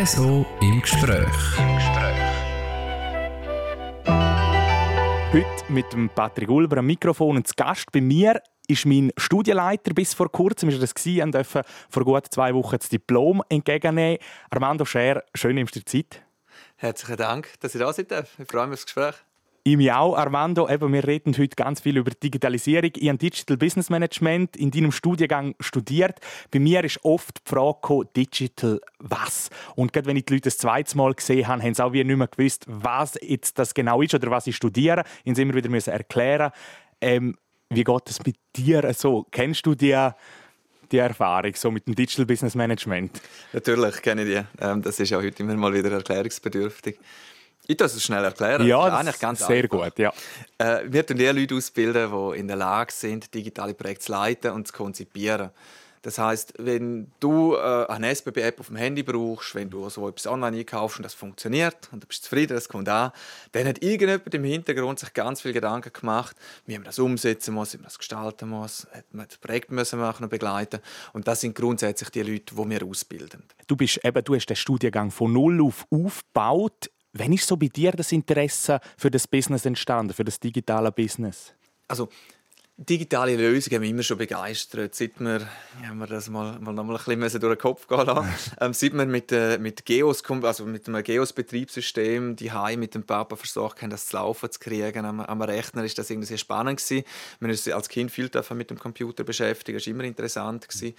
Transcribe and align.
Espresso 0.00 0.46
im 0.62 0.80
Gespräch. 0.80 1.28
Heute 5.30 5.44
mit 5.68 5.92
dem 5.92 6.08
Patrick 6.08 6.48
Ulber 6.48 6.78
am 6.78 6.86
Mikrofon 6.86 7.36
und 7.36 7.46
zu 7.46 7.52
Gast 7.54 7.92
bei 7.92 8.00
mir 8.00 8.40
ist 8.66 8.86
mein 8.86 9.12
Studienleiter 9.18 9.92
bis 9.92 10.14
vor 10.14 10.32
kurzem, 10.32 10.70
ist 10.70 10.76
er 10.76 10.80
das 10.80 10.94
gewesen, 10.94 11.24
und 11.24 11.34
durfte 11.34 11.64
vor 11.90 12.04
gut 12.04 12.28
zwei 12.30 12.54
Wochen 12.54 12.78
das 12.78 12.88
Diplom 12.88 13.42
entgegennehmen. 13.50 14.16
Armando 14.48 14.86
Scher, 14.86 15.22
schön 15.34 15.56
nimmst 15.56 15.76
du 15.76 15.80
dir 15.80 15.84
Zeit. 15.84 16.22
Herzlichen 16.76 17.18
Dank, 17.18 17.52
dass 17.60 17.74
ich 17.74 17.80
da 17.82 17.92
sein 17.92 18.08
darf. 18.08 18.38
Ich 18.38 18.48
freue 18.48 18.68
mich 18.68 18.78
auf 18.78 18.84
das 18.86 18.86
Gespräch. 18.86 19.14
Ich 19.70 19.76
mich 19.76 19.92
auch, 19.92 20.16
Armando. 20.16 20.68
Eben, 20.68 20.92
wir 20.92 21.06
reden 21.06 21.32
heute 21.38 21.54
ganz 21.54 21.80
viel 21.80 21.96
über 21.96 22.10
Digitalisierung. 22.10 22.90
Ich 22.96 23.08
habe 23.08 23.18
Digital 23.18 23.56
Business 23.56 23.88
Management 23.88 24.56
in 24.56 24.72
deinem 24.72 24.90
Studiengang 24.90 25.54
studiert. 25.60 26.18
Bei 26.50 26.58
mir 26.58 26.82
ist 26.82 26.98
oft 27.04 27.36
die 27.36 27.48
Frage 27.48 27.74
gekommen, 27.74 28.08
Digital 28.16 28.80
was? 28.98 29.48
Und 29.76 29.92
gerade 29.92 30.08
wenn 30.08 30.16
ich 30.16 30.24
die 30.24 30.32
Leute 30.32 30.48
das 30.48 30.58
zweite 30.58 30.96
Mal 30.96 31.14
gesehen 31.14 31.46
habe, 31.46 31.62
haben 31.62 31.72
sie 31.72 31.84
auch 31.84 31.92
wie 31.92 32.02
nicht 32.02 32.16
mehr 32.16 32.26
gewusst, 32.26 32.64
was 32.66 33.16
jetzt 33.22 33.60
das 33.60 33.72
genau 33.72 34.02
ist 34.02 34.12
oder 34.12 34.28
was 34.32 34.48
ich 34.48 34.56
studiere. 34.56 35.04
Ich 35.20 35.26
musste 35.26 35.42
immer 35.42 35.54
wieder 35.54 35.92
erklären. 35.92 36.50
Ähm, 37.00 37.36
wie 37.68 37.84
geht 37.84 38.10
es 38.10 38.26
mit 38.26 38.38
dir 38.56 38.92
so? 38.92 39.24
Kennst 39.30 39.64
du 39.66 39.76
die, 39.76 40.08
die 40.90 40.98
Erfahrung 40.98 41.54
so 41.54 41.70
mit 41.70 41.86
dem 41.86 41.94
Digital 41.94 42.26
Business 42.26 42.56
Management? 42.56 43.20
Natürlich 43.52 44.02
kenne 44.02 44.24
ich 44.24 44.36
die. 44.36 44.64
Ähm, 44.64 44.82
das 44.82 44.98
ist 44.98 45.10
ja 45.10 45.18
heute 45.18 45.44
immer 45.44 45.54
mal 45.54 45.72
wieder 45.72 45.92
erklärungsbedürftig. 45.92 46.98
Ich 47.66 47.76
kann 47.76 47.86
es 47.86 48.02
schnell 48.02 48.24
erklären. 48.24 48.66
Ja, 48.66 48.78
das 48.78 48.92
ist 48.92 48.98
eigentlich 48.98 49.20
ganz 49.20 49.46
sehr 49.46 49.64
einfach. 49.64 49.84
gut. 49.84 49.98
Ja. 49.98 50.12
Äh, 50.58 50.80
wir 50.86 51.02
bilden 51.04 51.36
Leute 51.36 51.54
ausbilden, 51.54 52.10
die 52.10 52.38
in 52.38 52.48
der 52.48 52.56
Lage 52.56 52.92
sind, 52.92 53.32
digitale 53.32 53.74
Projekte 53.74 54.06
zu 54.06 54.12
leiten 54.12 54.52
und 54.52 54.66
zu 54.66 54.72
konzipieren. 54.72 55.50
Das 56.02 56.18
heißt, 56.18 56.54
wenn 56.56 57.12
du 57.20 57.56
äh, 57.56 57.86
eine 57.88 58.08
SBB-App 58.08 58.58
auf 58.58 58.68
dem 58.68 58.76
Handy 58.76 59.02
brauchst, 59.02 59.54
wenn 59.54 59.68
du 59.68 59.88
so 59.90 60.08
etwas 60.08 60.26
online 60.26 60.56
einkaufst 60.56 60.98
und 60.98 61.02
das 61.02 61.12
funktioniert 61.12 61.90
und 61.92 62.02
du 62.02 62.06
bist 62.06 62.24
zufrieden, 62.24 62.54
das 62.54 62.70
kommt 62.70 62.88
an, 62.88 63.12
dann 63.52 63.66
hat 63.66 63.82
irgendjemand 63.82 64.34
im 64.34 64.44
Hintergrund 64.44 64.98
sich 64.98 65.12
ganz 65.12 65.42
viel 65.42 65.52
Gedanken 65.52 65.92
gemacht, 65.92 66.36
wie 66.64 66.74
man 66.74 66.84
das 66.84 66.98
umsetzen 66.98 67.52
muss, 67.52 67.74
wie 67.74 67.78
man 67.78 67.84
das 67.84 67.98
gestalten 67.98 68.48
muss, 68.48 68.86
hat 68.92 69.12
man 69.12 69.26
das 69.26 69.36
Projekt 69.36 69.70
müssen 69.70 69.98
machen 69.98 70.24
und 70.24 70.30
begleiten. 70.30 70.80
Und 71.12 71.28
das 71.28 71.42
sind 71.42 71.54
grundsätzlich 71.54 72.08
die 72.08 72.22
Leute, 72.22 72.54
die 72.54 72.70
wir 72.70 72.86
ausbilden. 72.86 73.42
Du 73.66 73.76
bist 73.76 74.02
eben, 74.02 74.24
du 74.24 74.34
hast 74.34 74.46
den 74.46 74.56
Studiengang 74.56 75.10
von 75.10 75.32
null 75.34 75.60
auf 75.60 75.86
aufgebaut. 75.90 76.90
Wann 77.12 77.32
ist 77.32 77.46
so 77.46 77.56
bei 77.56 77.66
dir 77.66 77.92
das 77.92 78.12
Interesse 78.12 78.80
für 78.96 79.10
das 79.10 79.26
Business 79.26 79.64
entstanden, 79.66 80.12
für 80.12 80.24
das 80.24 80.38
digitale 80.38 80.92
Business? 80.92 81.52
Also 81.88 82.08
digitale 82.76 83.36
Lösungen 83.36 83.74
haben 83.74 83.80
mich 83.82 83.90
immer 83.90 84.02
schon 84.02 84.16
begeistert. 84.16 84.94
Seit 84.94 85.20
wir, 85.20 85.40
ja, 85.82 85.92
wir 85.92 86.06
das 86.06 86.30
mal, 86.30 86.58
mal 86.60 86.72
noch 86.72 86.84
mal 86.84 86.96
ein 86.96 87.20
bisschen 87.20 87.40
durch 87.40 87.56
den 87.56 87.60
Kopf 87.60 87.86
gehen 87.86 88.06
lassen. 88.06 88.28
ähm, 88.60 88.72
seit 88.72 88.94
wir 88.94 89.04
mit, 89.06 89.32
äh, 89.32 89.58
mit 89.58 89.84
Geos, 89.84 90.22
also 90.24 90.64
mit 90.64 90.88
einem 90.88 91.02
Geos-Betriebssystem 91.02 92.36
die 92.36 92.50
mit 92.76 92.94
dem 92.94 93.02
Papa 93.02 93.36
versucht 93.36 93.82
haben, 93.82 93.90
das 93.90 94.06
zu 94.06 94.16
laufen 94.16 94.50
zu 94.50 94.58
kriegen 94.58 95.04
am, 95.04 95.20
am 95.20 95.42
Rechner, 95.42 95.84
ist 95.84 95.98
das 95.98 96.08
irgendwie 96.08 96.28
sehr 96.28 96.38
spannend 96.38 96.78
gewesen. 96.78 97.04
Wir 97.38 97.48
haben 97.48 97.50
uns 97.50 97.68
als 97.68 97.88
Kind 97.88 98.10
viel 98.10 98.30
mit 98.54 98.70
dem 98.70 98.78
Computer 98.78 99.24
beschäftigt, 99.24 99.76
das 99.76 99.86
war 99.86 99.90
immer 99.92 100.04
interessant 100.04 100.66
gewesen. 100.66 100.94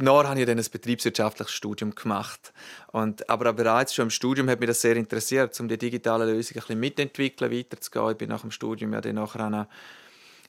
Nachher 0.00 0.28
habe 0.28 0.40
ich 0.40 0.46
dann 0.46 0.58
ein 0.58 0.64
betriebswirtschaftliches 0.70 1.52
Studium 1.52 1.94
gemacht. 1.94 2.52
Und, 2.92 3.28
aber 3.28 3.52
bereits 3.52 3.94
schon 3.94 4.04
im 4.04 4.10
Studium 4.10 4.48
hat 4.48 4.60
mich 4.60 4.68
das 4.68 4.80
sehr 4.80 4.96
interessiert, 4.96 5.58
um 5.60 5.68
die 5.68 5.76
digitalen 5.76 6.28
Lösungen 6.28 6.60
ein 6.60 6.66
bisschen 6.66 6.80
mitentwickeln, 6.80 7.50
weiterzugehen. 7.50 8.10
Ich 8.12 8.18
bin 8.18 8.28
nach 8.28 8.42
dem 8.42 8.52
Studium 8.52 8.92
ja 8.92 9.00
dann 9.00 9.16
nachher 9.16 9.44
eine, 9.44 9.68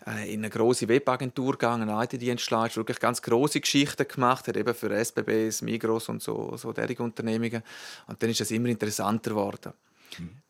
äh, 0.06 0.32
in 0.32 0.42
eine 0.42 0.52
große 0.52 0.88
Webagentur 0.88 1.54
gegangen, 1.54 1.90
eine 1.90 2.04
IT-Dienstleister, 2.04 2.78
wirklich 2.78 3.00
ganz 3.00 3.22
große 3.24 3.60
Geschichten 3.60 4.08
gemacht 4.08 4.48
hat, 4.48 4.56
eben 4.56 4.76
für 4.76 4.94
SBBs, 4.94 5.64
Migros 5.64 6.10
und 6.10 6.22
so, 6.22 6.56
so 6.56 6.72
derige 6.72 7.02
Unternehmungen. 7.02 7.64
Und 8.08 8.22
dann 8.22 8.30
ist 8.30 8.42
es 8.42 8.52
immer 8.52 8.70
interessanter 8.70 9.32
geworden. 9.32 9.74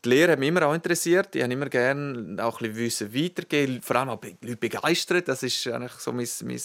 Die 0.06 0.10
Lehre 0.10 0.32
hat 0.32 0.40
mich 0.40 0.48
immer 0.48 0.66
auch 0.66 0.74
interessiert. 0.74 1.36
Ich 1.36 1.44
habe 1.44 1.52
immer 1.52 1.68
gerne 1.68 2.42
auch 2.42 2.62
ein 2.62 2.74
bisschen 2.74 3.14
weitergehen, 3.14 3.82
vor 3.82 3.98
allem 3.98 4.10
auch 4.10 4.22
Leute 4.24 4.56
begeistert. 4.56 5.28
Das 5.28 5.44
ist 5.44 5.68
eigentlich 5.68 5.92
so 5.94 6.14
mein, 6.14 6.28
mein 6.44 6.62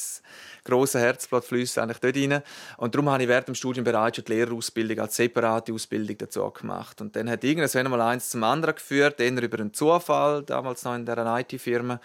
grosses 0.63 1.01
Herzblatt 1.01 1.45
fließt 1.45 1.79
eigentlich 1.79 1.99
dort 1.99 2.17
rein. 2.17 2.43
Und 2.77 2.95
darum 2.95 3.11
habe 3.11 3.25
ich 3.25 3.29
während 3.29 3.49
dem 3.49 3.57
Studium 3.57 3.83
bereits 3.83 4.17
schon 4.17 4.25
die 4.27 4.35
Lehrerausbildung 4.35 5.01
als 5.01 5.17
separate 5.17 5.73
Ausbildung 5.73 6.17
dazu 6.17 6.49
gemacht. 6.49 7.01
Und 7.01 7.17
dann 7.17 7.29
hat 7.29 7.43
irgendwann 7.43 7.91
mal 7.91 8.01
eins 8.03 8.31
zum 8.31 8.45
anderen 8.45 8.77
geführt, 8.77 9.19
eher 9.19 9.43
über 9.43 9.59
einen 9.59 9.75
Zufall, 9.75 10.45
damals 10.45 10.85
noch 10.85 10.95
in 10.95 11.05
dieser 11.05 11.41
IT-Firma, 11.41 12.01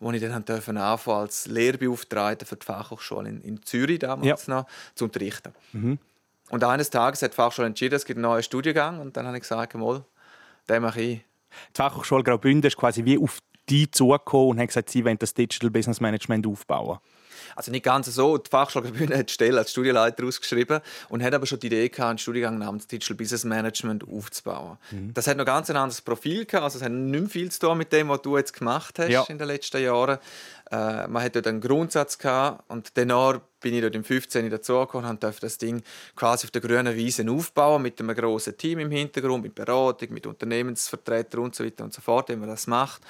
wo 0.00 0.12
ich 0.12 0.20
dann 0.20 0.32
anfangen 0.32 0.78
als 0.78 1.46
Lehrbeauftragter 1.46 2.44
für 2.44 2.56
die 2.56 2.66
Fachhochschule 2.66 3.30
in, 3.30 3.40
in 3.40 3.62
Zürich 3.62 4.00
damals 4.00 4.46
ja. 4.46 4.56
noch 4.56 4.66
zu 4.94 5.06
unterrichten. 5.06 5.54
Mhm. 5.72 5.98
Und 6.50 6.62
eines 6.62 6.90
Tages 6.90 7.22
hat 7.22 7.32
die 7.32 7.36
Fachschule 7.36 7.66
entschieden, 7.66 7.94
es 7.94 8.04
gibt 8.04 8.18
einen 8.18 8.24
neuen 8.24 8.42
Studiengang 8.42 9.00
und 9.00 9.16
dann 9.16 9.26
habe 9.26 9.38
ich 9.38 9.42
gesagt, 9.42 9.74
mal, 9.74 10.04
den 10.68 10.82
mache 10.82 11.00
ich. 11.00 11.18
Die 11.18 11.76
Fachhochschule 11.76 12.22
Graubünden 12.22 12.66
ist 12.66 12.76
quasi 12.76 13.04
wie 13.04 13.18
auf 13.18 13.38
die 13.68 13.90
zugekommen 13.90 14.50
und 14.50 14.60
hat 14.60 14.68
gesagt, 14.68 14.90
sie 14.90 15.04
wollen 15.04 15.18
das 15.18 15.34
Digital 15.34 15.70
Business 15.70 16.00
Management 16.00 16.46
aufbauen. 16.46 16.98
Also 17.56 17.70
nicht 17.70 17.84
ganz 17.84 18.06
so. 18.06 18.38
Die 18.38 18.50
Fachschule 18.50 18.84
Graubünden 18.84 19.18
hat 19.18 19.28
die 19.28 19.32
Stelle 19.32 19.58
als 19.58 19.70
Studienleiter 19.70 20.24
ausgeschrieben 20.24 20.80
und 21.08 21.22
hat 21.22 21.34
aber 21.34 21.46
schon 21.46 21.60
die 21.60 21.66
Idee 21.66 21.88
gehabt, 21.88 22.10
einen 22.10 22.18
Studiengang 22.18 22.58
namens 22.58 22.86
Digital 22.86 23.16
Business 23.16 23.44
Management 23.44 24.04
aufzubauen. 24.08 24.78
Mhm. 24.90 25.14
Das 25.14 25.26
hat 25.26 25.36
noch 25.36 25.44
ganz 25.44 25.70
ein 25.70 25.76
anderes 25.76 26.00
Profil 26.00 26.44
gehabt. 26.44 26.64
Also 26.64 26.78
es 26.78 26.84
hat 26.84 26.92
nicht 26.92 27.20
mehr 27.20 27.30
viel 27.30 27.50
zu 27.50 27.60
tun 27.60 27.78
mit 27.78 27.92
dem, 27.92 28.08
was 28.08 28.22
du 28.22 28.36
jetzt 28.36 28.52
gemacht 28.52 28.98
hast 28.98 29.08
ja. 29.08 29.24
in 29.28 29.38
den 29.38 29.46
letzten 29.46 29.82
Jahren. 29.82 30.18
Äh, 30.70 31.06
man 31.08 31.22
hatte 31.22 31.42
dort 31.42 31.46
einen 31.48 31.60
Grundsatz 31.60 32.18
gehabt 32.18 32.64
und 32.68 32.96
danach 32.96 33.40
bin 33.60 33.74
ich 33.74 33.80
dort 33.80 33.94
im 33.94 34.04
15. 34.04 34.50
dazugekommen 34.50 35.08
und 35.08 35.22
durfte 35.22 35.42
das 35.42 35.58
Ding 35.58 35.82
quasi 36.16 36.46
auf 36.46 36.50
der 36.50 36.60
grünen 36.60 36.94
Wiese 36.96 37.24
aufbauen 37.30 37.82
mit 37.82 38.00
einem 38.00 38.14
grossen 38.14 38.56
Team 38.56 38.78
im 38.78 38.90
Hintergrund, 38.90 39.42
mit 39.42 39.54
Beratung, 39.54 40.12
mit 40.12 40.26
Unternehmensvertretern 40.26 41.40
und 41.40 41.54
so 41.54 41.64
weiter 41.64 41.84
und 41.84 41.92
so 41.92 42.00
fort, 42.00 42.28
wie 42.28 42.36
man 42.36 42.48
das 42.48 42.66
macht. 42.66 43.02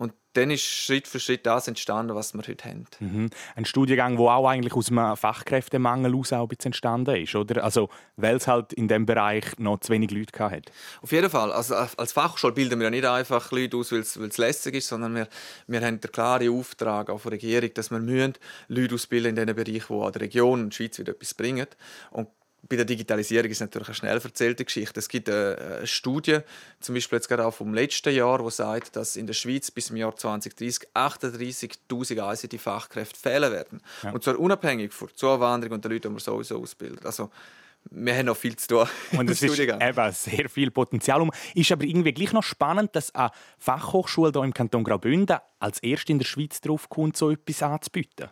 Und 0.00 0.14
dann 0.32 0.50
ist 0.50 0.62
Schritt 0.62 1.06
für 1.06 1.20
Schritt 1.20 1.44
das 1.44 1.68
entstanden, 1.68 2.14
was 2.14 2.32
wir 2.32 2.40
heute 2.40 2.64
haben. 2.66 2.86
Mhm. 3.00 3.28
Ein 3.54 3.66
Studiengang, 3.66 4.16
der 4.16 4.26
auch 4.28 4.48
eigentlich 4.48 4.72
aus 4.72 4.90
einem 4.90 5.14
Fachkräftemangel 5.14 6.16
aus 6.16 6.32
auch 6.32 6.44
ein 6.44 6.48
bisschen 6.48 6.70
entstanden 6.70 7.16
ist, 7.16 7.34
oder? 7.34 7.62
Also, 7.62 7.90
weil 8.16 8.36
es 8.36 8.46
halt 8.46 8.72
in 8.72 8.88
diesem 8.88 9.04
Bereich 9.04 9.58
noch 9.58 9.80
zu 9.80 9.92
wenig 9.92 10.10
Leute 10.10 10.38
hat. 10.38 10.72
Auf 11.02 11.12
jeden 11.12 11.28
Fall. 11.28 11.52
Also, 11.52 11.74
als 11.74 12.12
Fachschule 12.12 12.54
bilden 12.54 12.80
wir 12.80 12.84
ja 12.84 12.90
nicht 12.90 13.04
einfach 13.04 13.52
Leute 13.52 13.76
aus, 13.76 13.92
weil 13.92 14.00
es 14.00 14.38
lässig 14.38 14.76
ist, 14.76 14.88
sondern 14.88 15.14
wir, 15.14 15.28
wir 15.66 15.82
haben 15.82 16.00
den 16.00 16.10
klaren 16.10 16.48
Auftrag 16.48 17.10
auch 17.10 17.20
der 17.20 17.32
Regierung, 17.32 17.74
dass 17.74 17.90
wir 17.90 17.98
Leute 17.98 18.94
ausbilden 18.94 19.36
in 19.36 19.46
diesen 19.46 19.54
Bereichen, 19.54 19.94
die 19.94 20.02
an 20.02 20.12
der 20.12 20.22
Region 20.22 20.60
und 20.62 20.70
der 20.70 20.76
Schweiz 20.76 20.98
wieder 20.98 21.12
etwas 21.12 21.34
bringen. 21.34 21.66
Und 22.10 22.28
bei 22.68 22.76
der 22.76 22.84
Digitalisierung 22.84 23.50
ist 23.50 23.56
es 23.56 23.60
natürlich 23.60 23.88
eine 23.88 23.94
schnell 23.94 24.18
erzählte 24.18 24.64
Geschichte. 24.64 25.00
Es 25.00 25.08
gibt 25.08 25.28
eine, 25.28 25.80
Studie, 25.84 26.40
zum 26.80 26.94
Beispiel 26.94 27.16
jetzt 27.16 27.28
gerade 27.28 27.46
auch 27.46 27.54
vom 27.54 27.74
letzten 27.74 28.14
Jahr, 28.14 28.42
die 28.42 28.50
sagt, 28.50 28.96
dass 28.96 29.16
in 29.16 29.26
der 29.26 29.34
Schweiz 29.34 29.70
bis 29.70 29.86
zum 29.86 29.96
Jahr 29.96 30.14
2030 30.14 30.88
38.000 30.94 32.44
ICT-Fachkräfte 32.44 33.18
fehlen 33.18 33.52
werden. 33.52 33.80
Ja. 34.02 34.12
Und 34.12 34.22
zwar 34.22 34.38
unabhängig 34.38 34.92
von 34.92 35.08
der 35.08 35.16
Zuwanderung 35.16 35.74
und 35.74 35.84
den 35.84 35.92
Leuten, 35.92 36.08
die 36.08 36.14
wir 36.14 36.20
sowieso 36.20 36.60
ausbilden. 36.60 37.04
Also, 37.04 37.30
wir 37.90 38.14
haben 38.14 38.26
noch 38.26 38.36
viel 38.36 38.56
zu 38.56 38.68
tun. 38.68 38.88
Und 39.18 39.30
es 39.30 39.40
ist 39.42 39.58
eben 39.58 40.12
sehr 40.12 40.50
viel 40.50 40.70
Potenzial. 40.70 41.26
Ist 41.54 41.72
aber 41.72 41.84
irgendwie 41.84 42.12
gleich 42.12 42.32
noch 42.34 42.42
spannend, 42.42 42.94
dass 42.94 43.14
eine 43.14 43.30
Fachhochschule 43.58 44.32
hier 44.32 44.44
im 44.44 44.52
Kanton 44.52 44.84
Graubünden 44.84 45.38
als 45.58 45.82
erste 45.82 46.12
in 46.12 46.18
der 46.18 46.26
Schweiz 46.26 46.60
darauf 46.60 46.90
kommt, 46.90 47.16
so 47.16 47.30
etwas 47.30 47.62
anzubieten. 47.62 48.28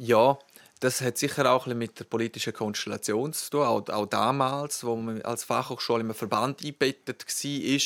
Ja, 0.00 0.38
das 0.80 1.00
hat 1.00 1.18
sicher 1.18 1.50
auch 1.50 1.66
ein 1.66 1.76
mit 1.76 1.98
der 1.98 2.04
politischen 2.04 2.52
Konstellation 2.52 3.32
zu 3.32 3.50
tun. 3.50 3.62
Auch, 3.62 3.88
auch 3.88 4.06
damals, 4.06 4.84
wo 4.84 4.96
man 4.96 5.22
als 5.22 5.44
Fachhochschule 5.44 6.00
im 6.00 6.14
Verband 6.14 6.60
eingebettet 6.62 7.24
war, 7.26 7.80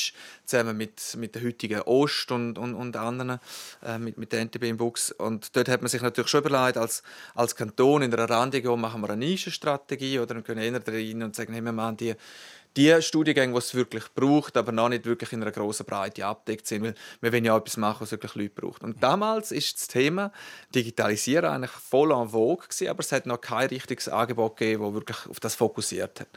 zusammen 0.45 0.77
mit, 0.77 1.17
mit 1.17 1.35
der 1.35 1.45
heutigen 1.45 1.83
Ost 1.83 2.31
und, 2.31 2.59
und, 2.59 2.75
und 2.75 2.97
anderen, 2.97 3.39
äh, 3.85 3.99
mit, 3.99 4.19
mit 4.19 4.33
der 4.33 4.45
NTB 4.45 4.65
im 4.65 4.81
Wuchs. 4.81 5.11
Und 5.13 5.57
dort 5.57 5.69
hat 5.69 5.83
man 5.83 5.89
sich 5.89 6.03
natürlich 6.03 6.31
schon 6.31 6.45
überlegt, 6.45 6.77
als, 6.77 7.03
als 7.35 7.57
Kanton 7.57 8.03
in 8.03 8.11
der 8.11 8.29
Randregion 8.29 8.81
machen 8.81 9.01
wir 9.01 9.11
eine 9.11 9.25
Nischenstrategie 9.27 10.19
oder 10.19 10.35
wir 10.35 10.43
können 10.43 10.63
eher 10.63 10.87
rein 10.87 11.23
und 11.23 11.35
sagen, 11.35 11.53
hey, 11.53 11.63
wir 11.63 11.73
machen 11.73 11.97
die 11.97 12.15
die 12.77 13.03
Studiengänge, 13.03 13.53
die 13.53 13.59
es 13.59 13.75
wirklich 13.75 14.05
braucht, 14.15 14.57
aber 14.57 14.73
noch 14.73 14.89
nicht 14.89 15.05
wirklich 15.05 15.33
in 15.33 15.43
einer 15.43 15.51
grossen 15.51 15.87
Breite 15.87 16.25
abdeckt 16.25 16.67
sind, 16.67 16.83
weil 16.83 16.95
wir 17.21 17.33
wollen 17.33 17.45
ja 17.45 17.57
etwas 17.57 17.77
machen, 17.77 18.01
was 18.01 18.11
wirklich 18.11 18.35
Leute 18.35 18.61
braucht. 18.61 18.83
Und 18.83 19.03
damals 19.03 19.53
ist 19.53 19.79
das 19.79 19.89
Thema 19.89 20.33
Digitalisieren 20.75 21.51
eigentlich 21.51 21.71
voll 21.71 22.13
en 22.13 22.29
vogue 22.29 22.67
gewesen, 22.67 22.89
aber 22.89 23.01
es 23.01 23.13
hat 23.13 23.27
noch 23.27 23.41
kein 23.41 23.69
richtiges 23.69 24.09
Angebot 24.09 24.57
gegeben, 24.57 24.85
das 24.85 24.95
wirklich 24.95 25.27
auf 25.29 25.41
das 25.41 25.55
fokussiert 25.55 26.21
hat. 26.21 26.29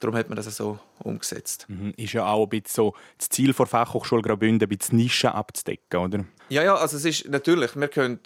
Darum 0.00 0.16
hat 0.16 0.28
man 0.28 0.36
das 0.36 0.56
so 0.56 0.78
umgesetzt. 0.98 1.66
Mhm. 1.68 1.94
Ist 1.96 2.12
ja 2.12 2.26
auch 2.26 2.44
ein 2.44 2.48
bisschen 2.48 2.74
so 2.74 2.94
das 3.18 3.28
Ziel 3.28 3.52
der 3.52 3.66
Fachhochschule 3.66 4.22
Graubünden, 4.22 4.68
ein 4.68 4.76
bisschen 4.76 4.96
Nischen 4.96 5.30
abzudecken, 5.30 6.00
oder? 6.00 6.24
Ja, 6.48 6.62
ja, 6.62 6.74
also 6.74 6.96
es 6.96 7.04
ist 7.04 7.28
natürlich, 7.28 7.76
wir 7.76 7.88
können 7.88 8.18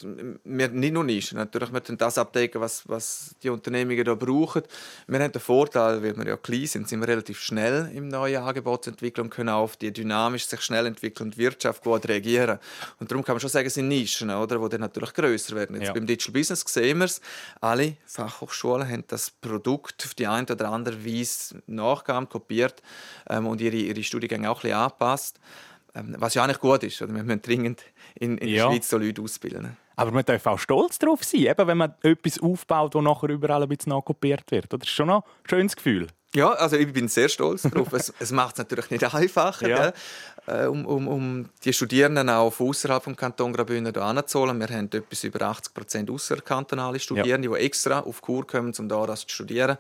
wir, 0.43 0.69
nicht 0.69 0.93
nur 0.93 1.05
Nischen, 1.05 1.39
natürlich, 1.39 1.73
wir 1.73 1.81
können 1.81 1.99
das 1.99 2.19
abdecken, 2.19 2.61
was, 2.61 2.89
was 2.89 3.37
die 3.43 3.51
Unternehmungen 3.51 4.05
da 4.05 4.15
brauchen. 4.15 4.63
Wir 5.07 5.21
haben 5.21 5.33
den 5.33 5.41
Vorteil, 5.41 6.03
weil 6.03 6.17
wir 6.17 6.27
ja 6.27 6.37
klein 6.37 6.67
sind, 6.67 6.89
sind 6.89 7.01
wir 7.01 7.09
relativ 7.09 7.39
schnell 7.39 7.56
schnell 7.57 7.91
im 7.95 8.09
neuen 8.09 8.43
Angebot 8.43 8.87
entwickeln 8.87 9.25
und 9.27 9.31
können 9.31 9.49
auf 9.49 9.77
die 9.77 9.91
dynamisch 9.93 10.47
sich 10.47 10.61
schnell 10.61 10.85
entwickelnde 10.87 11.37
Wirtschaft 11.39 11.83
gut 11.83 12.07
reagieren. 12.07 12.59
Und 13.01 13.11
darum 13.11 13.25
kann 13.25 13.35
man 13.35 13.41
schon 13.41 13.49
sagen, 13.49 13.67
es 13.67 13.75
sind 13.75 13.89
Nischen, 13.89 14.31
oder, 14.31 14.59
die 14.59 14.69
dann 14.69 14.83
natürlich 14.83 15.15
grösser 15.15 15.57
werden. 15.57 15.77
Jetzt 15.77 15.87
Ja. 15.89 15.93
beim 15.95 16.07
Digital 16.07 16.33
Business 16.35 16.61
sehen 16.67 16.99
wir 16.99 17.07
es, 17.07 17.21
alle 17.61 17.97
Fachhochschulen 18.05 18.87
haben 18.89 19.05
das 19.09 19.31
Produkt 19.31 20.03
auf 20.05 20.13
die 20.15 20.27
eine 20.27 20.47
oder 20.47 20.69
andere 20.71 21.03
Weise 21.05 21.63
nachgeahmt, 21.67 22.29
kopiert 22.31 22.83
ähm, 23.31 23.47
und 23.47 23.61
ihre, 23.63 23.77
ihre 23.77 24.03
Studiengänge 24.03 24.51
auch 24.51 24.59
ein 24.59 24.63
bisschen 24.63 24.77
angepasst. 24.79 25.41
Ähm, 25.95 26.15
was 26.19 26.35
ja 26.35 26.45
eigentlich 26.45 26.61
gut 26.61 26.83
ist. 26.83 27.01
Oder? 27.01 27.15
Wir 27.15 27.23
müssen 27.23 27.41
dringend 27.41 27.83
in, 28.17 28.37
in 28.37 28.49
Ja. 28.49 28.67
der 28.67 28.73
Schweiz 28.75 28.89
so 28.91 28.99
Leute 28.99 29.23
ausbilden. 29.23 29.77
Aber 29.97 30.11
man 30.13 30.25
darf 30.25 30.47
auch 30.47 30.59
stolz 30.59 30.99
darauf 30.99 31.25
sein, 31.25 31.41
eben 31.41 31.67
wenn 31.67 31.79
man 31.79 31.95
etwas 32.03 32.39
aufbaut, 32.39 32.95
das 32.95 33.03
nachher 33.03 33.31
überall 33.31 33.63
ein 33.63 33.69
bisschen 33.69 33.91
nachkopiert 33.91 34.51
wird. 34.51 34.73
Das 34.73 34.81
ist 34.83 34.91
schon 34.91 35.11
ein 35.11 35.23
schönes 35.49 35.75
Gefühl. 35.75 36.07
Ja, 36.35 36.51
also 36.51 36.77
ich 36.77 36.93
bin 36.93 37.09
sehr 37.09 37.31
stolz 37.31 37.63
darauf. 37.63 37.93
es 37.95 38.13
es 38.19 38.31
macht 38.31 38.57
es 38.57 38.59
natürlich 38.59 38.91
nicht 38.91 39.15
einfacher, 39.15 39.69
Ja. 39.69 39.93
Äh, 40.47 40.67
um, 40.67 40.87
um, 40.87 41.09
um 41.09 41.49
die 41.65 41.73
Studierenden 41.73 42.31
auch 42.31 42.53
von 42.53 42.69
außerhalb 42.69 43.03
vom 43.03 43.17
Kanton 43.17 43.53
Graubünden 43.53 43.93
hier 43.93 44.03
anzuholen. 44.03 44.59
Wir 44.61 44.69
haben 44.69 44.89
etwas 44.93 45.25
über 45.25 45.45
80 45.45 45.75
Prozent 45.75 46.11
außerkantonale 46.11 47.01
Studierende, 47.01 47.49
die 47.49 47.55
extra 47.57 48.01
auf 48.01 48.23
Kur 48.23 48.47
kommen, 48.47 48.73
um 48.79 48.89
hier 48.89 49.07
das 49.07 49.23
zu 49.23 49.29
studieren. 49.29 49.77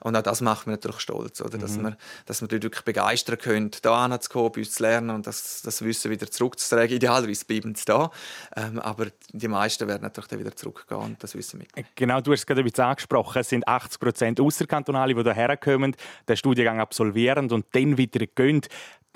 Und 0.00 0.16
auch 0.16 0.22
das 0.22 0.40
macht 0.40 0.66
mich 0.66 0.76
natürlich 0.76 1.00
stolz, 1.00 1.40
oder? 1.42 1.58
Dass, 1.58 1.78
wir, 1.78 1.96
dass 2.24 2.40
wir 2.40 2.48
die 2.48 2.62
wirklich 2.62 2.84
begeistern 2.84 3.38
können, 3.38 3.70
hier 3.80 3.90
anzukommen, 3.92 4.52
bei 4.52 4.60
uns 4.60 4.72
zu 4.72 4.82
lernen 4.82 5.10
und 5.10 5.26
das, 5.26 5.60
das 5.62 5.82
Wissen 5.82 6.10
wieder 6.10 6.30
zurückzutragen. 6.30 6.96
Idealerweise 6.96 7.44
bleiben 7.44 7.74
sie 7.74 7.84
da, 7.84 8.10
ähm, 8.56 8.78
aber 8.78 9.08
die 9.32 9.48
meisten 9.48 9.86
werden 9.86 10.02
natürlich 10.02 10.28
dann 10.28 10.38
wieder 10.38 10.56
zurückgehen 10.56 11.00
und 11.00 11.22
das 11.22 11.34
Wissen 11.34 11.58
mit. 11.58 11.68
Genau, 11.94 12.20
du 12.20 12.32
hast 12.32 12.40
es 12.40 12.46
gerade 12.46 12.62
ein 12.62 12.64
bisschen 12.64 12.84
angesprochen. 12.84 13.40
Es 13.40 13.48
sind 13.50 13.66
80 13.68 14.00
Prozent 14.00 14.40
Außerkantonale, 14.40 15.14
die 15.14 15.22
hierher 15.22 15.56
kommen, 15.56 15.94
den 16.28 16.36
Studiengang 16.36 16.80
absolvieren 16.80 17.50
und 17.50 17.66
dann 17.72 17.98
wieder 17.98 18.26
gehen. 18.26 18.62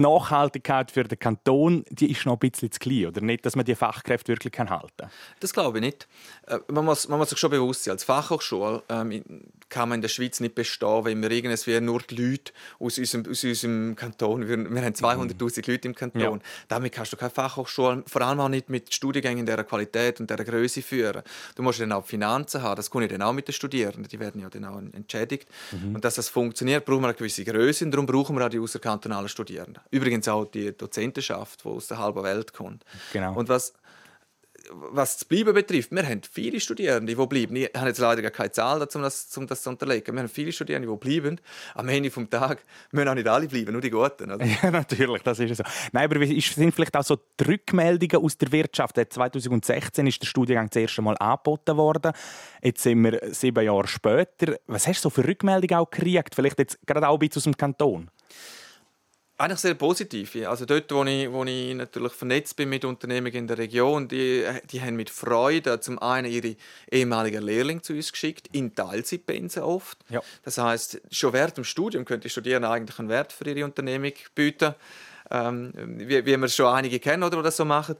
Die 0.00 0.04
Nachhaltigkeit 0.04 0.90
für 0.90 1.04
den 1.04 1.18
Kanton 1.18 1.84
die 1.90 2.10
ist 2.10 2.24
noch 2.24 2.32
ein 2.32 2.38
bisschen 2.38 2.72
zu 2.72 2.78
klein, 2.78 3.08
oder 3.08 3.20
nicht, 3.20 3.44
dass 3.44 3.54
man 3.54 3.66
die 3.66 3.74
Fachkräfte 3.74 4.32
wirklich 4.32 4.58
halten 4.58 4.88
kann. 4.96 5.10
Das 5.40 5.52
glaube 5.52 5.76
ich 5.76 5.84
nicht. 5.84 6.08
Äh, 6.46 6.58
Man 6.68 6.86
muss, 6.86 7.06
man 7.06 7.18
muss 7.18 7.28
sich 7.28 7.38
schon 7.38 7.50
bewusst 7.50 7.84
sein, 7.84 7.92
als 7.92 8.04
Fachhochschule 8.04 8.82
ähm, 8.88 9.22
kann 9.68 9.90
man 9.90 9.96
in 9.98 10.00
der 10.02 10.08
Schweiz 10.08 10.40
nicht 10.40 10.54
bestehen, 10.54 11.04
wenn 11.04 11.20
wir 11.22 11.30
irgendwie 11.30 11.78
nur 11.80 12.00
die 12.00 12.14
Leute 12.14 12.52
aus 12.78 12.96
unserem, 12.96 13.26
aus 13.30 13.44
unserem 13.44 13.94
Kanton, 13.94 14.48
wir, 14.48 14.56
wir 14.56 14.82
haben 14.82 14.94
200'000 14.94 15.70
Leute 15.70 15.88
im 15.88 15.94
Kanton, 15.94 16.20
Ja. 16.22 16.38
damit 16.68 16.92
kannst 16.92 17.12
du 17.12 17.18
keine 17.18 17.30
Fachhochschule, 17.30 18.02
vor 18.06 18.22
allem 18.22 18.40
auch 18.40 18.48
nicht 18.48 18.70
mit 18.70 18.94
Studiengängen 18.94 19.44
dieser 19.44 19.64
Qualität 19.64 20.18
und 20.18 20.30
dieser 20.30 20.44
Größe 20.44 20.80
führen. 20.80 21.22
Du 21.56 21.62
musst 21.62 21.78
dann 21.78 21.92
auch 21.92 22.06
Finanzen 22.06 22.62
haben, 22.62 22.76
das 22.76 22.90
kann 22.90 23.02
ich 23.02 23.10
dann 23.10 23.20
auch 23.20 23.34
mit 23.34 23.48
den 23.48 23.52
Studierenden, 23.52 24.04
die 24.04 24.18
werden 24.18 24.40
ja 24.40 24.48
dann 24.48 24.64
auch 24.64 24.78
entschädigt. 24.78 25.46
Und 25.92 26.02
dass 26.06 26.14
das 26.14 26.30
funktioniert, 26.30 26.86
brauchen 26.86 27.02
wir 27.02 27.08
eine 27.08 27.14
gewisse 27.16 27.44
Größe 27.44 27.84
und 27.84 27.90
darum 27.90 28.06
brauchen 28.06 28.34
wir 28.38 28.46
auch 28.46 28.50
die 28.50 28.58
außerkantonalen 28.58 29.28
Studierenden. 29.28 29.82
Übrigens 29.90 30.28
auch 30.28 30.44
die 30.44 30.76
Dozentenschaft, 30.76 31.64
die 31.64 31.68
aus 31.68 31.88
der 31.88 31.98
halben 31.98 32.22
Welt 32.22 32.52
kommt. 32.52 32.84
Genau. 33.12 33.34
Und 33.34 33.48
was 33.48 33.74
was 34.70 35.18
das 35.18 35.24
Bleiben 35.24 35.54
betrifft, 35.54 35.90
wir 35.92 36.06
haben 36.06 36.20
viele 36.30 36.60
Studierende, 36.60 37.14
die 37.14 37.26
bleiben. 37.26 37.56
Ich 37.56 37.70
habe 37.74 37.88
jetzt 37.88 37.98
leider 37.98 38.22
gar 38.22 38.30
keine 38.30 38.52
Zahl 38.52 38.78
dazu, 38.78 38.98
um 38.98 39.04
das, 39.04 39.36
um 39.36 39.46
das 39.46 39.62
zu 39.62 39.70
unterlegen. 39.70 40.14
Wir 40.14 40.22
haben 40.22 40.28
viele 40.28 40.52
Studierende, 40.52 40.88
die 40.88 40.96
bleiben. 40.96 41.40
Am 41.74 41.88
Ende 41.88 42.10
des 42.10 42.30
Tages 42.30 42.64
müssen 42.92 43.08
auch 43.08 43.14
nicht 43.14 43.28
alle 43.28 43.48
bleiben, 43.48 43.72
nur 43.72 43.80
die 43.80 43.90
Guten. 43.90 44.30
Oder? 44.30 44.44
Ja, 44.44 44.70
natürlich, 44.70 45.22
das 45.22 45.38
ist 45.40 45.56
so. 45.56 45.64
Nein, 45.92 46.04
aber 46.04 46.24
sind 46.26 46.74
vielleicht 46.74 46.96
auch 46.96 47.04
so 47.04 47.16
die 47.38 47.44
Rückmeldungen 47.44 48.24
aus 48.24 48.36
der 48.38 48.52
Wirtschaft? 48.52 48.96
Seit 48.96 49.12
2016 49.12 50.06
ist 50.06 50.22
der 50.22 50.26
Studiengang 50.26 50.68
das 50.68 50.82
erste 50.82 51.02
Mal 51.02 51.16
angeboten 51.18 51.76
worden. 51.76 52.12
Jetzt 52.62 52.82
sind 52.82 53.02
wir 53.02 53.20
sieben 53.32 53.64
Jahre 53.64 53.86
später. 53.86 54.56
Was 54.66 54.86
hast 54.86 55.04
du 55.04 55.08
so 55.08 55.10
für 55.10 55.26
Rückmeldungen 55.26 55.76
auch 55.76 55.90
gekriegt? 55.90 56.34
Vielleicht 56.34 56.58
jetzt 56.58 56.78
gerade 56.86 57.08
auch 57.08 57.14
ein 57.14 57.18
bisschen 57.18 57.40
aus 57.40 57.44
dem 57.44 57.56
Kanton? 57.56 58.10
Eigentlich 59.40 59.60
sehr 59.60 59.72
positiv. 59.72 60.36
Also 60.46 60.66
dort, 60.66 60.92
wo 60.92 61.02
ich, 61.04 61.32
wo 61.32 61.44
ich 61.44 61.74
natürlich 61.74 62.12
vernetzt 62.12 62.56
bin 62.56 62.68
mit 62.68 62.84
Unternehmen 62.84 63.32
in 63.32 63.46
der 63.46 63.56
Region, 63.56 64.06
die, 64.06 64.44
die 64.70 64.82
haben 64.82 64.96
mit 64.96 65.08
Freude 65.08 65.80
zum 65.80 65.98
einen 65.98 66.30
ihre 66.30 66.56
ehemaligen 66.90 67.42
Lehrlinge 67.42 67.80
zu 67.80 67.94
uns 67.94 68.12
geschickt, 68.12 68.48
in 68.52 68.74
Teilzeitpensen 68.74 69.62
oft. 69.62 69.96
Ja. 70.10 70.20
Das 70.42 70.58
heißt, 70.58 71.00
schon 71.10 71.32
während 71.32 71.56
dem 71.56 71.64
Studium 71.64 72.04
können 72.04 72.20
die 72.20 72.28
Studierenden 72.28 72.70
eigentlich 72.70 72.98
einen 72.98 73.08
Wert 73.08 73.32
für 73.32 73.48
ihre 73.48 73.64
Unternehmung 73.64 74.12
bieten, 74.34 74.74
ähm, 75.30 75.72
wie, 75.74 76.26
wie 76.26 76.36
wir 76.36 76.48
schon 76.48 76.66
einige 76.66 76.98
kennen, 76.98 77.22
oder, 77.22 77.38
die 77.38 77.44
das 77.44 77.56
so 77.56 77.64
machen. 77.64 77.96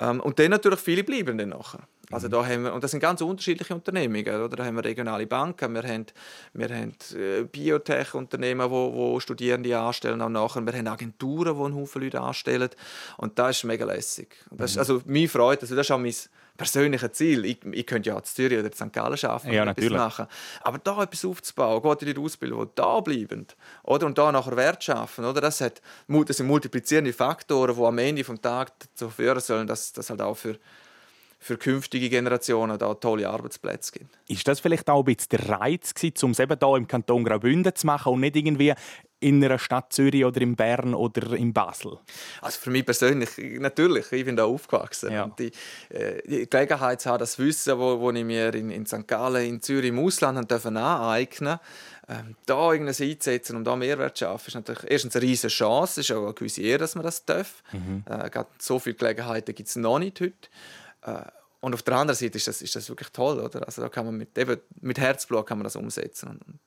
Ähm, 0.00 0.20
und 0.20 0.38
dann 0.38 0.50
natürlich 0.50 0.80
viele 0.80 1.02
bleiben 1.02 1.38
dann 1.38 1.48
nachher. 1.48 1.88
Also 2.14 2.28
da 2.28 2.46
haben 2.46 2.64
wir, 2.64 2.72
und 2.72 2.84
das 2.84 2.92
sind 2.92 3.00
ganz 3.00 3.20
unterschiedliche 3.20 3.74
Unternehmungen. 3.74 4.42
Oder? 4.42 4.56
Da 4.56 4.64
haben 4.64 4.76
wir 4.76 4.84
regionale 4.84 5.26
Banken, 5.26 5.74
wir 5.74 5.82
haben, 5.82 6.06
wir 6.52 6.68
haben 6.68 6.94
äh, 7.14 7.42
Biotech-Unternehmen, 7.42 8.70
wo, 8.70 8.94
wo 8.94 9.20
Studierende 9.20 9.78
anstellen 9.78 10.22
auch 10.22 10.28
nachher. 10.28 10.64
Wir 10.64 10.72
haben 10.72 10.86
Agenturen, 10.86 11.56
die 11.56 11.64
einen 11.64 11.74
Haufen 11.74 12.02
Leute 12.02 12.20
anstellen. 12.20 12.70
Und 13.16 13.38
das 13.38 13.58
ist 13.58 13.64
mega 13.64 13.84
lässig. 13.84 14.36
Und 14.50 14.60
Das 14.60 14.72
ist, 14.72 14.78
also 14.78 15.02
mich 15.04 15.30
freut, 15.30 15.60
also 15.62 15.74
das 15.74 15.86
ist 15.86 15.90
auch 15.90 15.98
mein 15.98 16.14
persönliches 16.56 17.12
Ziel. 17.12 17.44
Ich, 17.44 17.58
ich 17.72 17.86
könnte 17.86 18.10
ja 18.10 18.16
in 18.16 18.24
Zürich 18.24 18.58
oder 18.58 18.68
in 18.68 18.72
St. 18.72 18.92
Gallen 18.92 19.18
arbeiten 19.24 19.52
Ja, 19.52 19.62
und 19.62 19.68
etwas 19.68 19.90
machen. 19.90 20.26
Aber 20.62 20.78
da 20.78 21.02
etwas 21.02 21.24
aufzubauen, 21.24 21.82
geht 21.82 22.08
in 22.08 22.14
die 22.14 22.20
Ausbildung, 22.20 22.66
die 22.66 22.72
da 22.74 23.00
bleiben 23.00 23.46
oder? 23.82 24.06
und 24.06 24.16
da 24.16 24.30
nachher 24.30 24.56
Wert 24.56 24.84
schaffen, 24.84 25.24
oder? 25.24 25.40
Das, 25.40 25.60
hat, 25.60 25.82
das 26.06 26.36
sind 26.36 26.46
multiplizierende 26.46 27.12
Faktoren, 27.12 27.74
die 27.76 27.82
am 27.82 27.98
Ende 27.98 28.22
des 28.22 28.40
Tages 28.40 28.72
dazu 28.78 29.10
führen 29.10 29.40
sollen, 29.40 29.66
dass 29.66 29.92
das 29.92 30.10
halt 30.10 30.22
auch 30.22 30.36
für, 30.36 30.56
für 31.44 31.58
künftige 31.58 32.08
Generationen 32.08 32.78
da 32.78 32.94
tolle 32.94 33.28
Arbeitsplätze 33.28 33.92
gibt. 33.92 34.18
Ist 34.28 34.48
das 34.48 34.60
vielleicht 34.60 34.88
auch 34.88 35.00
ein 35.00 35.04
bisschen 35.04 35.28
der 35.32 35.50
Reiz 35.50 35.92
gewesen, 35.92 36.24
um 36.24 36.30
es 36.30 36.38
eben 36.38 36.56
hier 36.58 36.76
im 36.76 36.88
Kanton 36.88 37.22
Graubünden 37.22 37.74
zu 37.74 37.86
machen 37.86 38.14
und 38.14 38.20
nicht 38.20 38.34
irgendwie 38.34 38.72
in 39.20 39.44
einer 39.44 39.58
Stadt 39.58 39.92
Zürich 39.92 40.24
oder 40.24 40.40
in 40.40 40.56
Bern 40.56 40.94
oder 40.94 41.34
in 41.34 41.52
Basel? 41.52 41.98
Also 42.40 42.60
für 42.60 42.70
mich 42.70 42.86
persönlich, 42.86 43.28
natürlich, 43.58 44.10
ich 44.10 44.24
bin 44.24 44.36
da 44.36 44.44
aufgewachsen. 44.46 45.12
Ja. 45.12 45.30
Die, 45.38 45.52
äh, 45.90 46.22
die 46.26 46.48
Gelegenheit 46.48 47.02
zu 47.02 47.10
haben, 47.10 47.18
das 47.18 47.38
Wissen, 47.38 47.78
wo, 47.78 48.00
wo 48.00 48.10
ich 48.10 48.24
mir 48.24 48.54
in, 48.54 48.70
in 48.70 48.86
St. 48.86 49.06
Gallen, 49.06 49.46
in 49.46 49.60
Zürich, 49.60 49.90
im 49.90 49.98
Ausland 49.98 50.50
dürfen 50.50 50.78
aneignen 50.78 51.58
ähm, 52.08 52.36
da 52.46 52.72
irgendwas 52.72 53.02
einzusetzen 53.02 53.56
und 53.56 53.64
da 53.64 53.76
Mehrwert 53.76 54.16
zu 54.16 54.24
schaffen, 54.24 54.48
ist 54.48 54.54
natürlich 54.54 54.90
erstens 54.90 55.16
eine 55.16 55.24
riesige 55.24 55.52
Chance, 55.52 56.00
es 56.00 56.10
ist 56.10 56.16
auch 56.16 56.24
eine 56.24 56.34
gewisse 56.34 56.62
Ehre, 56.62 56.78
dass 56.78 56.94
man 56.94 57.04
das 57.04 57.24
darf. 57.24 57.62
Äh, 57.72 58.30
gerade 58.30 58.48
so 58.58 58.78
viele 58.78 58.96
Gelegenheiten 58.96 59.54
gibt 59.54 59.68
es 59.68 59.76
noch 59.76 59.98
nicht 59.98 60.20
heute. 60.20 60.48
Äh, 61.04 61.22
und 61.60 61.72
auf 61.72 61.82
der 61.82 61.96
anderen 61.96 62.16
Seite 62.16 62.36
ist 62.36 62.46
das, 62.46 62.60
ist 62.60 62.76
das 62.76 62.88
wirklich 62.88 63.08
toll, 63.10 63.40
oder? 63.40 63.66
Also 63.66 63.80
da 63.80 63.88
kann 63.88 64.04
man 64.04 64.16
mit, 64.16 64.36
eben, 64.36 64.60
mit 64.80 64.98
Herzblut 64.98 65.46
kann 65.46 65.58
man 65.58 65.64
das 65.64 65.76
umsetzen. 65.76 66.28
Und, 66.28 66.60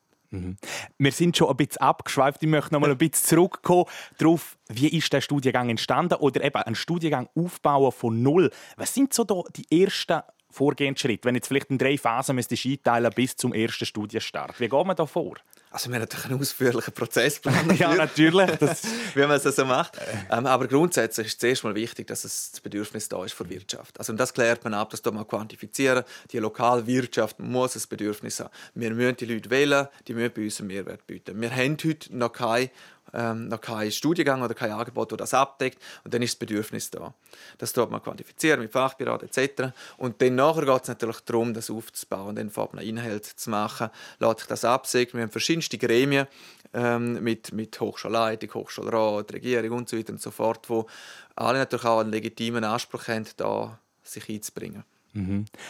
Wir 0.98 1.12
sind 1.12 1.38
schon 1.38 1.50
ein 1.50 1.56
bisschen 1.56 1.81
abgeschweift. 1.81 2.42
Ich 2.42 2.50
möchte 2.50 2.74
noch 2.74 2.80
mal 2.80 2.89
ein 2.89 2.98
bisschen 2.98 3.28
zurückkommen 3.28 3.86
darauf, 4.18 4.57
wie 4.68 4.89
ist 4.89 5.13
der 5.13 5.22
Studiengang 5.22 5.69
entstanden 5.69 6.16
oder 6.16 6.44
eben 6.44 6.57
einen 6.57 6.75
Studiengang 6.75 7.30
aufbauen 7.36 7.92
von 7.92 8.22
null. 8.22 8.51
Was 8.75 8.94
sind 8.94 9.13
so 9.13 9.24
da 9.24 9.44
die 9.56 9.84
ersten 9.84 10.22
Vorgehensschritte, 10.50 11.25
wenn 11.25 11.36
jetzt 11.36 11.48
vielleicht 11.48 11.69
in 11.69 11.78
drei 11.78 11.98
Phasen 11.98 12.36
müsstest 12.36 12.66
du 12.66 12.69
einteilen 12.69 13.12
bis 13.15 13.36
zum 13.36 13.53
ersten 13.53 13.86
Studienstart? 13.86 14.60
Wie 14.60 14.67
geht 14.67 14.86
man 14.86 14.96
da 14.96 15.06
vor? 15.06 15.36
Also 15.77 15.91
wir 15.91 15.98
haben 15.98 16.01
natürlich 16.01 16.25
einen 16.25 16.39
ausführlichen 16.39 16.93
Prozessplan. 16.93 17.67
Ja, 17.77 17.93
natürlich. 17.93 18.50
Das, 18.57 18.81
wie 19.13 19.22
man 19.22 19.31
es 19.31 19.43
so 19.43 19.63
macht. 19.63 19.96
Ähm, 20.31 20.48
aber 20.48 20.67
grundsätzlich 20.67 21.27
ist 21.27 21.39
zuerst 21.39 21.63
mal 21.63 21.75
wichtig, 21.75 22.07
dass 22.07 22.24
es 22.24 22.51
das 22.51 22.62
Bedürfnis 22.62 23.07
da 23.10 23.24
ist 23.24 23.34
von 23.34 23.48
der 23.48 23.57
Wirtschaft. 23.60 24.00
Also 24.00 24.13
das 24.13 24.34
klärt 24.34 24.63
man 24.63 24.74
ab, 24.74 24.89
das 24.89 25.03
man 25.05 25.27
quantifizieren. 25.27 26.03
Die 26.31 26.39
lokale 26.39 26.88
Wirtschaft 26.88 27.39
muss 27.39 27.75
ein 27.75 27.84
Bedürfnis 27.88 28.39
haben. 28.39 28.50
Wir 28.74 28.89
müssen 28.89 29.17
die 29.17 29.25
Leute 29.25 29.51
wählen, 29.51 29.88
die 30.07 30.15
müssen 30.15 30.34
bei 30.34 30.46
uns 30.46 30.60
einen 30.60 30.67
Mehrwert 30.69 31.05
bieten. 31.05 31.39
Wir 31.39 31.51
haben 31.51 31.77
heute 31.84 32.17
noch 32.17 32.31
keinen 32.34 32.72
ähm, 33.14 33.48
noch 33.48 33.62
kein 33.62 33.92
Studiengang 33.92 34.42
oder 34.42 34.54
kein 34.54 34.72
Angebot, 34.72 35.12
das 35.12 35.18
das 35.18 35.34
abdeckt. 35.34 35.82
Und 36.04 36.14
dann 36.14 36.22
ist 36.22 36.34
das 36.34 36.40
Bedürfnis 36.40 36.90
da. 36.90 37.14
Das 37.58 37.74
tut 37.74 37.92
man 37.92 38.02
quantifizieren 38.02 38.62
mit 38.62 38.72
Fachberatung 38.72 39.30
etc. 39.30 39.74
Und 39.98 40.22
dann 40.22 40.36
nachher 40.36 40.66
geht 40.66 40.84
es 40.84 40.88
natürlich 40.88 41.20
darum, 41.22 41.54
das 41.54 41.70
aufzubauen, 41.70 42.36
dann 42.36 42.50
fängt 42.50 42.74
man 42.74 42.84
Inhalte 42.84 43.36
zu 43.36 43.50
machen, 43.50 43.90
lässt 44.20 44.40
sich 44.40 44.48
das 44.48 44.66
absegnen. 44.66 45.20
Wir 45.20 45.24
haben 45.24 45.32
verschiedenste 45.32 45.78
Gremien 45.78 46.28
ähm, 46.74 47.24
mit, 47.24 47.54
mit 47.54 47.80
Hochschulleitung, 47.80 48.54
Hochschulrat, 48.54 49.34
Regierung 49.34 49.80
und 49.80 49.90
so 49.90 49.98
weiter 49.98 50.14
und 50.14 50.22
so 50.22 50.32
fort, 50.32 50.70
wo 50.70 50.88
alle 51.36 51.60
natürlich 51.60 51.86
auch 51.86 52.00
einen 52.00 52.12
legitimen 52.12 52.64
Anspruch 52.64 53.08
haben, 53.08 53.26
da 53.38 53.80
sich 54.04 54.30
einzubringen. 54.30 54.84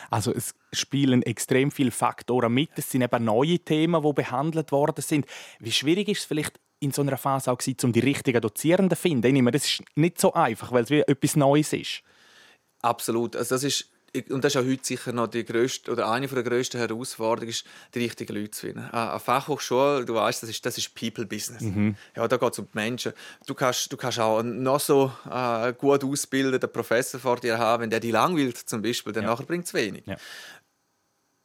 also 0.10 0.34
es 0.34 0.54
spielen 0.74 1.22
extrem 1.24 1.72
viele 1.72 1.92
Faktoren 1.92 2.54
mit. 2.54 2.70
Es 2.76 2.92
sind 2.92 3.02
eben 3.02 3.24
neue 3.24 3.60
Themen, 3.60 4.04
die 4.04 4.14
behandelt 4.14 4.72
worden 4.72 5.02
sind. 5.02 5.26
Wie 5.60 5.72
schwierig 5.72 6.10
ist 6.10 6.20
es 6.20 6.26
vielleicht 6.26 6.60
in 6.80 6.92
so 6.92 7.02
einer 7.02 7.18
Phase 7.18 7.52
auch 7.52 7.58
gewesen, 7.58 7.78
um 7.84 7.94
die 7.94 8.00
richtigen 8.00 8.42
Dozierenden 8.42 8.96
zu 8.96 9.02
finden? 9.02 9.26
Ich 9.28 9.34
nehme, 9.34 9.52
das 9.52 9.66
ist 9.66 9.84
nicht 9.96 10.20
so 10.20 10.34
einfach, 10.34 10.72
weil 10.72 10.84
es 10.84 10.90
wie 10.90 11.02
etwas 11.02 11.36
Neues 11.36 11.74
ist. 11.74 12.02
Absolut. 12.82 13.36
Also 13.36 13.56
das 13.56 13.64
ist 13.64 13.90
und 14.32 14.44
das 14.44 14.56
ist 14.56 14.62
auch 14.62 14.66
heute 14.66 14.84
sicher 14.84 15.12
noch 15.12 15.28
die 15.28 15.44
grösste, 15.46 15.92
oder 15.92 16.10
eine 16.10 16.28
der 16.28 16.42
grössten 16.42 16.78
Herausforderungen, 16.80 17.50
ist, 17.50 17.66
die 17.94 18.00
richtigen 18.00 18.34
Leute 18.36 18.52
zu 18.52 18.62
finden. 18.66 18.80
Eine 18.92 19.12
eine 19.12 19.20
Fachhochschule, 19.20 20.06
du 20.06 20.16
weißt, 20.16 20.42
das 20.42 20.50
ist, 20.50 20.66
das 20.66 20.78
ist 20.78 20.96
People-Business. 20.96 21.64
Ja, 22.16 22.28
da 22.28 22.38
geht 22.38 22.54
es 22.54 22.58
um 22.58 22.66
die 22.66 22.78
Menschen. 22.78 23.14
Du 23.46 23.54
kannst, 23.54 23.92
du 23.92 23.98
kannst 23.98 24.20
auch 24.20 24.40
einen 24.40 24.64
noch 24.64 24.80
so 24.80 25.12
äh, 25.30 25.74
gut 25.74 26.04
ausgebildeten 26.04 26.72
Professor 26.72 27.20
vor 27.20 27.36
dir 27.36 27.60
haben, 27.60 27.84
wenn 27.84 27.90
der 27.90 28.00
dich 28.00 28.12
langweilt, 28.12 28.58
zum 28.58 28.82
Beispiel, 28.82 29.14
dann 29.14 29.26
Ja. 29.26 29.36
bringt 29.36 29.66
es 29.66 29.74
wenig. 29.74 30.04
Ja. 30.08 30.16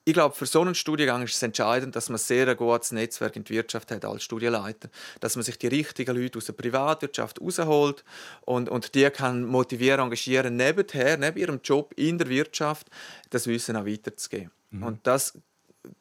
Ich 0.05 0.15
glaube, 0.15 0.35
für 0.35 0.47
so 0.47 0.61
einen 0.61 0.75
Studiengang 0.75 1.23
ist 1.23 1.37
es 1.37 1.43
entscheidend, 1.43 1.95
dass 1.95 2.09
man 2.09 2.19
sehr 2.19 2.49
ein 2.49 2.57
gutes 2.57 2.91
Netzwerk 2.93 3.37
in 3.37 3.45
der 3.45 3.57
Wirtschaft 3.57 3.91
hat 3.93 4.05
als 4.05 4.25
Studienleiter. 4.25 4.89
Dass 5.21 5.37
man 5.37 5.45
sich 5.45 5.59
die 5.59 5.69
richtigen 5.69 6.17
Leute 6.17 6.39
aus 6.39 6.47
der 6.47 6.55
Privatwirtschaft 6.55 7.41
rausholt 7.41 8.05
und, 8.41 8.69
und 8.69 8.95
die 8.95 9.09
kann 9.11 9.45
motivieren, 9.45 10.01
engagieren, 10.01 10.57
nebenher, 10.57 11.17
neben 11.17 11.39
ihrem 11.39 11.61
Job 11.63 11.93
in 11.97 12.19
der 12.19 12.29
Wirtschaft, 12.29 12.89
das 13.31 13.47
Wissen 13.47 13.77
auch 13.77 13.87
weiterzugeben. 13.87 14.51
Mhm. 14.71 14.83
Und 14.83 15.07
das 15.07 15.35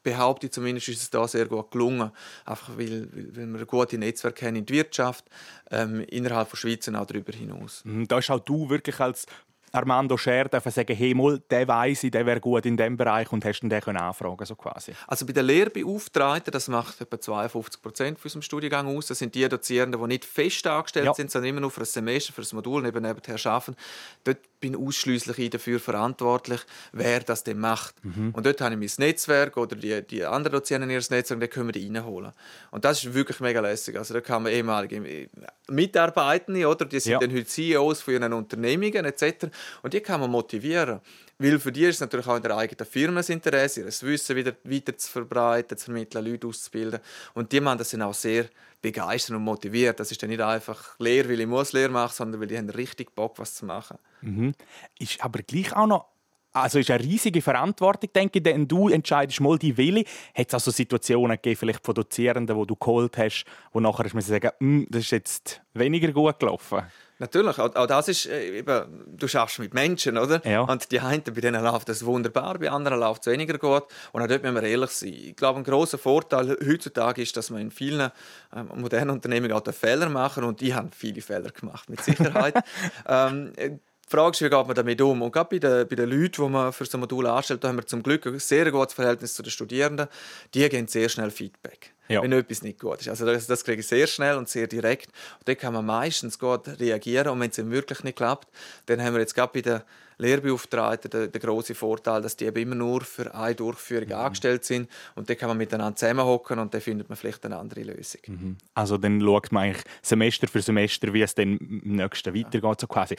behaupte 0.03 0.47
ich 0.47 0.51
zumindest, 0.51 0.89
ist 0.89 1.01
es 1.01 1.09
da 1.09 1.27
sehr 1.27 1.45
gut 1.45 1.71
gelungen. 1.71 2.11
Einfach 2.45 2.77
weil, 2.77 3.07
weil 3.11 3.47
wir 3.47 3.65
gute 3.65 3.97
Netzwerke 3.97 4.47
haben 4.47 4.55
in 4.55 4.65
der 4.65 4.75
Wirtschaft, 4.77 5.25
ähm, 5.69 6.01
innerhalb 6.01 6.49
der 6.49 6.57
Schweiz 6.57 6.87
und 6.87 6.95
auch 6.95 7.05
darüber 7.05 7.33
hinaus. 7.33 7.81
Mhm, 7.83 8.07
da 8.07 8.17
ist 8.17 8.31
auch 8.31 8.39
du 8.39 8.69
wirklich 8.69 8.99
als 8.99 9.25
Armando 9.71 10.17
Scher 10.17 10.45
dürfen 10.45 10.71
sagen, 10.71 10.95
hey, 10.95 11.13
mal, 11.13 11.39
der 11.49 11.67
weiss 11.67 12.03
ich, 12.03 12.11
der 12.11 12.25
wäre 12.25 12.39
gut 12.39 12.65
in 12.65 12.75
diesem 12.75 12.97
Bereich 12.97 13.31
und 13.31 13.45
hast 13.45 13.61
den 13.61 13.71
anfragen 13.71 14.45
so 14.45 14.55
quasi? 14.55 14.93
Also 15.07 15.25
bei 15.25 15.33
den 15.33 15.45
Lehrbeauftragten, 15.45 16.51
das 16.51 16.67
macht 16.67 16.99
etwa 16.99 17.19
52 17.19 17.81
Prozent 17.81 18.19
von 18.19 18.25
unserem 18.25 18.41
Studiengang 18.41 18.95
aus, 18.95 19.07
das 19.07 19.19
sind 19.19 19.33
die 19.35 19.47
Dozierenden, 19.47 20.01
die 20.01 20.07
nicht 20.07 20.25
fest 20.25 20.67
angestellt 20.67 21.05
ja. 21.05 21.13
sind, 21.13 21.31
sondern 21.31 21.49
immer 21.49 21.61
nur 21.61 21.71
für 21.71 21.81
ein 21.81 21.85
Semester, 21.85 22.33
für 22.33 22.41
ein 22.41 22.55
Modul 22.55 22.81
neben 22.81 23.01
nebenher 23.01 23.45
arbeiten. 23.45 23.75
Dort 24.23 24.39
bin 24.59 24.75
ausschließlich 24.75 25.39
ich 25.39 25.49
dafür 25.49 25.79
verantwortlich, 25.79 26.61
wer 26.93 27.21
das 27.21 27.43
denn 27.43 27.57
macht. 27.57 27.95
Mhm. 28.03 28.29
Und 28.31 28.45
dort 28.45 28.61
habe 28.61 28.75
ich 28.75 28.79
mein 28.79 29.07
Netzwerk 29.07 29.57
oder 29.57 29.75
die, 29.75 30.01
die 30.03 30.23
anderen 30.23 30.59
Dozierenden 30.59 30.89
in 30.91 31.01
ihr 31.01 31.05
Netzwerk, 31.09 31.41
die 31.41 31.47
können 31.47 31.67
wir 31.67 31.73
die 31.73 31.87
reinholen. 31.87 32.31
Und 32.69 32.85
das 32.85 33.03
ist 33.03 33.13
wirklich 33.13 33.39
mega 33.39 33.59
lässig. 33.59 33.97
Also 33.97 34.13
da 34.13 34.21
kann 34.21 34.43
man 34.43 34.51
ehemalige 34.51 35.29
Mitarbeitende, 35.67 36.67
oder, 36.67 36.85
die 36.85 36.99
sind 36.99 37.13
ja. 37.13 37.19
dann 37.19 37.31
heute 37.31 37.45
CEOs 37.45 38.01
von 38.01 38.13
ihren 38.13 38.33
Unternehmungen 38.33 39.05
etc. 39.05 39.47
Und 39.81 39.93
die 39.93 40.01
kann 40.01 40.19
man 40.19 40.31
motivieren. 40.31 41.01
Weil 41.37 41.59
für 41.59 41.71
die 41.71 41.85
ist 41.85 41.95
es 41.95 42.01
natürlich 42.01 42.27
auch 42.27 42.35
in 42.35 42.43
der 42.43 42.55
eigenen 42.55 42.85
Firma 42.85 43.17
das 43.17 43.29
Interesse, 43.29 43.81
ihr 43.81 43.87
Wissen 43.87 44.35
wieder 44.35 44.53
weiter 44.63 44.97
zu 44.97 45.09
verbreiten, 45.09 45.77
zu 45.77 45.85
vermitteln, 45.85 46.25
Leute 46.25 46.47
auszubilden. 46.47 46.99
Und 47.33 47.51
die 47.51 47.59
das 47.59 47.89
dann 47.89 48.03
auch 48.03 48.13
sehr 48.13 48.45
begeistert 48.81 49.35
und 49.35 49.43
motiviert. 49.43 49.99
Das 49.99 50.11
ist 50.11 50.21
dann 50.21 50.29
nicht 50.29 50.41
einfach 50.41 50.99
Lehre, 50.99 51.29
weil 51.29 51.41
ich 51.41 51.47
muss 51.47 51.73
Lehre 51.73 51.89
machen, 51.89 52.13
sondern 52.13 52.41
weil 52.41 52.47
die 52.47 52.57
haben 52.57 52.69
richtig 52.69 53.13
Bock, 53.15 53.37
was 53.37 53.55
zu 53.55 53.65
machen. 53.65 53.97
Mhm. 54.21 54.53
Ist 54.99 55.23
aber 55.23 55.41
gleich 55.43 55.75
auch 55.75 55.87
noch 55.87 56.05
also 56.53 56.79
ist 56.79 56.91
eine 56.91 57.01
riesige 57.01 57.41
Verantwortung, 57.41 58.09
denke 58.13 58.39
ich, 58.39 58.43
denn 58.43 58.67
du 58.67 58.89
entscheidest 58.89 59.39
mal 59.39 59.57
die 59.57 59.77
Wille. 59.77 60.03
Hat 60.35 60.47
es 60.49 60.53
also 60.53 60.69
Situationen 60.71 61.37
gegeben, 61.37 61.55
vielleicht 61.55 61.85
von 61.85 61.95
Dozierenden, 61.95 62.59
die 62.59 62.67
du 62.67 62.75
geholt 62.75 63.17
hast, 63.17 63.45
wo 63.71 63.79
nachher 63.79 64.03
hast 64.03 64.13
du 64.13 64.21
sagen, 64.21 64.49
hm, 64.59 64.85
das 64.89 65.03
ist 65.03 65.11
jetzt 65.11 65.61
weniger 65.73 66.11
gut 66.11 66.39
gelaufen? 66.39 66.81
Natürlich, 67.21 67.59
auch, 67.59 67.75
auch 67.75 67.85
das 67.85 68.07
ist 68.07 68.25
äh, 68.25 68.57
eben, 68.57 69.05
du 69.15 69.27
schaffst 69.27 69.59
mit 69.59 69.75
Menschen, 69.75 70.17
oder? 70.17 70.43
Ja. 70.43 70.61
Und 70.61 70.91
die 70.91 70.99
einen, 70.99 71.21
bei 71.21 71.39
denen 71.39 71.63
läuft 71.63 71.87
das 71.87 72.03
wunderbar, 72.03 72.57
bei 72.57 72.71
anderen 72.71 72.99
läuft 72.99 73.27
es 73.27 73.31
weniger 73.31 73.59
gut. 73.59 73.83
Und 74.11 74.23
auch 74.23 74.27
dort 74.27 74.41
müssen 74.41 74.55
wir 74.55 74.63
ehrlich 74.63 74.89
sein. 74.89 75.13
Ich 75.13 75.35
glaube, 75.35 75.59
ein 75.59 75.63
großer 75.63 75.99
Vorteil 75.99 76.57
heutzutage 76.67 77.21
ist, 77.21 77.37
dass 77.37 77.51
man 77.51 77.61
in 77.61 77.69
vielen 77.69 78.09
ähm, 78.55 78.69
modernen 78.73 79.11
Unternehmen 79.11 79.51
auch 79.51 79.61
Fehler 79.71 80.09
machen 80.09 80.43
und 80.43 80.63
ich 80.63 80.73
habe 80.73 80.89
viele 80.97 81.21
Fehler 81.21 81.51
gemacht, 81.51 81.91
mit 81.91 82.01
Sicherheit. 82.03 82.55
ähm, 83.07 83.53
die 83.55 83.79
Frage 84.07 84.31
ist, 84.31 84.41
wie 84.41 84.49
geht 84.49 84.67
man 84.67 84.73
damit 84.73 84.99
um? 85.01 85.21
Und 85.21 85.31
gerade 85.31 85.49
bei 85.49 85.59
den, 85.59 85.87
bei 85.87 85.95
den 85.95 86.09
Leuten, 86.09 86.43
die 86.43 86.49
man 86.49 86.73
für 86.73 86.85
so 86.85 86.97
ein 86.97 87.01
Modul 87.01 87.27
anstellt, 87.27 87.63
da 87.63 87.67
haben 87.67 87.77
wir 87.77 87.85
zum 87.85 88.01
Glück 88.01 88.25
ein 88.25 88.39
sehr 88.39 88.71
gutes 88.71 88.95
Verhältnis 88.95 89.35
zu 89.35 89.43
den 89.43 89.51
Studierenden. 89.51 90.07
Die 90.55 90.67
geben 90.67 90.87
sehr 90.87 91.07
schnell 91.07 91.29
Feedback, 91.29 91.93
ja. 92.11 92.21
wenn 92.21 92.31
etwas 92.31 92.61
nicht 92.61 92.79
gut 92.79 93.01
ist. 93.01 93.09
Also 93.09 93.25
das, 93.25 93.47
das 93.47 93.63
kriege 93.63 93.81
ich 93.81 93.87
sehr 93.87 94.07
schnell 94.07 94.37
und 94.37 94.49
sehr 94.49 94.67
direkt. 94.67 95.07
Und 95.39 95.47
da 95.47 95.55
kann 95.55 95.73
man 95.73 95.85
meistens 95.85 96.39
gut 96.39 96.67
reagieren. 96.79 97.29
Und 97.29 97.39
wenn 97.39 97.49
es 97.49 97.57
wirklich 97.57 98.03
nicht 98.03 98.17
klappt, 98.17 98.47
dann 98.85 99.01
haben 99.01 99.13
wir 99.13 99.21
jetzt 99.21 99.35
gerade 99.35 99.51
bei 99.53 99.61
den 99.61 99.81
Lehrbeauftragten 100.21 101.09
der, 101.09 101.27
der 101.27 101.41
große 101.41 101.75
Vorteil, 101.75 102.21
dass 102.21 102.35
die 102.37 102.45
eben 102.45 102.61
immer 102.61 102.75
nur 102.75 103.01
für 103.01 103.33
eine 103.33 103.55
Durchführung 103.55 104.07
mhm. 104.07 104.13
angestellt 104.13 104.63
sind 104.63 104.89
und 105.15 105.29
dann 105.29 105.37
kann 105.37 105.49
man 105.49 105.57
miteinander 105.57 105.95
zusammenhocken 105.95 106.59
und 106.59 106.73
dann 106.73 106.81
findet 106.81 107.09
man 107.09 107.15
vielleicht 107.15 107.43
eine 107.45 107.57
andere 107.57 107.81
Lösung. 107.81 108.21
Mhm. 108.27 108.57
Also 108.73 108.97
dann 108.97 109.19
schaut 109.19 109.51
man 109.51 109.63
eigentlich 109.63 109.83
Semester 110.01 110.47
für 110.47 110.61
Semester, 110.61 111.13
wie 111.13 111.21
es 111.21 111.35
dann 111.35 111.57
im 111.57 111.95
nächsten 111.95 112.35
weitergeht. 112.35 112.81
So 112.81 112.87
quasi. 112.87 113.15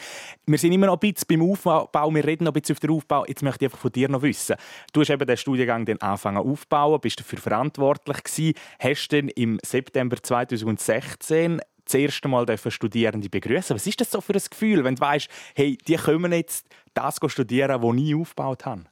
Wir 0.46 0.58
sind 0.58 0.72
immer 0.72 0.86
noch 0.86 1.00
ein 1.00 1.12
bisschen 1.12 1.26
beim 1.28 1.42
Aufbau, 1.42 2.14
wir 2.14 2.24
reden 2.24 2.44
noch 2.44 2.52
ein 2.54 2.60
bisschen 2.60 2.76
auf 2.76 2.80
den 2.80 2.90
Aufbau. 2.90 3.24
Jetzt 3.26 3.42
möchte 3.42 3.64
ich 3.64 3.70
einfach 3.70 3.80
von 3.80 3.92
dir 3.92 4.08
noch 4.08 4.22
wissen. 4.22 4.56
Du 4.92 5.00
hast 5.00 5.10
eben 5.10 5.26
den 5.26 5.36
Studiengang 5.36 5.84
dann 5.84 5.98
angefangen 5.98 6.38
aufzubauen, 6.38 7.00
bist 7.00 7.18
dafür 7.18 7.38
verantwortlich 7.38 8.22
gewesen, 8.22 8.54
hast 8.78 9.08
dann 9.08 9.28
im 9.28 9.58
September 9.64 10.16
2016 10.22 11.60
das 11.92 12.00
erste 12.00 12.28
Mal 12.28 12.46
Studierende 12.68 13.28
begrüßen. 13.28 13.76
Was 13.76 13.86
ist 13.86 14.00
das 14.00 14.10
so 14.10 14.20
für 14.20 14.34
ein 14.34 14.42
Gefühl, 14.48 14.84
wenn 14.84 14.96
du 14.96 15.00
weißt, 15.00 15.28
hey, 15.54 15.76
die 15.86 15.96
kommen 15.96 16.32
jetzt 16.32 16.66
das 16.94 17.18
studieren, 17.26 17.82
was 17.82 17.96
ich 17.96 18.14
aufgebaut 18.14 18.66
habe? 18.66 18.84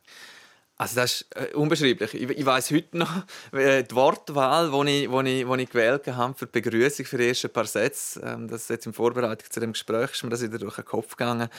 Also 0.80 0.97
das 0.97 1.21
ist 1.21 1.37
äh, 1.37 1.54
unbeschreiblich. 1.54 2.14
Ich, 2.14 2.30
ich 2.30 2.47
weiß 2.47 2.71
heute 2.71 2.97
noch 2.97 3.11
äh, 3.52 3.83
die 3.83 3.95
Wortwahl, 3.95 4.71
die 4.71 5.02
ich, 5.02 5.11
wo 5.11 5.21
ich, 5.21 5.47
wo 5.47 5.54
ich 5.57 5.69
gewählt 5.69 6.07
habe 6.07 6.33
für 6.35 6.47
die 6.47 6.52
Begrüßung 6.62 7.04
für 7.04 7.19
die 7.19 7.28
ersten 7.28 7.50
paar 7.50 7.66
Sätze. 7.66 8.19
Ähm, 8.25 8.49
das 8.49 8.62
ist 8.62 8.71
jetzt 8.71 8.87
in 8.87 8.95
Vorbereitung 8.95 9.50
zu 9.50 9.61
dem 9.61 9.73
Gespräch 9.73 10.12
ist 10.12 10.25
mir 10.25 10.30
das 10.30 10.40
wieder 10.40 10.57
durch 10.57 10.76
den 10.76 10.87
Kopf 10.87 11.16
gegangen. 11.16 11.50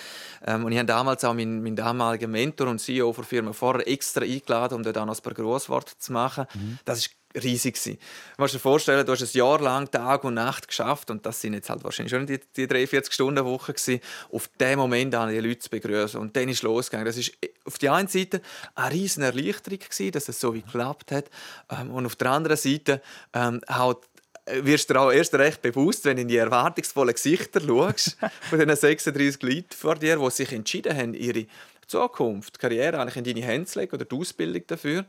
Ähm, 0.43 0.65
und 0.65 0.71
ich 0.71 0.79
habe 0.79 0.87
damals 0.87 1.23
auch 1.23 1.35
meinen, 1.35 1.61
meinen 1.61 1.75
damaligen 1.75 2.31
Mentor 2.31 2.67
und 2.67 2.79
CEO 2.79 3.13
der 3.13 3.23
Firma 3.23 3.53
vorher 3.53 3.87
extra 3.87 4.23
eingeladen, 4.23 4.73
um 4.77 4.83
dort 4.83 4.97
auch 4.97 5.05
noch 5.05 5.15
ein 5.15 5.21
paar 5.21 5.35
Grossworte 5.35 5.95
zu 5.99 6.13
machen. 6.13 6.47
Mhm. 6.55 6.79
Das 6.83 6.97
ist 6.97 7.11
riesig 7.35 7.75
gewesen. 7.75 7.97
Du 8.35 8.43
musst 8.43 8.53
dir 8.53 8.59
vorstellen, 8.59 9.05
du 9.05 9.11
hast 9.11 9.21
ein 9.21 9.37
Jahr 9.37 9.59
lang 9.59 9.89
Tag 9.89 10.23
und 10.23 10.33
Nacht 10.33 10.67
geschafft 10.67 11.11
und 11.11 11.25
das 11.25 11.41
sind 11.41 11.53
jetzt 11.53 11.69
halt 11.69 11.83
wahrscheinlich 11.83 12.11
schon 12.11 12.25
die, 12.25 12.39
die 12.55 12.67
43 12.67 13.13
Stunden 13.13 13.45
Woche 13.45 13.73
gewesen, 13.73 14.01
auf 14.31 14.49
den 14.59 14.77
Moment 14.77 15.15
an 15.15 15.29
die 15.29 15.39
Leute 15.39 15.59
zu 15.59 15.69
begrüßen 15.69 16.19
und 16.19 16.35
dann 16.35 16.49
ist 16.49 16.63
losgegangen. 16.63 17.05
Das 17.05 17.17
ist 17.17 17.31
auf 17.65 17.77
der 17.77 17.93
einen 17.93 18.07
Seite 18.07 18.41
eine 18.75 18.93
riesen 18.93 19.23
Erleichterung 19.23 19.79
gewesen, 19.79 20.11
dass 20.11 20.29
es 20.29 20.39
so 20.39 20.53
wie 20.53 20.61
geklappt 20.61 21.11
hat 21.11 21.29
ähm, 21.69 21.91
und 21.91 22.05
auf 22.05 22.15
der 22.15 22.31
anderen 22.31 22.57
Seite 22.57 23.01
ähm, 23.33 23.61
halt 23.67 23.97
äh, 24.45 24.65
wirst 24.65 24.89
du 24.89 24.99
auch 24.99 25.11
erst 25.11 25.33
recht 25.35 25.61
bewusst, 25.61 26.05
wenn 26.05 26.17
du 26.17 26.23
in 26.23 26.27
die 26.27 26.37
erwartungsvollen 26.37 27.13
Gesichter 27.13 27.61
schaust, 27.61 28.17
von 28.49 28.59
diesen 28.59 28.75
36 28.75 29.41
Leuten 29.43 29.75
vor 29.75 29.95
dir, 29.95 30.17
die 30.17 30.31
sich 30.31 30.51
entschieden 30.51 30.97
haben, 30.97 31.13
ihre 31.13 31.45
Zukunft, 31.87 32.57
Karriere 32.59 32.99
eigentlich 32.99 33.17
in 33.17 33.23
deine 33.23 33.45
Hände 33.45 33.67
zu 33.67 33.79
legen 33.79 33.93
oder 33.93 34.05
die 34.05 34.15
Ausbildung 34.15 34.63
dafür. 34.67 35.05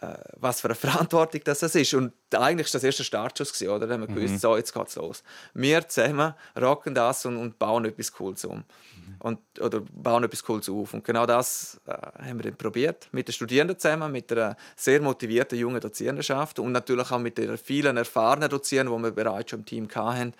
Äh, 0.00 0.14
was 0.36 0.60
für 0.60 0.68
eine 0.68 0.74
Verantwortung 0.76 1.40
das 1.44 1.62
ist. 1.62 1.94
Und 1.94 2.12
eigentlich 2.32 2.68
war 2.68 2.72
das 2.72 2.84
erste 2.84 3.02
Startschuss, 3.02 3.60
oder? 3.62 3.86
Da 3.86 3.94
haben 3.94 4.02
wir 4.02 4.06
gewusst, 4.06 4.34
mhm. 4.34 4.38
so, 4.38 4.56
jetzt 4.56 4.72
geht's 4.72 4.94
los. 4.94 5.24
Wir 5.54 5.88
zusammen 5.88 6.34
rocken 6.60 6.94
das 6.94 7.26
und, 7.26 7.36
und 7.36 7.58
bauen 7.58 7.84
etwas 7.84 8.12
Cooles 8.12 8.44
um. 8.44 8.58
Mhm. 8.58 8.64
Und, 9.18 9.40
oder 9.60 9.80
bauen 9.80 10.22
etwas 10.22 10.44
Cooles 10.44 10.68
auf. 10.68 10.94
Und 10.94 11.02
genau 11.02 11.26
das 11.26 11.80
äh, 11.86 11.90
haben 11.92 12.38
wir 12.38 12.44
dann 12.44 12.56
probiert. 12.56 13.08
Mit 13.10 13.26
den 13.26 13.32
Studierenden 13.32 13.76
zusammen, 13.76 14.12
mit 14.12 14.30
einer 14.30 14.56
sehr 14.76 15.00
motivierten 15.00 15.58
jungen 15.58 15.80
Dozierendenschaft 15.80 16.60
und 16.60 16.70
natürlich 16.70 17.10
auch 17.10 17.18
mit 17.18 17.36
den 17.36 17.58
vielen 17.58 17.96
erfahrenen 17.96 18.48
Dozierenden, 18.48 18.96
die 18.96 19.02
wir 19.02 19.10
bereits 19.10 19.50
schon 19.50 19.60
im 19.60 19.66
Team 19.66 19.88
hatten 19.94 20.34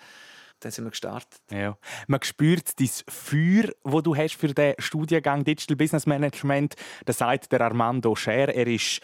dann 0.61 0.73
sind 0.73 0.83
wir 0.83 0.89
gestartet. 0.89 1.39
Ja. 1.51 1.77
Man 2.07 2.21
spürt 2.21 2.81
das 2.81 3.05
Feuer, 3.07 3.69
das 3.81 4.03
du 4.03 4.13
hast 4.13 4.35
für 4.35 4.53
den 4.53 4.75
Studiengang 4.77 5.45
Digital 5.45 5.77
Business 5.77 6.05
Management. 6.05 6.75
Das 7.05 7.19
sagt 7.19 7.53
der 7.53 7.61
Armando 7.61 8.13
Scher. 8.13 8.53
Er 8.53 8.67
ist 8.67 8.99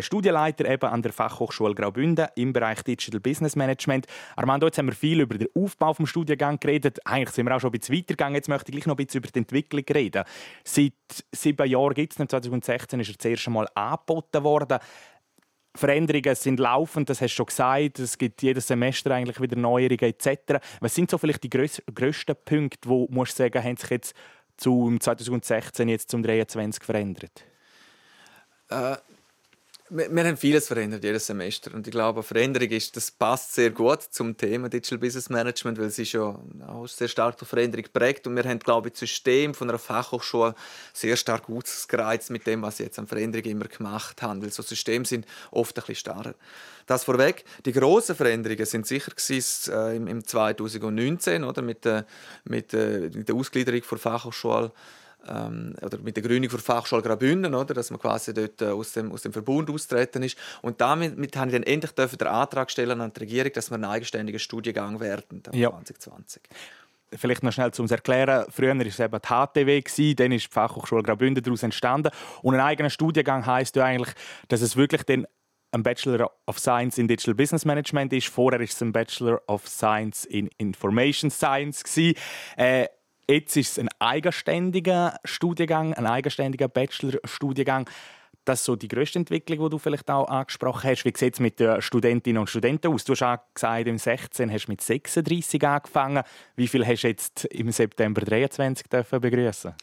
Studienleiter 0.00 0.68
eben 0.68 0.86
an 0.86 1.02
der 1.02 1.12
Fachhochschule 1.12 1.74
Graubünden 1.74 2.28
im 2.36 2.52
Bereich 2.52 2.82
Digital 2.82 3.20
Business 3.20 3.56
Management. 3.56 4.06
Armando, 4.36 4.66
jetzt 4.66 4.78
haben 4.78 4.86
wir 4.86 4.94
viel 4.94 5.20
über 5.20 5.36
den 5.36 5.48
Aufbau 5.54 5.92
des 5.92 6.08
Studiengangs 6.08 6.60
geredet. 6.60 6.98
Eigentlich 7.04 7.30
sind 7.30 7.46
wir 7.46 7.56
auch 7.56 7.60
schon 7.60 7.70
ein 7.70 7.78
bisschen 7.78 7.96
weitergegangen. 7.96 8.34
Jetzt 8.34 8.48
möchte 8.48 8.70
ich 8.70 8.76
gleich 8.76 8.86
noch 8.86 8.98
ein 8.98 9.04
bisschen 9.04 9.18
über 9.18 9.28
die 9.28 9.38
Entwicklung 9.38 9.84
reden. 9.92 10.24
Seit 10.64 10.92
sieben 11.32 11.68
Jahren 11.68 11.94
gibt 11.94 12.12
es 12.12 12.28
2016 12.28 13.00
ist 13.00 13.08
er 13.10 13.14
das 13.16 13.24
erste 13.24 13.50
Mal 13.50 13.68
angeboten 13.74 14.44
worden. 14.44 14.78
Veränderungen 15.74 16.34
sind 16.34 16.60
laufend, 16.60 17.08
das 17.08 17.20
hast 17.20 17.32
du 17.32 17.36
schon 17.36 17.46
gesagt. 17.46 17.98
Es 17.98 18.18
gibt 18.18 18.42
jedes 18.42 18.66
Semester 18.66 19.10
eigentlich 19.12 19.40
wieder 19.40 19.56
Neuerungen 19.56 20.00
etc. 20.00 20.62
Was 20.80 20.94
sind 20.94 21.10
so 21.10 21.16
vielleicht 21.16 21.42
die 21.42 21.50
grössten 21.50 22.36
Punkte, 22.44 22.88
wo 22.88 23.08
musst 23.10 23.38
du 23.38 23.44
sagen, 23.44 23.64
haben 23.64 23.76
sich 23.76 23.90
jetzt 23.90 24.14
zum 24.58 25.00
2016 25.00 25.88
jetzt 25.88 26.10
zum 26.10 26.22
23 26.22 26.84
verändert? 26.84 27.44
Äh, 28.68 28.96
wir, 29.94 30.24
haben 30.24 30.36
vieles 30.36 30.68
verändert 30.68 31.04
jedes 31.04 31.26
Semester 31.26 31.74
und 31.74 31.86
ich 31.86 31.90
glaube, 31.90 32.22
Veränderung 32.22 32.68
ist, 32.70 32.96
das 32.96 33.10
passt 33.10 33.54
sehr 33.54 33.70
gut 33.70 34.02
zum 34.02 34.36
Thema 34.36 34.68
Digital 34.68 34.98
Business 34.98 35.28
Management, 35.28 35.78
weil 35.78 35.86
es 35.86 35.98
ist 35.98 36.12
ja 36.12 36.34
auch 36.66 36.86
sehr 36.86 37.08
stark 37.08 37.36
durch 37.36 37.48
Veränderung 37.48 37.84
geprägt 37.84 38.26
und 38.26 38.34
wir 38.34 38.44
haben, 38.44 38.58
glaube 38.58 38.88
ich, 38.88 38.92
das 38.92 39.00
System 39.00 39.52
von 39.52 39.68
einer 39.68 39.78
Fachhochschule 39.78 40.54
sehr 40.94 41.16
stark 41.16 41.48
ausgereizt 41.50 42.30
mit 42.30 42.46
dem, 42.46 42.62
was 42.62 42.78
sie 42.78 42.84
jetzt 42.84 42.98
an 42.98 43.06
Veränderung 43.06 43.44
immer 43.44 43.66
gemacht 43.66 44.22
haben, 44.22 44.42
weil 44.42 44.50
so 44.50 44.62
Systeme 44.62 45.04
sind 45.04 45.26
oft 45.50 45.76
ein 45.76 45.80
bisschen 45.82 45.96
starrer. 45.96 46.34
Das 46.86 47.04
vorweg. 47.04 47.44
Die 47.64 47.72
grossen 47.72 48.16
Veränderungen 48.16 48.66
sind 48.66 48.86
sicher 48.86 49.12
äh, 49.30 49.96
im, 49.96 50.24
2019 50.24 51.44
oder 51.44 51.62
mit, 51.62 51.86
äh, 51.86 52.04
mit, 52.44 52.74
äh, 52.74 53.10
der 53.10 53.34
Ausgliederung 53.34 53.82
der 53.88 53.98
Fachhochschule 53.98 54.72
ähm, 55.28 55.74
oder 55.82 55.98
mit 55.98 56.16
der 56.16 56.22
Gründung 56.22 56.50
der 56.50 56.58
Fachschule 56.58 57.02
Graubünden, 57.02 57.54
oder, 57.54 57.74
dass 57.74 57.90
man 57.90 58.00
quasi 58.00 58.34
dort 58.34 58.60
äh, 58.62 58.66
aus, 58.66 58.92
dem, 58.92 59.12
aus 59.12 59.22
dem 59.22 59.32
Verbund 59.32 59.70
austreten 59.70 60.22
ist. 60.22 60.36
Und 60.62 60.80
damit 60.80 61.18
mit, 61.18 61.36
haben 61.36 61.50
wir 61.50 61.58
dann 61.58 61.66
endlich 61.66 61.92
den 61.92 62.26
Antrag 62.26 62.70
stellen 62.70 63.00
an 63.00 63.12
die 63.12 63.20
Regierung, 63.20 63.52
dass 63.52 63.70
wir 63.70 63.74
einen 63.76 63.84
eigenständigen 63.84 64.40
Studiengang 64.40 65.00
werden, 65.00 65.42
ja. 65.52 65.70
2020. 65.70 66.42
vielleicht 67.14 67.42
noch 67.42 67.52
schnell 67.52 67.72
zum 67.72 67.86
Erklären. 67.86 68.46
Früher 68.50 68.76
war 68.76 68.86
es 68.86 69.00
eben 69.00 69.18
die 69.20 69.28
HTW, 69.28 70.14
dann 70.14 70.32
ist 70.32 70.46
die 70.46 70.52
Fachhochschule 70.52 71.02
Graubünden 71.02 71.42
daraus 71.42 71.62
entstanden. 71.62 72.10
Und 72.42 72.54
ein 72.54 72.60
eigener 72.60 72.90
Studiengang 72.90 73.46
heisst 73.46 73.76
ja 73.76 73.84
eigentlich, 73.84 74.14
dass 74.48 74.60
es 74.60 74.76
wirklich 74.76 75.02
den 75.02 75.26
ein 75.72 75.82
Bachelor 75.82 76.30
of 76.46 76.58
Science 76.58 76.98
in 76.98 77.08
Digital 77.08 77.34
Business 77.34 77.64
Management 77.64 78.12
ist. 78.12 78.28
Vorher 78.28 78.60
war 78.60 78.64
es 78.64 78.80
ein 78.82 78.92
Bachelor 78.92 79.40
of 79.48 79.66
Science 79.66 80.24
in 80.26 80.48
Information 80.58 81.30
Science. 81.30 81.82
Äh, 82.56 82.88
jetzt 83.28 83.56
ist 83.56 83.72
es 83.72 83.78
ein 83.78 83.88
eigenständiger 83.98 85.18
Studiengang, 85.24 85.94
ein 85.94 86.06
eigenständiger 86.06 86.68
Bachelor-Studiengang. 86.68 87.88
Das 88.44 88.60
ist 88.60 88.64
so 88.64 88.74
die 88.74 88.88
grösste 88.88 89.20
Entwicklung, 89.20 89.60
die 89.60 89.70
du 89.70 89.78
vielleicht 89.78 90.10
auch 90.10 90.26
angesprochen 90.26 90.90
hast. 90.90 91.04
Wie 91.04 91.12
sieht 91.16 91.34
es 91.34 91.40
mit 91.40 91.60
den 91.60 91.80
Studentinnen 91.80 92.40
und 92.40 92.50
Studenten 92.50 92.92
aus? 92.92 93.04
Du 93.04 93.12
hast 93.12 93.22
auch 93.22 93.38
gesagt, 93.54 93.86
im 93.86 93.98
16 93.98 94.52
hast 94.52 94.66
du 94.66 94.72
mit 94.72 94.80
36 94.80 95.64
angefangen. 95.64 96.24
Wie 96.56 96.66
viel 96.66 96.84
hast 96.84 97.02
du 97.02 97.08
jetzt 97.08 97.44
im 97.46 97.70
September 97.70 98.20
23 98.20 98.88
begrüßen? 98.88 99.74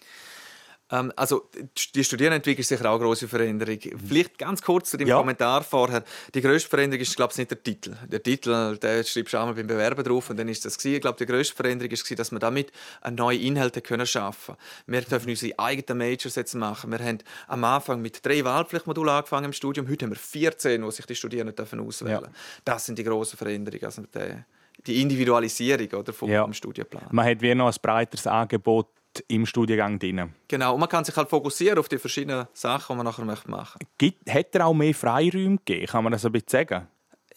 Ähm, 0.91 1.12
also 1.15 1.50
die 1.96 2.03
Studierendenentwicklung 2.03 2.62
ist 2.62 2.67
sicher 2.69 2.89
auch 2.89 2.96
eine 2.96 3.03
grosse 3.03 3.27
Veränderung. 3.27 3.79
Vielleicht 4.08 4.38
ganz 4.38 4.62
kurz 4.62 4.91
zu 4.91 4.98
dem 4.98 5.08
ja. 5.08 5.17
Kommentar 5.17 5.63
vorher. 5.63 6.03
Die 6.34 6.41
grösste 6.41 6.69
Veränderung 6.69 7.01
ist, 7.01 7.15
glaube 7.15 7.31
ich, 7.31 7.38
nicht 7.38 7.51
der 7.51 7.62
Titel. 7.62 7.96
Der 8.08 8.24
Titel, 8.24 8.77
der 8.77 9.03
schreibst 9.03 9.34
du 9.34 9.38
einmal 9.38 9.53
beim 9.53 9.67
Bewerben 9.67 10.03
drauf 10.03 10.29
und 10.29 10.38
dann 10.38 10.48
ist 10.48 10.65
das 10.65 10.77
gewesen. 10.77 10.96
Ich 10.96 11.01
glaube, 11.01 11.17
die 11.17 11.25
grösste 11.25 11.55
Veränderung 11.55 11.91
ist, 11.91 12.19
dass 12.19 12.31
wir 12.31 12.39
damit 12.39 12.72
neue 13.12 13.38
Inhalte 13.38 13.81
können 13.81 14.05
schaffen 14.05 14.55
können. 14.55 15.01
Wir 15.01 15.01
dürfen 15.01 15.29
unsere 15.29 15.60
eigenen 15.60 15.98
Majors 15.98 16.36
jetzt 16.36 16.55
machen. 16.55 16.91
Wir 16.91 17.00
haben 17.00 17.19
am 17.48 17.63
Anfang 17.63 18.01
mit 18.01 18.25
drei 18.25 18.43
Wahlpflichtmodulen 18.43 19.13
angefangen 19.13 19.46
im 19.46 19.53
Studium. 19.53 19.88
Heute 19.88 20.05
haben 20.05 20.12
wir 20.12 20.17
14, 20.17 20.84
wo 20.84 20.91
sich 20.91 21.05
die 21.05 21.15
Studierenden 21.15 21.55
dürfen 21.55 21.79
auswählen 21.79 22.19
dürfen. 22.19 22.34
Ja. 22.34 22.62
Das 22.65 22.86
sind 22.86 22.98
die 22.98 23.03
grossen 23.03 23.38
Veränderungen. 23.38 23.86
Also 23.86 24.03
die 24.86 25.01
Individualisierung 25.01 25.88
oder, 26.00 26.13
vom, 26.13 26.29
ja. 26.29 26.51
Studienplan. 26.53 27.08
Man 27.12 27.25
hat 27.25 27.41
wie 27.41 27.53
noch 27.53 27.67
ein 27.67 27.75
breiteres 27.81 28.25
Angebot 28.27 28.88
im 29.28 29.46
Studiengang 29.46 30.00
drin. 30.00 30.34
Genau, 30.48 30.74
und 30.74 30.80
man 30.80 30.89
kann 30.89 31.04
sich 31.04 31.16
halt 31.16 31.30
fokussieren 31.30 31.80
auf 31.80 31.89
die 31.89 31.98
verschiedenen 31.98 32.48
Sachen, 32.54 32.94
die 32.94 32.98
man 32.98 33.06
nachher 33.06 33.25
machen 33.25 33.51
möchte. 33.51 33.80
Gibt, 33.98 34.32
hat 34.32 34.56
er 34.56 34.68
auch 34.68 34.74
mehr 34.74 34.94
Freiräume 34.94 35.58
gegeben? 35.58 35.88
Kann 35.88 36.04
man 36.04 36.13
das 36.13 36.25
ein 36.25 36.32
bisschen 36.32 36.50
sagen? 36.50 36.88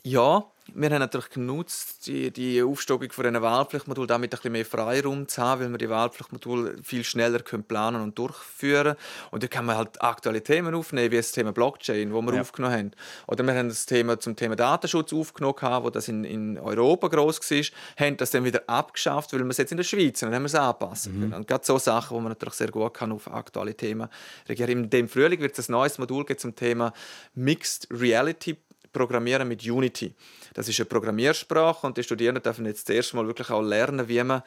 Ja, 0.05 0.52
wir 0.75 0.91
haben 0.91 1.01
natürlich 1.01 1.31
genutzt, 1.31 2.07
die, 2.07 2.31
die 2.31 2.63
Aufstockung 2.63 3.11
von 3.11 3.27
einem 3.27 3.43
Wahlpflichtmodul 3.43 4.07
damit 4.07 4.33
ein 4.33 4.37
bisschen 4.37 4.53
mehr 4.53 4.65
Freiraum 4.65 5.27
zu 5.27 5.43
haben, 5.43 5.63
weil 5.63 5.71
wir 5.73 5.79
die 5.79 5.89
Wahlpflichtmodule 5.89 6.77
viel 6.83 7.05
schneller 7.05 7.41
können 7.41 7.65
planen 7.65 8.01
und 8.01 8.19
durchführen 8.19 8.97
Und 9.31 9.43
da 9.43 9.49
kann 9.49 9.67
man 9.67 9.77
halt 9.77 10.01
aktuelle 10.01 10.43
Themen 10.43 10.75
aufnehmen, 10.75 11.11
wie 11.11 11.17
das 11.17 11.33
Thema 11.33 11.53
Blockchain, 11.53 12.13
wo 12.13 12.23
wir 12.23 12.35
ja. 12.35 12.41
aufgenommen 12.41 12.75
haben. 12.75 12.91
Oder 13.27 13.45
wir 13.45 13.55
haben 13.55 13.69
das 13.69 13.87
Thema 13.87 14.19
zum 14.21 14.37
Thema 14.37 14.57
Datenschutz 14.57 15.13
aufgenommen, 15.13 15.57
wo 15.83 15.91
das 15.91 16.09
in, 16.09 16.25
in 16.25 16.59
Europa 16.59 17.09
groß 17.09 17.41
war, 17.51 18.07
haben 18.07 18.17
das 18.17 18.31
dann 18.31 18.45
wieder 18.45 18.63
abgeschafft, 18.69 19.33
weil 19.33 19.41
wir 19.41 19.51
es 19.51 19.59
jetzt 19.59 19.73
in 19.73 19.79
der 19.79 19.85
Schweiz 19.85 20.23
und 20.23 20.29
dann 20.29 20.37
haben 20.37 20.43
wir 20.43 20.47
es 20.47 20.55
anpassen 20.55 21.13
können. 21.13 21.29
Mhm. 21.29 21.35
Und 21.35 21.49
gerade 21.49 21.65
so 21.65 21.79
Sachen, 21.79 22.17
wo 22.17 22.21
man 22.21 22.31
natürlich 22.31 22.55
sehr 22.55 22.71
gut 22.71 22.95
kann 22.95 23.13
auf 23.13 23.33
aktuelle 23.33 23.75
Themen 23.75 24.09
reagieren. 24.49 24.85
In 24.85 24.91
dem 24.91 25.09
Frühling 25.09 25.41
wird 25.41 25.59
es 25.59 25.69
ein 25.69 25.73
neues 25.73 25.99
Modul 25.99 26.25
zum 26.37 26.55
Thema 26.55 26.93
Mixed 27.35 27.89
Reality 27.91 28.57
Programmieren 28.93 29.49
mit 29.49 29.65
Unity. 29.65 30.15
Das 30.55 30.69
ist 30.69 30.79
eine 30.79 30.87
Programmiersprache 30.87 31.87
und 31.87 31.97
die 31.97 32.03
Studierenden 32.03 32.43
dürfen 32.43 32.67
jetzt 32.67 32.87
zuerst 32.87 33.15
mal 33.15 33.27
wirklich 33.27 33.51
auch 33.51 33.63
lernen, 33.63 34.09
wie 34.09 34.23
man 34.23 34.43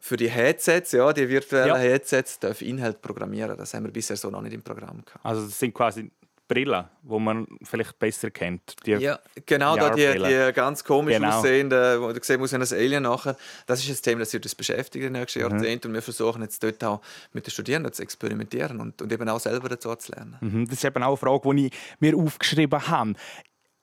für 0.00 0.16
die 0.16 0.28
Headsets, 0.28 0.92
ja, 0.92 1.12
die 1.12 1.28
virtuellen 1.28 1.68
ja. 1.68 1.76
Headsets, 1.76 2.38
darf 2.38 2.60
Inhalt 2.60 3.00
programmieren. 3.00 3.56
Das 3.56 3.72
haben 3.72 3.84
wir 3.84 3.92
bisher 3.92 4.16
so 4.16 4.28
noch 4.28 4.42
nicht 4.42 4.52
im 4.52 4.62
Programm 4.62 5.02
gehabt. 5.04 5.24
Also 5.24 5.46
das 5.46 5.58
sind 5.58 5.72
quasi 5.72 6.10
Brillen, 6.46 6.84
wo 7.02 7.18
man 7.18 7.46
vielleicht 7.62 7.98
besser 7.98 8.30
kennt. 8.30 8.76
Die 8.84 8.90
ja, 8.90 9.18
genau, 9.46 9.76
da 9.76 9.90
die, 9.90 10.12
die 10.12 10.52
ganz 10.52 10.84
komisch 10.84 11.16
genau. 11.16 11.38
aussehenden, 11.38 12.02
wo 12.02 12.12
du 12.12 12.22
sehen 12.22 12.38
musst, 12.38 12.52
ein 12.52 12.60
Alien 12.60 13.04
nachher. 13.04 13.34
Das 13.66 13.82
ist 13.82 13.88
ein 13.88 14.02
Thema, 14.02 14.20
das 14.20 14.32
wird 14.34 14.44
uns 14.44 14.54
beschäftigen 14.54 15.06
in 15.06 15.14
den 15.14 15.20
nächsten 15.22 15.38
mhm. 15.38 15.50
Jahrzehnten. 15.52 15.88
Und 15.88 15.94
wir 15.94 16.02
versuchen 16.02 16.42
jetzt 16.42 16.62
dort 16.62 16.84
auch 16.84 17.00
mit 17.32 17.46
den 17.46 17.50
Studierenden 17.50 17.94
zu 17.94 18.02
experimentieren 18.02 18.78
und, 18.78 19.00
und 19.00 19.10
eben 19.10 19.26
auch 19.26 19.40
selber 19.40 19.70
dazu 19.70 19.94
zu 19.94 20.12
lernen. 20.12 20.36
Mhm. 20.42 20.66
Das 20.66 20.74
ist 20.74 20.84
eben 20.84 21.02
auch 21.02 21.08
eine 21.08 21.16
Frage, 21.16 21.54
die 21.54 21.66
ich 21.68 21.72
mir 22.00 22.14
aufgeschrieben 22.14 22.88
habe. 22.88 23.14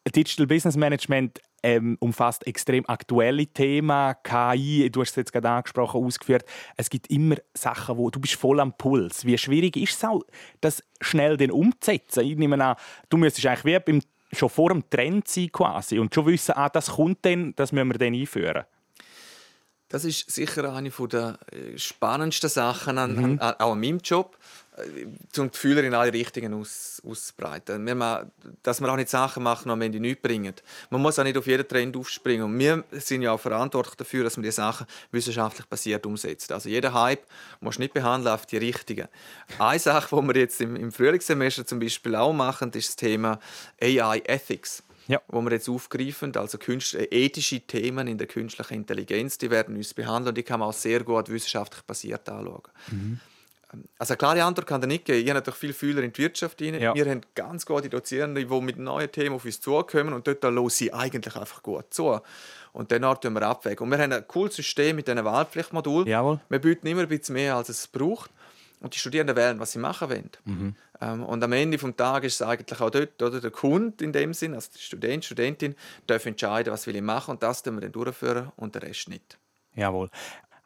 Digital 0.10 0.48
Business 0.48 0.75
Management 0.75 1.39
ähm, 1.63 1.98
umfasst 2.00 2.48
extrem 2.48 2.88
aktuelle 2.88 3.46
Themen, 3.46 4.15
KI, 4.24 4.89
du 4.91 5.01
hast 5.01 5.12
es 5.12 5.15
jetzt 5.15 5.34
gerade 5.34 5.50
angesprochen, 5.50 6.03
ausgeführt. 6.03 6.43
Es 6.75 6.89
gibt 6.89 7.08
immer 7.12 7.36
Sachen, 7.53 7.98
wo 7.98 8.10
du 8.10 8.20
bist 8.20 8.34
voll 8.34 8.60
am 8.60 8.75
Puls. 8.75 9.25
Wie 9.25 9.38
schwierig 9.38 9.77
ist 9.77 9.98
es 9.98 10.03
auch, 10.03 10.24
das 10.62 10.84
schnell 11.01 11.38
den 11.38 11.51
umzusetzen? 11.51 12.24
Ich 12.25 12.36
nehme 12.38 12.63
an, 12.63 12.75
du 13.10 13.17
müsstest 13.17 13.46
eigentlich 13.46 13.65
wie 13.65 13.79
beim, 13.79 14.01
schon 14.31 14.50
vor 14.50 14.70
dem 14.70 14.89
Trend 14.89 15.27
sein 15.27 15.51
quasi 15.51 16.00
und 16.00 16.13
schon 16.15 16.25
wissen, 16.25 16.53
ah, 16.55 16.70
das 16.70 16.92
kommt 16.92 17.20
dann, 17.24 17.53
das 17.55 17.72
müssen 17.72 17.90
wir 17.90 18.00
dann 18.00 18.14
einführen. 18.14 18.64
Das 19.92 20.05
ist 20.05 20.31
sicher 20.31 20.74
eine 20.74 20.90
der 20.90 21.37
äh, 21.51 21.77
spannendsten 21.77 22.50
Sachen 22.50 22.98
an, 22.98 23.16
mhm. 23.16 23.40
an, 23.42 23.55
auch 23.59 23.74
an 23.74 23.79
meinem 23.79 24.00
Job 24.00 24.37
zum 25.31 25.51
Gefühl 25.51 25.79
in 25.79 25.94
alle 25.94 26.14
Richtungen 26.14 26.53
aus, 26.53 27.01
auszubreiten. 27.05 27.86
Wir, 27.86 28.31
dass 28.64 28.79
man 28.79 28.90
auch 28.90 28.96
nicht 28.96 29.10
Sachen 29.10 29.44
machen, 29.44 29.77
wenn 29.79 29.92
die 29.92 30.00
nichts 30.00 30.22
bringen. 30.22 30.53
Man 30.90 31.01
muss 31.01 31.20
auch 31.20 31.24
nicht 31.24 31.38
auf 31.38 31.46
jeden 31.46 31.68
Trend 31.68 31.98
aufspringen. 31.98 32.46
Und 32.46 32.57
wir 32.57 32.84
sind 32.92 33.22
ja 33.22 33.34
auch 33.34 33.40
verantwortlich 33.40 33.96
dafür, 33.96 34.24
dass 34.24 34.38
man 34.38 34.44
die 34.44 34.51
Sachen 34.51 34.88
wissenschaftlich 35.12 35.66
basiert 35.68 36.05
umsetzt. 36.05 36.51
Also 36.51 36.70
jeder 36.70 36.94
Hype 36.94 37.25
muss 37.60 37.79
nicht 37.79 37.94
behandeln 37.94 38.34
auf 38.34 38.46
die 38.46 38.57
richtigen. 38.57 39.07
Eine 39.60 39.79
Sache, 39.79 40.16
die 40.16 40.27
wir 40.27 40.36
jetzt 40.38 40.62
im, 40.62 40.75
im 40.77 40.92
Frühlingssemester 40.92 41.66
zum 41.66 41.79
Beispiel 41.79 42.16
auch 42.16 42.34
machen, 42.34 42.72
ist 42.72 42.90
das 42.90 42.96
Thema 42.96 43.40
AI 43.81 44.22
Ethics. 44.25 44.84
Ja. 45.07 45.20
wo 45.27 45.42
wir 45.42 45.51
jetzt 45.51 45.68
aufgreifen, 45.68 46.34
also 46.38 46.60
ethische 46.60 47.60
Themen 47.62 48.07
in 48.07 48.20
der 48.20 48.27
künstlichen 48.27 48.75
Intelligenz, 48.75 49.38
die 49.38 49.50
werden 49.50 49.75
uns 49.75 49.94
behandeln 49.96 50.29
und 50.29 50.38
die 50.38 50.44
kann 50.44 50.60
man 50.60 50.70
auch 50.70 50.74
sehr 50.74 51.03
gut 51.03 51.27
wissenschaftlich 51.27 51.81
basiert 51.81 52.29
anschauen. 52.29 52.62
Mhm. 52.92 53.20
Also 53.98 54.14
eine 54.14 54.18
klare 54.18 54.44
Antwort 54.44 54.68
kann 54.68 54.81
er 54.81 54.88
nicht 54.88 55.05
geben. 55.05 55.20
Ich 55.20 55.29
habe 55.29 55.40
natürlich 55.40 55.57
viele 55.60 55.74
Fühler 55.74 56.03
in 56.03 56.12
die 56.12 56.22
Wirtschaft 56.22 56.62
rein. 56.62 56.79
Ja. 56.79 56.94
Wir 56.94 57.05
haben 57.05 57.22
ganz 57.36 57.66
gute 57.66 57.90
Dozierende, 57.90 58.46
die 58.46 58.62
mit 58.62 58.77
neuen 58.77 59.12
Themen 59.12 59.36
auf 59.36 59.46
uns 59.46 59.62
zukommen 59.62 60.14
und 60.14 60.27
dort 60.27 60.44
lassen 60.44 60.70
sie 60.70 60.94
eigentlich 60.94 61.36
einfach 61.36 61.64
gut 61.64 61.94
zu. 61.94 62.20
Und 62.74 62.92
dann 62.92 63.01
tun 63.20 63.34
wir 63.34 63.42
abwägen. 63.44 63.84
Und 63.84 63.92
wir 63.92 64.00
haben 64.00 64.12
ein 64.12 64.27
cooles 64.27 64.55
System 64.55 64.96
mit 64.96 65.07
diesen 65.07 65.24
Wahlpflichtmodulen. 65.24 66.07
Jawohl. 66.07 66.40
Wir 66.50 66.60
bieten 66.60 66.88
immer 66.88 67.01
ein 67.01 67.07
bisschen 67.07 67.34
mehr, 67.34 67.55
als 67.55 67.70
es 67.70 67.88
braucht. 67.88 68.31
Und 68.79 68.96
die 68.96 69.00
Studierenden 69.00 69.36
wählen, 69.36 69.60
was 69.60 69.74
sie 69.74 69.79
machen 69.79 70.10
wollen. 70.10 70.31
Mhm. 70.44 70.75
Ähm, 71.01 71.24
und 71.24 71.44
am 71.44 71.51
Ende 71.51 71.77
des 71.77 71.96
Tages 71.96 72.34
ist 72.34 72.42
es 72.42 72.48
eigentlich 72.48 72.81
auch 72.81 72.90
dort, 72.90 73.22
oder 73.22 73.40
der 73.40 73.51
Kunde 73.51 74.03
in 74.03 74.12
dem 74.12 74.34
Sinn, 74.34 74.55
also 74.55 74.70
der 74.74 74.79
Student, 74.79 75.25
Studentin, 75.25 75.75
darf 76.07 76.25
entscheiden, 76.25 76.74
was 76.74 76.88
will 76.88 76.96
ich 76.96 77.01
machen 77.01 77.31
und 77.31 77.44
das 77.44 77.62
tun 77.62 77.75
wir 77.75 77.81
dann 77.81 77.92
durchführen 77.92 78.51
und 78.55 78.74
der 78.74 78.84
Rest 78.84 79.10
nicht. 79.10 79.38
Jawohl. 79.75 80.10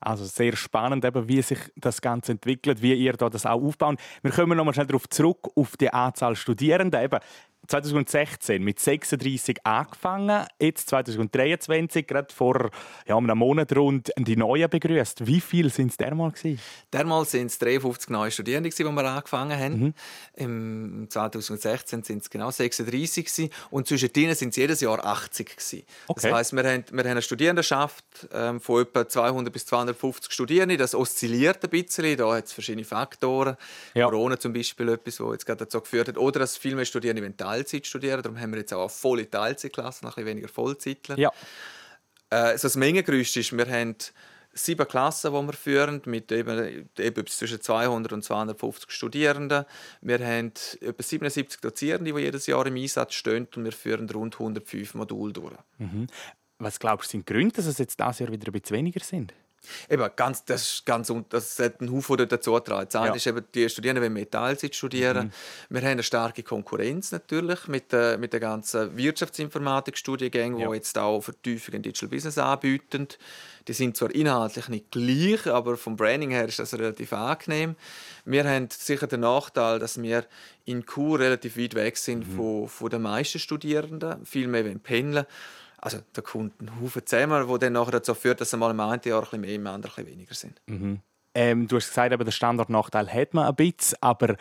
Also 0.06 0.24
sehr 0.24 0.56
spannend, 0.56 1.04
eben, 1.04 1.28
wie 1.28 1.41
sich 1.41 1.58
das 1.76 2.00
Ganze 2.00 2.34
entwickelt, 2.34 2.80
wie 2.84 2.94
ihr 2.94 3.13
da 3.13 3.28
das 3.28 3.48
auch 3.48 3.60
aufbaut. 3.60 3.98
Wir 4.22 4.32
kommen 4.32 4.56
nochmal 4.56 4.76
schnell 4.76 4.86
darauf 4.86 5.10
zurück, 5.10 5.50
auf 5.56 5.78
die 5.78 5.91
Anzahl 5.91 6.36
Studierender. 6.36 7.04
Eben, 7.04 7.20
2016 7.67 8.63
mit 8.63 8.80
36 8.80 9.65
angefangen, 9.65 10.45
jetzt 10.60 10.89
2023, 10.89 12.08
gerade 12.08 12.34
vor 12.34 12.69
ja, 13.08 13.17
einem 13.17 13.38
Monat 13.38 13.75
rund, 13.75 14.12
die 14.17 14.36
Neuen 14.36 14.69
begrüßt. 14.69 15.25
Wie 15.25 15.41
viele 15.41 15.69
sind 15.69 15.91
es 15.91 15.97
dermal 15.97 16.32
gewesen? 16.32 16.60
Dermal 16.91 17.25
sind 17.25 17.47
es 17.47 17.60
53 17.60 18.10
neue 18.10 18.32
Studierende, 18.32 18.69
die 18.69 18.84
wir 18.84 19.06
angefangen 19.06 19.60
haben. 19.60 19.80
Mhm. 19.80 19.93
Im 20.36 21.08
2016 21.10 22.04
sind 22.04 22.21
es 22.21 22.30
genau 22.30 22.51
36 22.51 23.25
gewesen. 23.25 23.49
und 23.69 23.88
zwischen 23.88 24.12
denen 24.13 24.36
sind 24.36 24.49
es 24.49 24.56
jedes 24.56 24.82
Jahr 24.82 25.06
80 25.06 25.58
gewesen. 25.58 25.84
Okay. 26.08 26.30
Das 26.30 26.34
heisst, 26.34 26.54
wir 26.54 26.63
haben, 26.63 26.84
wir 26.91 27.04
haben 27.04 27.12
eine 27.12 27.21
Studierendenschaft 27.21 28.06
ähm, 28.32 28.60
von 28.60 28.82
etwa 28.82 29.08
200 29.08 29.51
bis 29.51 29.65
250 29.65 30.32
Studierenden. 30.32 30.78
Das 30.78 30.95
oszilliert 30.95 31.63
ein 31.63 31.69
bisschen. 31.69 32.17
Da 32.17 32.34
hat 32.36 32.45
es 32.45 32.54
verschiedene 32.54 32.86
Faktoren. 32.86 33.58
Ja. 33.93 34.06
Corona 34.10 34.39
zum 34.39 34.54
Beispiel 34.54 34.89
etwas, 34.89 35.17
das 35.17 35.28
jetzt 35.32 35.45
gerade 35.45 35.65
dazu 35.65 35.82
geführt 35.82 36.08
hat. 36.08 36.17
Oder 36.17 36.39
dass 36.39 36.58
viel 36.58 36.75
mehr 36.75 36.86
Studierende 36.86 37.21
Teilzeit 37.56 37.88
studieren. 37.88 38.22
Darum 38.22 38.39
haben 38.39 38.52
wir 38.52 38.60
jetzt 38.60 38.74
auch 38.74 38.82
eine 38.82 38.89
volle 38.89 39.30
Teilzeitklasse, 39.30 40.04
ein 40.04 40.10
bisschen 40.10 40.26
weniger 40.26 40.48
Vollzeitler. 40.48 41.18
Ja. 41.18 41.32
Äh, 42.30 42.36
also 42.36 42.68
das 42.68 42.76
Mengengerüst 42.76 43.38
ist, 43.38 43.56
wir 43.56 43.68
haben 43.68 43.96
sieben 44.54 44.88
Klassen, 44.88 45.34
die 45.34 45.48
wir 45.48 45.54
führen, 45.54 46.02
mit 46.06 46.32
eben, 46.32 46.89
eben 46.98 47.28
zwischen 47.28 47.62
200 47.62 48.13
und 48.13 48.24
250 48.24 48.91
Studierenden. 48.91 49.65
Wir 50.02 50.20
haben 50.20 50.52
etwa 50.82 51.04
77 51.04 51.60
Dozierende, 51.60 52.13
die 52.13 52.20
jedes 52.20 52.48
Jahr 52.48 52.65
im 52.65 52.76
Einsatz 52.76 53.13
stehen 53.13 53.48
und 53.56 53.65
wir 53.65 53.74
führen 53.74 54.10
rund 54.10 54.36
105 54.36 54.96
Module 54.96 55.34
durch. 55.34 55.56
Mhm. 55.78 56.08
Was 56.58 56.80
glaubst 56.80 57.10
du, 57.10 57.12
sind 57.12 57.28
die 57.30 57.34
Gründe, 57.34 57.56
dass 57.56 57.65
es 57.65 57.78
jetzt 57.80 58.00
dieses 58.00 58.20
Jahr 58.20 58.32
wieder 58.32 58.48
ein 58.48 58.54
bisschen 58.54 58.78
weniger 58.78 59.04
sind? 59.04 59.34
Eben, 59.89 60.10
ganz, 60.15 60.45
das 60.45 60.62
ist 60.62 60.86
ganz, 60.86 61.12
das 61.30 61.60
hat 61.60 61.82
einen 61.82 61.91
Haufen 61.91 62.17
dazu 62.28 62.54
getragen. 62.54 62.88
Das 62.91 62.95
eine 62.95 63.10
ja. 63.10 63.15
ist 63.15 63.28
eben, 63.28 63.43
die 63.54 63.69
Studierenden 63.69 64.04
wollen 64.04 64.13
mehr 64.13 64.30
Teilzeit 64.30 64.75
studieren. 64.75 65.28
Mhm. 65.28 65.75
Wir 65.75 65.82
haben 65.82 65.91
eine 65.91 66.04
starke 66.04 66.43
Konkurrenz 66.43 67.12
natürlich 67.12 67.67
mit, 67.67 67.93
äh, 67.93 68.17
mit 68.17 68.34
den 68.34 68.41
ganzen 68.41 68.95
Wirtschaftsinformatik-Studiengängen, 68.95 70.60
ja. 70.60 70.69
die 70.69 70.75
jetzt 70.75 70.97
auch 70.97 71.21
Vertiefung 71.21 71.75
in 71.75 71.82
Digital 71.82 72.10
Business 72.10 72.38
anbieten. 72.38 73.08
Die 73.67 73.73
sind 73.73 73.97
zwar 73.97 74.13
inhaltlich 74.13 74.69
nicht 74.69 74.91
gleich, 74.91 75.47
aber 75.47 75.78
vom 75.78 75.95
Branding 75.95 76.30
her 76.30 76.47
ist 76.47 76.60
das 76.60 76.73
relativ 76.75 77.13
angenehm. 77.13 77.75
Wir 78.23 78.43
haben 78.43 78.69
sicher 78.71 79.08
den 79.08 79.21
Nachteil, 79.21 79.80
dass 79.80 80.01
wir 80.01 80.25
in 80.65 80.86
Chur 80.86 81.19
relativ 81.19 81.58
weit 81.58 81.73
weg 81.73 81.97
sind 81.97 82.28
mhm. 82.28 82.36
von, 82.36 82.67
von 82.69 82.89
den 82.89 83.01
meisten 83.01 83.39
Studierenden, 83.39 84.25
viel 84.25 84.47
mehr 84.47 84.63
pendeln 84.63 85.25
also 85.86 86.00
da 86.13 86.21
kommt 86.24 86.60
ein 86.62 86.82
Haufen 86.82 87.06
zusammen, 87.06 87.48
der 87.48 87.58
dann 87.60 87.74
nachher 87.74 87.91
dazu 87.91 88.15
führt, 88.15 88.41
dass 88.41 88.52
mal 88.54 88.71
im 88.71 88.80
einen 88.80 89.02
Jahr 89.06 89.19
ein 89.19 89.24
bisschen 89.24 89.41
mehr, 89.41 89.54
im 89.54 89.67
anderen 89.67 89.93
ein 89.95 90.06
bisschen 90.06 90.08
weniger 90.08 90.34
sind. 90.34 90.60
Mhm. 90.65 91.00
Ähm, 91.36 91.67
du 91.67 91.76
hast 91.76 91.89
gesagt, 91.89 92.12
aber 92.12 92.24
den 92.24 92.32
Standortnachteil 92.32 93.08
hat 93.08 93.34
man 93.36 93.45
ein 93.45 93.56
bisschen, 93.56 93.98
aber 94.02 94.36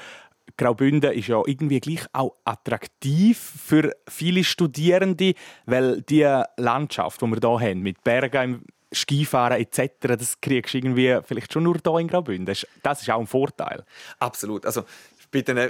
Graubünden 0.57 1.13
ist 1.13 1.29
ja 1.29 1.43
irgendwie 1.45 1.81
gleich 1.81 2.07
auch 2.15 2.37
attraktiv 2.45 3.39
für 3.39 3.93
viele 4.09 4.43
Studierende, 4.43 5.35
weil 5.67 6.01
die 6.03 6.23
Landschaft, 6.57 7.21
die 7.21 7.27
wir 7.27 7.59
hier 7.59 7.69
haben, 7.69 7.81
mit 7.81 8.03
Bergen, 8.03 8.65
Skifahren 8.95 9.61
etc., 9.61 9.91
das 10.01 10.41
kriegst 10.41 10.73
du 10.73 10.79
irgendwie 10.79 11.19
vielleicht 11.25 11.53
schon 11.53 11.65
nur 11.65 11.77
hier 11.83 11.99
in 11.99 12.09
Graubünden. 12.09 12.47
Das 12.83 13.03
ist 13.03 13.11
auch 13.11 13.21
ein 13.21 13.27
Vorteil. 13.27 13.85
Absolut. 14.19 14.65
Also 14.65 14.85
bitte 15.35 15.53
ne, 15.53 15.69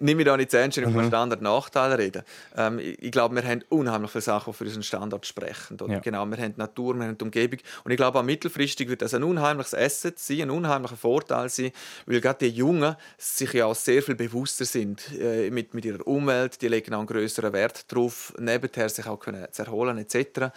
nimm 0.00 0.16
mich 0.18 0.26
da 0.26 0.36
nicht 0.36 0.50
zu 0.50 0.58
ernst, 0.58 0.76
wenn 0.76 0.90
ich 0.90 0.94
mhm. 0.94 1.06
Standard 1.06 1.40
Nachteile 1.40 1.96
rede. 1.96 2.22
Ähm, 2.54 2.78
ich, 2.78 3.02
ich 3.02 3.10
glaube, 3.10 3.34
wir 3.34 3.48
haben 3.48 3.62
unheimlich 3.70 4.10
viele 4.10 4.20
Sachen, 4.20 4.52
die 4.52 4.58
für 4.58 4.64
unseren 4.64 4.82
Standard 4.82 5.24
sprechen. 5.24 5.78
Ja. 5.88 6.00
Genau, 6.00 6.26
wir 6.26 6.36
haben 6.36 6.52
die 6.52 6.58
Natur, 6.58 6.94
wir 6.94 7.06
haben 7.06 7.16
die 7.16 7.24
Umgebung. 7.24 7.58
Und 7.84 7.90
ich 7.90 7.96
glaube, 7.96 8.18
auch 8.18 8.22
mittelfristig 8.22 8.90
wird 8.90 9.00
das 9.00 9.14
ein 9.14 9.22
unheimliches 9.22 9.72
Asset 9.72 10.18
sein, 10.18 10.42
ein 10.42 10.50
unheimlicher 10.50 10.98
Vorteil 10.98 11.48
sein, 11.48 11.70
weil 12.04 12.20
gerade 12.20 12.46
die 12.46 12.54
Jungen 12.54 12.94
sich 13.16 13.54
ja 13.54 13.64
auch 13.64 13.74
sehr 13.74 14.02
viel 14.02 14.16
bewusster 14.16 14.66
sind 14.66 15.02
äh, 15.18 15.50
mit, 15.50 15.72
mit 15.72 15.86
ihrer 15.86 16.06
Umwelt. 16.06 16.60
Die 16.60 16.68
legen 16.68 16.92
auch 16.92 16.98
einen 16.98 17.06
größeren 17.06 17.54
Wert 17.54 17.90
darauf, 17.90 18.34
nebenher 18.38 18.90
sich 18.90 19.06
auch 19.06 19.18
können 19.18 19.46
zu 19.50 19.62
erholen 19.62 19.96
etc. 19.96 20.52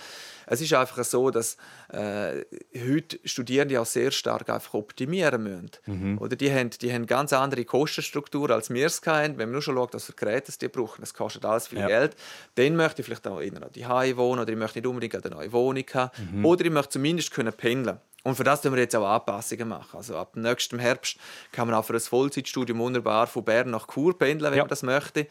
Es 0.49 0.61
ist 0.61 0.73
einfach 0.73 1.03
so, 1.03 1.29
dass 1.29 1.57
äh, 1.89 2.43
heute 2.75 3.19
Studierende 3.23 3.79
auch 3.79 3.85
sehr 3.85 4.11
stark 4.11 4.49
einfach 4.49 4.73
optimieren 4.73 5.43
müssen. 5.43 5.71
Mhm. 5.85 6.17
Oder 6.19 6.35
die 6.35 6.51
haben, 6.51 6.69
die 6.69 6.93
haben 6.93 7.05
ganz 7.05 7.33
andere 7.33 7.65
Kostenstruktur, 7.65 8.49
als 8.49 8.69
wir 8.69 8.85
es 8.85 9.01
haben. 9.05 9.37
Wenn 9.37 9.49
man 9.49 9.53
nur 9.53 9.61
schon 9.61 9.75
schaut, 9.75 9.93
was 9.93 10.05
für 10.05 10.13
Geräte 10.13 10.51
die 10.59 10.67
brauchen, 10.67 11.01
das 11.01 11.13
kostet 11.13 11.45
alles 11.45 11.67
viel 11.67 11.79
ja. 11.79 11.87
Geld. 11.87 12.15
Dann 12.55 12.75
möchte 12.75 13.01
ich 13.01 13.05
vielleicht 13.05 13.27
auch 13.27 13.41
noch 13.41 13.71
die 13.71 13.85
Hause 13.85 14.17
wohnen 14.17 14.41
oder 14.41 14.51
ich 14.51 14.57
möchte 14.57 14.79
nicht 14.79 14.87
unbedingt 14.87 15.15
eine 15.15 15.35
neue 15.35 15.51
Wohnung 15.51 15.85
haben. 15.93 16.11
Mhm. 16.31 16.45
Oder 16.45 16.65
ich 16.65 16.71
möchte 16.71 16.89
zumindest 16.93 17.31
können 17.31 17.53
pendeln 17.53 17.99
und 18.23 18.35
für 18.35 18.43
das 18.43 18.61
können 18.61 18.75
wir 18.75 18.81
jetzt 18.81 18.95
auch 18.95 19.07
Anpassungen 19.07 19.67
machen. 19.67 19.97
Also 19.97 20.17
ab 20.17 20.35
nächstem 20.35 20.79
Herbst 20.79 21.17
kann 21.51 21.67
man 21.67 21.75
auch 21.75 21.85
für 21.85 21.93
ein 21.93 21.99
Vollzeitstudium 21.99 22.79
wunderbar 22.79 23.27
von 23.27 23.43
Bern 23.43 23.69
nach 23.69 23.87
Chur 23.87 24.17
pendeln, 24.17 24.51
wenn 24.51 24.57
ja. 24.57 24.63
man 24.63 24.69
das 24.69 24.83
möchte. 24.83 25.27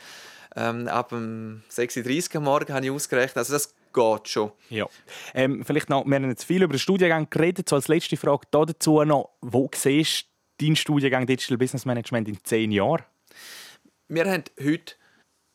Ähm, 0.56 0.88
ab 0.88 1.10
dem 1.10 1.62
6.30 1.70 2.30
Uhr 2.30 2.36
am 2.36 2.44
Morgen 2.44 2.72
habe 2.72 2.84
ich 2.84 2.90
ausgerechnet. 2.90 3.36
Also 3.36 3.52
das 3.52 3.74
geht 3.92 4.28
schon. 4.28 4.52
Ja. 4.70 4.86
Ähm, 5.34 5.64
vielleicht 5.64 5.88
noch, 5.88 6.06
wir 6.06 6.16
haben 6.16 6.28
jetzt 6.28 6.44
viel 6.44 6.62
über 6.62 6.74
den 6.74 6.78
Studiengang 6.78 7.28
geredet. 7.30 7.68
So 7.68 7.76
als 7.76 7.88
letzte 7.88 8.16
Frage 8.16 8.46
dazu 8.50 9.02
noch, 9.04 9.30
wo 9.40 9.70
siehst 9.74 10.26
du 10.58 10.66
deinen 10.66 10.76
Studiengang 10.76 11.26
Digital 11.26 11.56
Business 11.56 11.84
Management 11.84 12.28
in 12.28 12.38
zehn 12.42 12.72
Jahren? 12.72 13.02
Wir 14.08 14.24
haben 14.24 14.44
heute 14.60 14.94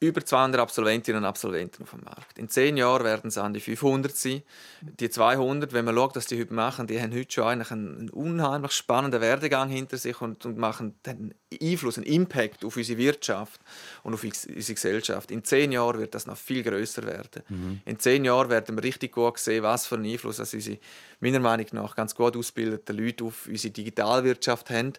über 0.04 0.26
200 0.26 0.60
Absolventinnen 0.60 1.24
und 1.24 1.28
Absolventen 1.28 1.84
auf 1.84 1.92
dem 1.92 2.02
Markt. 2.04 2.38
In 2.38 2.50
zehn 2.50 2.78
Jahren 2.78 3.04
werden 3.04 3.30
es 3.30 3.38
an 3.38 3.54
die 3.54 3.60
500 3.60 4.16
sein. 4.16 4.44
Die 4.82 5.10
200, 5.10 5.74
wenn 5.74 5.86
man 5.86 5.96
schaut, 5.96 6.16
was 6.16 6.26
die 6.26 6.40
heute 6.40 6.54
machen, 6.54 6.88
die 6.88 7.00
haben 7.02 7.14
heute 7.14 7.32
schon 7.32 7.46
eigentlich 7.46 7.72
einen, 7.72 8.10
unheimlich 8.10 8.74
spannenden 8.74 9.22
Werdegang 9.22 9.70
hinter 9.70 9.98
sich 9.98 10.22
und, 10.22 10.46
und 10.46 10.58
machen 10.58 10.96
einen 11.08 11.34
Einfluss, 11.62 11.98
einen 11.98 12.06
Impact 12.06 12.66
auf 12.66 12.76
unsere 12.76 12.98
Wirtschaft 12.98 13.62
und 14.04 14.14
auf 14.14 14.24
unsere 14.24 14.74
Gesellschaft. 14.74 15.32
In 15.32 15.44
zehn 15.44 15.72
Jahren 15.72 16.00
wird 16.00 16.14
das 16.16 16.28
noch 16.28 16.38
viel 16.38 16.64
größer 16.64 17.04
werden. 17.04 17.44
Mhm. 17.48 17.82
In 17.86 18.00
zehn 18.00 18.26
Jahren 18.26 18.50
werden 18.50 18.76
wir 18.76 18.84
richtig 18.84 19.14
gut 19.14 19.38
sehen, 19.40 19.64
was 19.64 19.88
für 19.88 19.96
einen 19.96 20.12
Einfluss 20.12 20.38
dass 20.38 20.54
unsere, 20.54 20.80
meiner 21.22 21.40
Meinung 21.40 21.68
nach, 21.72 21.96
ganz 21.96 22.14
gut 22.14 22.36
ausgebildeten 22.36 22.98
Leute 22.98 23.24
auf 23.24 23.48
unsere 23.48 23.72
Digitalwirtschaft 23.72 24.70
haben. 24.70 24.94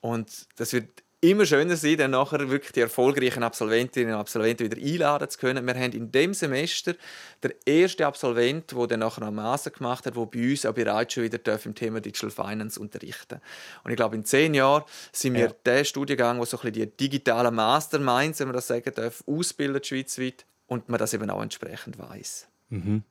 Und 0.00 0.46
das 0.56 0.72
wird 0.72 1.02
immer 1.20 1.46
schöner 1.46 1.76
sein, 1.76 1.96
dann 1.96 2.10
nachher 2.10 2.50
wirklich 2.50 2.72
die 2.72 2.80
erfolgreichen 2.80 3.42
Absolventinnen 3.42 4.14
und 4.14 4.20
Absolventen 4.20 4.70
wieder 4.70 4.80
einladen 4.80 5.28
zu 5.30 5.38
können. 5.38 5.66
Wir 5.66 5.74
haben 5.74 5.92
in 5.92 6.12
dem 6.12 6.34
Semester 6.34 6.94
der 7.42 7.54
erste 7.64 8.06
Absolvent, 8.06 8.72
der 8.72 8.86
dann 8.86 9.00
nachher 9.00 9.22
noch 9.22 9.30
Master 9.30 9.70
gemacht 9.70 10.06
hat, 10.06 10.16
der 10.16 10.26
bei 10.26 10.50
uns 10.50 10.66
auch 10.66 10.74
bereits 10.74 11.14
schon 11.14 11.24
wieder 11.24 11.40
im 11.64 11.74
Thema 11.74 12.00
Digital 12.00 12.30
Finance 12.30 12.78
unterrichten 12.78 13.40
Und 13.82 13.90
ich 13.90 13.96
glaube, 13.96 14.16
in 14.16 14.24
zehn 14.24 14.54
Jahren 14.54 14.84
sind 15.12 15.34
wir 15.34 15.46
ja. 15.46 15.54
der 15.64 15.84
Studiengang, 15.84 16.36
der 16.36 16.46
so 16.46 16.58
ein 16.58 16.72
bisschen 16.72 16.90
die 16.90 16.96
digitalen 16.96 17.54
Masterminds, 17.54 18.40
wenn 18.40 18.48
man 18.48 18.56
das 18.56 18.66
sagen 18.66 18.92
darf, 18.94 19.24
ausbildet 19.26 19.86
schweizweit 19.86 20.44
und 20.66 20.88
man 20.88 20.98
das 20.98 21.14
eben 21.14 21.30
auch 21.30 21.42
entsprechend 21.42 21.98
weiß. 21.98 22.48
Mhm. 22.68 23.04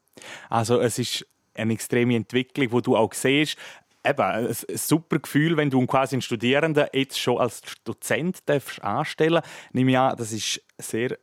Also 0.49 0.79
es 0.79 0.99
ist 0.99 1.25
eine 1.55 1.73
extreme 1.73 2.15
Entwicklung, 2.15 2.71
wo 2.71 2.81
du 2.81 2.95
auch 2.95 3.13
siehst, 3.13 3.57
eben, 4.05 4.21
ein 4.21 4.55
super 4.75 5.19
Gefühl, 5.19 5.57
wenn 5.57 5.69
du 5.69 5.85
quasi 5.85 6.15
einen 6.15 6.21
Studierenden 6.21 6.87
jetzt 6.93 7.19
schon 7.19 7.39
als 7.39 7.61
Dozent 7.83 8.39
darfst 8.47 8.81
anstellen 8.83 9.35
darfst. 9.35 9.73
Nehme 9.73 9.91
ich 9.91 9.97
an, 9.97 10.15
das 10.17 10.31
ist 10.31 10.61
sehr 10.77 11.17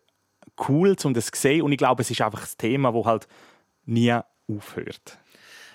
cool, 0.68 0.96
um 1.04 1.14
das 1.14 1.26
zu 1.26 1.40
sehen. 1.40 1.62
Und 1.62 1.72
ich 1.72 1.78
glaube, 1.78 2.02
es 2.02 2.10
ist 2.10 2.20
einfach 2.20 2.42
ein 2.42 2.58
Thema, 2.58 2.92
das 2.92 3.04
halt 3.04 3.28
nie 3.84 4.14
aufhört. 4.48 5.18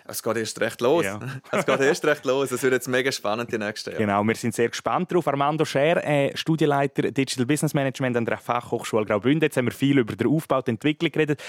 Es 0.09 0.23
geht 0.23 0.37
erst 0.37 0.61
recht 0.61 0.79
los. 0.79 1.03
Ja. 1.03 1.19
es 1.51 1.65
geht 1.65 1.79
erst 1.81 2.05
recht 2.05 2.25
los. 2.25 2.51
Es 2.51 2.63
wird 2.63 2.73
jetzt 2.73 2.87
mega 2.87 3.11
spannend 3.11 3.51
die 3.51 3.57
nächste 3.57 3.91
Jahre. 3.91 4.03
Genau, 4.03 4.23
wir 4.23 4.35
sind 4.35 4.55
sehr 4.55 4.69
gespannt 4.69 5.11
darauf. 5.11 5.27
Armando 5.27 5.65
Scher, 5.65 6.03
äh, 6.05 6.35
Studienleiter 6.35 7.11
Digital 7.11 7.45
Business 7.45 7.73
Management 7.73 8.15
an 8.15 8.25
der 8.25 8.37
Fachhochschule 8.37 9.05
Graubünden. 9.05 9.41
Jetzt 9.41 9.57
haben 9.57 9.65
wir 9.65 9.73
viel 9.73 9.97
über 9.97 10.15
den 10.15 10.27
Aufbau 10.27 10.57
und 10.57 10.69
Entwicklung 10.69 11.11
geredet. 11.11 11.43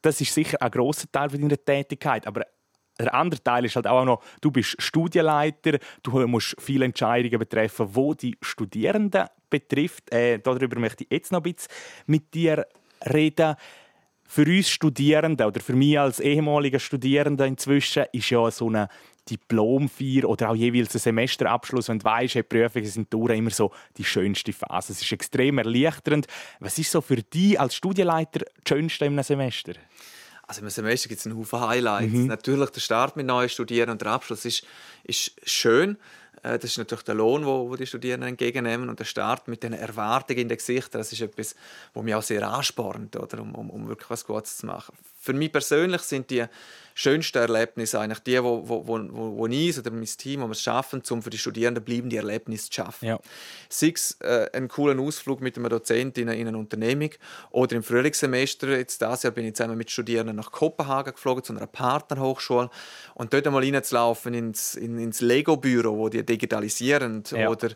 Das 0.00 0.20
ist 0.20 0.32
sicher 0.32 0.62
ein 0.62 0.70
grosser 0.70 1.10
Teil 1.10 1.28
deiner 1.28 1.56
Tätigkeit. 1.56 2.26
Aber 2.26 2.46
der 2.98 3.14
andere 3.14 3.42
Teil 3.42 3.64
ist 3.64 3.76
halt 3.76 3.86
auch 3.86 4.04
noch, 4.04 4.22
du 4.40 4.50
bist 4.50 4.76
Studienleiter, 4.78 5.78
du 6.02 6.26
musst 6.26 6.54
viele 6.60 6.84
Entscheidungen 6.84 7.38
betreffen, 7.38 7.88
wo 7.92 8.14
die 8.14 8.36
Studierenden 8.40 9.26
betrifft. 9.50 10.12
Äh, 10.12 10.38
darüber 10.38 10.78
möchte 10.78 11.04
ich 11.04 11.10
jetzt 11.10 11.32
noch 11.32 11.40
ein 11.44 11.52
bisschen 11.52 11.70
mit 12.06 12.32
dir 12.34 12.66
reden. 13.12 13.56
Für 14.26 14.44
uns 14.46 14.70
Studierende 14.70 15.46
oder 15.46 15.60
für 15.60 15.74
mich 15.74 15.98
als 15.98 16.18
ehemaliger 16.18 16.78
Studierender 16.78 17.46
inzwischen 17.46 18.04
ist 18.12 18.30
ja 18.30 18.50
so 18.50 18.68
eine 18.68 18.88
Diplomfeier 19.30 20.28
oder 20.28 20.50
auch 20.50 20.54
jeweils 20.54 20.94
ein 20.94 20.98
Semesterabschluss, 20.98 21.88
wenn 21.88 21.98
du 21.98 22.04
weißt, 22.04 22.34
hey, 22.36 22.42
Prüfungen 22.42 22.86
sind 22.86 23.12
durch, 23.12 23.36
immer 23.36 23.50
so 23.50 23.70
die 23.96 24.04
schönste 24.04 24.52
Phase. 24.52 24.92
Es 24.92 25.02
ist 25.02 25.12
extrem 25.12 25.58
erleichternd. 25.58 26.26
Was 26.60 26.78
ist 26.78 26.90
so 26.90 27.00
für 27.00 27.16
dich 27.16 27.58
als 27.58 27.74
Studienleiter 27.74 28.40
das 28.40 28.68
Schönste 28.68 29.04
im 29.04 29.22
Semester? 29.22 29.74
Also 30.46 30.60
im 30.60 30.70
Semester 30.70 31.08
gibt 31.08 31.20
es 31.20 31.26
einen 31.26 31.38
Haufen 31.38 31.60
Highlights. 31.60 32.12
Mhm. 32.12 32.26
Natürlich 32.26 32.70
der 32.70 32.80
Start 32.80 33.16
mit 33.16 33.26
neuen 33.26 33.48
Studieren 33.48 33.90
und 33.90 34.02
der 34.02 34.08
Abschluss 34.08 34.44
ist, 34.44 34.64
ist 35.04 35.32
schön. 35.44 35.96
Äh, 36.42 36.58
das 36.58 36.70
ist 36.70 36.78
natürlich 36.78 37.04
der 37.04 37.14
Lohn, 37.14 37.44
den 37.44 37.76
die 37.78 37.86
Studierenden 37.86 38.30
entgegennehmen 38.30 38.88
und 38.88 39.00
der 39.00 39.04
Start 39.04 39.48
mit 39.48 39.62
den 39.62 39.72
Erwartungen 39.72 40.40
in 40.40 40.48
den 40.48 40.58
Gesichtern. 40.58 41.00
Das 41.00 41.12
ist 41.12 41.20
etwas, 41.20 41.54
was 41.94 42.04
mich 42.04 42.14
auch 42.14 42.22
sehr 42.22 42.48
anspornt, 42.48 43.16
oder, 43.16 43.40
um, 43.40 43.54
um, 43.54 43.70
um 43.70 43.88
wirklich 43.88 44.10
was 44.10 44.24
Gutes 44.26 44.58
zu 44.58 44.66
machen. 44.66 44.94
Für 45.24 45.32
mich 45.32 45.50
persönlich 45.50 46.02
sind 46.02 46.28
die 46.28 46.44
schönsten 46.94 47.38
Erlebnisse 47.38 47.98
eigentlich 47.98 48.20
die, 48.20 48.42
wo, 48.42 48.68
wo, 48.68 48.86
wo, 48.86 49.36
wo 49.36 49.46
ich 49.46 49.78
oder 49.78 49.90
mein 49.90 50.04
Team, 50.04 50.42
wo 50.42 50.46
wir 50.46 50.52
es 50.52 50.62
schaffen, 50.62 51.02
um 51.10 51.22
für 51.22 51.30
die 51.30 51.38
Studierenden 51.38 51.82
bleibende 51.82 52.16
Erlebnisse 52.16 52.70
zu 52.70 52.74
schaffen. 52.74 53.06
Ja. 53.06 53.18
Sei 53.68 53.92
es 53.94 54.16
äh, 54.20 54.48
einen 54.52 54.68
coolen 54.68 55.00
Ausflug 55.00 55.40
mit 55.40 55.56
einem 55.56 55.68
Dozent 55.68 56.18
in 56.18 56.28
eine, 56.28 56.38
in 56.38 56.46
eine 56.46 56.56
Unternehmung 56.56 57.10
oder 57.50 57.74
im 57.74 57.82
Frühlingssemester, 57.82 58.76
jetzt 58.78 59.00
dieses 59.00 59.24
Jahr 59.24 59.32
bin 59.32 59.46
ich 59.46 59.54
zusammen 59.54 59.76
mit 59.76 59.90
Studierenden 59.90 60.36
nach 60.36 60.52
Kopenhagen 60.52 61.14
geflogen, 61.14 61.42
zu 61.42 61.52
einer 61.52 61.66
Partnerhochschule 61.66 62.70
und 63.14 63.32
dort 63.32 63.46
einmal 63.46 63.64
reinzulaufen 63.64 64.34
ins, 64.34 64.74
in, 64.74 64.98
ins 64.98 65.20
Lego-Büro, 65.20 65.96
wo 65.96 66.08
die 66.08 66.24
digitalisieren 66.24 67.24
ja. 67.30 67.48
oder 67.48 67.70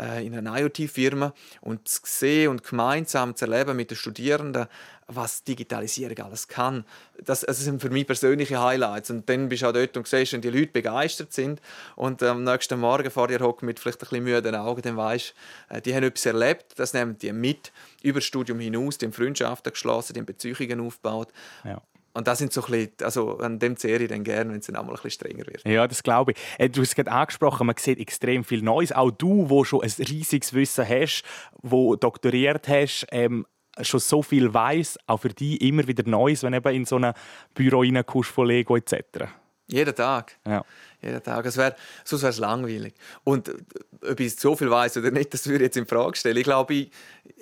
äh, 0.00 0.24
in 0.24 0.34
eine 0.34 0.60
IoT-Firma 0.60 1.34
und 1.60 1.88
zu 1.88 2.00
sehen 2.04 2.48
und 2.48 2.64
gemeinsam 2.64 3.36
zu 3.36 3.44
erleben 3.44 3.76
mit 3.76 3.90
den 3.90 3.96
Studierenden, 3.96 4.66
was 5.14 5.44
Digitalisierung 5.44 6.18
alles 6.18 6.48
kann. 6.48 6.84
Das, 7.24 7.40
das 7.40 7.60
sind 7.60 7.80
für 7.80 7.90
mich 7.90 8.06
persönliche 8.06 8.60
Highlights. 8.60 9.10
Und 9.10 9.28
dann 9.28 9.48
bist 9.48 9.62
du 9.62 9.68
auch 9.68 9.72
dort 9.72 9.96
und 9.96 10.06
siehst, 10.06 10.32
wenn 10.32 10.40
die 10.40 10.50
Leute 10.50 10.68
begeistert 10.68 11.32
sind 11.32 11.60
und 11.96 12.22
am 12.22 12.44
nächsten 12.44 12.78
Morgen 12.78 13.10
vor 13.10 13.28
dir 13.28 13.40
hocken 13.40 13.66
mit 13.66 13.78
vielleicht 13.78 13.98
ein 13.98 14.08
bisschen 14.08 14.24
müden 14.24 14.54
Augen, 14.54 14.82
dann 14.82 14.96
weißt 14.96 15.34
du, 15.68 15.74
äh, 15.76 15.82
die 15.82 15.94
haben 15.94 16.04
etwas 16.04 16.26
erlebt, 16.26 16.72
das 16.76 16.94
nehmen 16.94 17.18
die 17.18 17.32
mit 17.32 17.72
über 18.02 18.20
das 18.20 18.24
Studium 18.24 18.60
hinaus, 18.60 18.98
die 18.98 19.06
haben 19.06 19.12
Freundschaften 19.12 19.72
geschlossen, 19.72 20.14
die 20.14 20.20
haben 20.20 20.26
Beziehungen 20.26 20.80
aufgebaut. 20.80 21.28
Ja. 21.64 21.80
Und 22.14 22.28
das 22.28 22.38
sind 22.38 22.52
so 22.52 22.62
ein 22.64 22.70
bisschen, 22.70 22.92
also 23.02 23.38
an 23.38 23.58
dem 23.58 23.76
zehre 23.76 24.02
ich 24.02 24.08
dann 24.08 24.22
gerne, 24.22 24.50
wenn 24.50 24.58
es 24.58 24.66
dann 24.66 24.76
einmal 24.76 24.94
ein 24.94 25.02
bisschen 25.02 25.28
strenger 25.28 25.46
wird. 25.46 25.64
Ja, 25.64 25.86
das 25.86 26.02
glaube 26.02 26.32
ich. 26.32 26.38
Äh, 26.58 26.68
du 26.68 26.82
hast 26.82 26.88
es 26.88 26.94
gerade 26.94 27.10
angesprochen, 27.10 27.66
man 27.66 27.76
sieht 27.78 27.98
extrem 27.98 28.44
viel 28.44 28.62
Neues. 28.62 28.92
Auch 28.92 29.10
du, 29.10 29.48
wo 29.48 29.64
schon 29.64 29.82
ein 29.82 29.90
riesiges 29.98 30.52
Wissen 30.52 30.86
hast, 30.86 31.22
wo 31.62 31.96
doktoriert 31.96 32.68
hast, 32.68 33.06
ähm, 33.10 33.46
schon 33.80 34.00
so 34.00 34.22
viel 34.22 34.52
weiß, 34.52 34.98
auch 35.06 35.18
für 35.18 35.30
dich 35.30 35.60
immer 35.62 35.86
wieder 35.86 36.08
Neues, 36.08 36.42
wenn 36.42 36.52
du 36.52 36.70
in 36.70 36.84
so 36.84 36.96
ein 36.96 37.12
Büro 37.54 37.80
reinkommst 37.80 38.30
von 38.30 38.46
Lego 38.46 38.76
etc. 38.76 39.24
Jeden 39.68 39.94
Tag. 39.94 40.36
Ja. 40.46 40.62
Jeden 41.00 41.22
Tag. 41.22 41.46
Es 41.46 41.56
wär, 41.56 41.74
sonst 42.04 42.22
wäre 42.22 42.30
es 42.30 42.38
langweilig. 42.38 42.94
Und 43.24 43.48
äh, 43.48 44.10
ob 44.10 44.20
ich 44.20 44.36
so 44.36 44.54
viel 44.54 44.70
weiß 44.70 44.98
oder 44.98 45.10
nicht, 45.10 45.32
das 45.32 45.46
würde 45.46 45.64
ich 45.64 45.68
jetzt 45.68 45.76
in 45.76 45.86
Frage 45.86 46.16
stellen. 46.16 46.36
Ich 46.36 46.44
glaube, 46.44 46.74
ich 46.74 46.90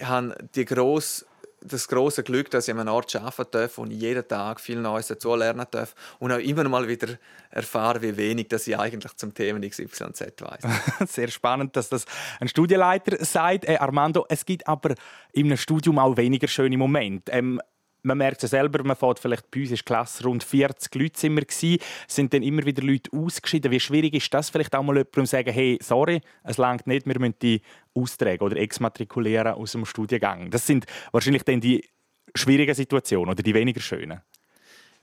habe 0.03 0.37
die 0.55 0.65
grosse 0.65 1.27
das 1.63 1.89
große 1.89 2.23
Glück, 2.23 2.51
dass 2.51 2.69
ich 2.69 2.75
an 2.75 2.81
einem 2.81 2.95
Ort 2.95 3.15
arbeiten 3.17 3.51
darf, 3.51 3.79
ich 3.79 4.01
jeden 4.01 4.27
Tag 4.27 4.61
viel 4.61 4.81
Neues 4.81 5.09
dazu 5.09 5.35
lernen 5.35 5.67
darf 5.71 5.95
und 6.19 6.33
auch 6.33 6.39
immer 6.39 6.69
mal 6.69 6.89
wieder 6.89 7.19
erfahre, 7.51 8.03
wie 8.03 8.17
wenig 8.17 8.49
dass 8.49 8.67
ich 8.67 8.79
eigentlich 8.79 9.15
zum 9.17 9.35
Thema 9.35 9.61
XYZ 9.61 10.21
weiß. 10.41 10.63
Sehr 11.09 11.29
spannend, 11.29 11.77
dass 11.77 11.89
das 11.89 12.05
ein 12.41 12.49
Studienleiter 12.49 13.23
sagt. 13.25 13.67
Äh, 13.67 13.77
Armando, 13.77 14.27
es 14.29 14.45
gibt 14.47 14.67
aber 14.67 14.95
einem 15.37 15.57
Studium 15.57 15.99
auch 15.99 16.17
weniger 16.17 16.49
schöne 16.49 16.79
Momente. 16.79 17.33
Ähm, 17.33 17.61
man 18.03 18.19
merkt 18.19 18.43
es 18.45 18.51
selber, 18.51 18.83
man 18.85 18.97
fährt 18.97 19.19
vielleicht 19.19 19.51
bei 19.51 19.61
uns 19.61 19.71
in 19.71 19.77
der 19.77 19.85
Klasse 19.85 20.25
rund 20.25 20.43
40 20.43 20.95
Leute 20.95 21.19
sind 21.19 21.35
wir 21.35 21.45
gewesen, 21.45 21.79
sind 22.07 22.33
dann 22.35 22.43
immer 22.43 22.65
wieder 22.65 22.83
Leute 22.83 23.11
ausgeschieden. 23.17 23.71
Wie 23.71 23.81
schwierig 23.81 24.15
ist 24.15 24.33
das 24.33 24.51
vielleicht 24.51 24.75
auch 24.75 24.83
mal 24.83 24.97
jemandem 24.97 25.27
zu 25.27 25.31
sagen, 25.31 25.53
hey, 25.53 25.79
sorry, 25.83 26.21
es 26.45 26.59
langt 26.59 26.87
nicht, 26.87 27.07
wir 27.07 27.19
müssen 27.19 27.35
die 27.43 27.63
austragen 27.95 28.45
oder 28.45 28.57
exmatrikulieren 28.57 29.55
aus 29.55 29.73
dem 29.73 29.85
Studiengang. 29.85 30.51
Das 30.51 30.67
sind 30.67 30.87
wahrscheinlich 31.13 31.43
dann 31.43 31.61
die 31.61 31.89
schwierigen 32.35 32.75
Situationen 32.75 33.31
oder 33.31 33.43
die 33.43 33.55
weniger 33.55 33.81
schönen. 33.81 34.21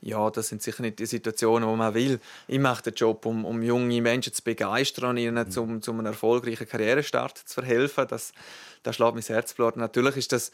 Ja, 0.00 0.30
das 0.30 0.48
sind 0.48 0.62
sicher 0.62 0.82
nicht 0.82 1.00
die 1.00 1.06
Situationen, 1.06 1.68
wo 1.68 1.74
man 1.74 1.92
will. 1.92 2.20
Ich 2.46 2.60
mache 2.60 2.84
den 2.84 2.94
Job, 2.94 3.26
um, 3.26 3.44
um 3.44 3.62
junge 3.62 4.00
Menschen 4.00 4.32
zu 4.32 4.44
begeistern 4.44 5.10
und 5.10 5.16
ihnen 5.16 5.34
mhm. 5.34 5.50
zum, 5.50 5.82
zum 5.82 5.98
einem 5.98 6.06
erfolgreichen 6.06 6.68
Karrierestart 6.68 7.36
zu 7.36 7.54
verhelfen. 7.54 8.06
Das, 8.08 8.32
das 8.84 8.94
schlägt 8.94 9.14
mein 9.14 9.24
Herzblut. 9.24 9.76
Natürlich 9.76 10.16
ist 10.16 10.32
das 10.32 10.52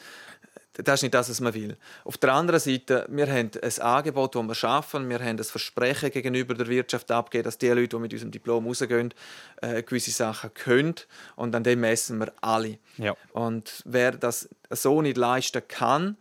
das 0.75 0.97
ist 0.97 1.03
nicht 1.03 1.15
das, 1.15 1.31
was 1.31 1.41
man 1.41 1.55
will. 1.55 1.77
Auf 2.05 2.17
der 2.19 2.33
anderen 2.33 2.59
Seite, 2.59 3.07
wir 3.09 3.27
haben 3.27 3.51
ein 3.63 3.81
Angebot, 3.81 4.35
das 4.35 4.43
wir 4.43 4.55
schaffen. 4.55 5.09
Wir 5.09 5.21
haben 5.21 5.39
ein 5.39 5.45
Versprechen 5.45 6.11
gegenüber 6.11 6.55
der 6.55 6.67
Wirtschaft 6.67 7.11
abgegeben, 7.11 7.45
dass 7.45 7.59
die 7.59 7.69
Leute, 7.69 7.89
die 7.89 7.99
mit 7.99 8.13
unserem 8.13 8.33
Diplom 8.33 8.67
rausgehen, 8.67 9.15
äh, 9.63 9.83
gewisse 9.83 10.11
Sachen 10.11 10.53
können. 10.53 10.95
Und 11.37 11.55
an 11.55 11.63
dem 11.63 11.81
messen 11.81 12.19
wir 12.19 12.33
alle. 12.41 12.79
Ja. 12.97 13.15
Und 13.33 13.83
wer 13.85 14.13
das 14.13 14.49
so 14.71 15.01
nicht 15.01 15.17
leisten 15.17 15.63
kann, 15.69 16.17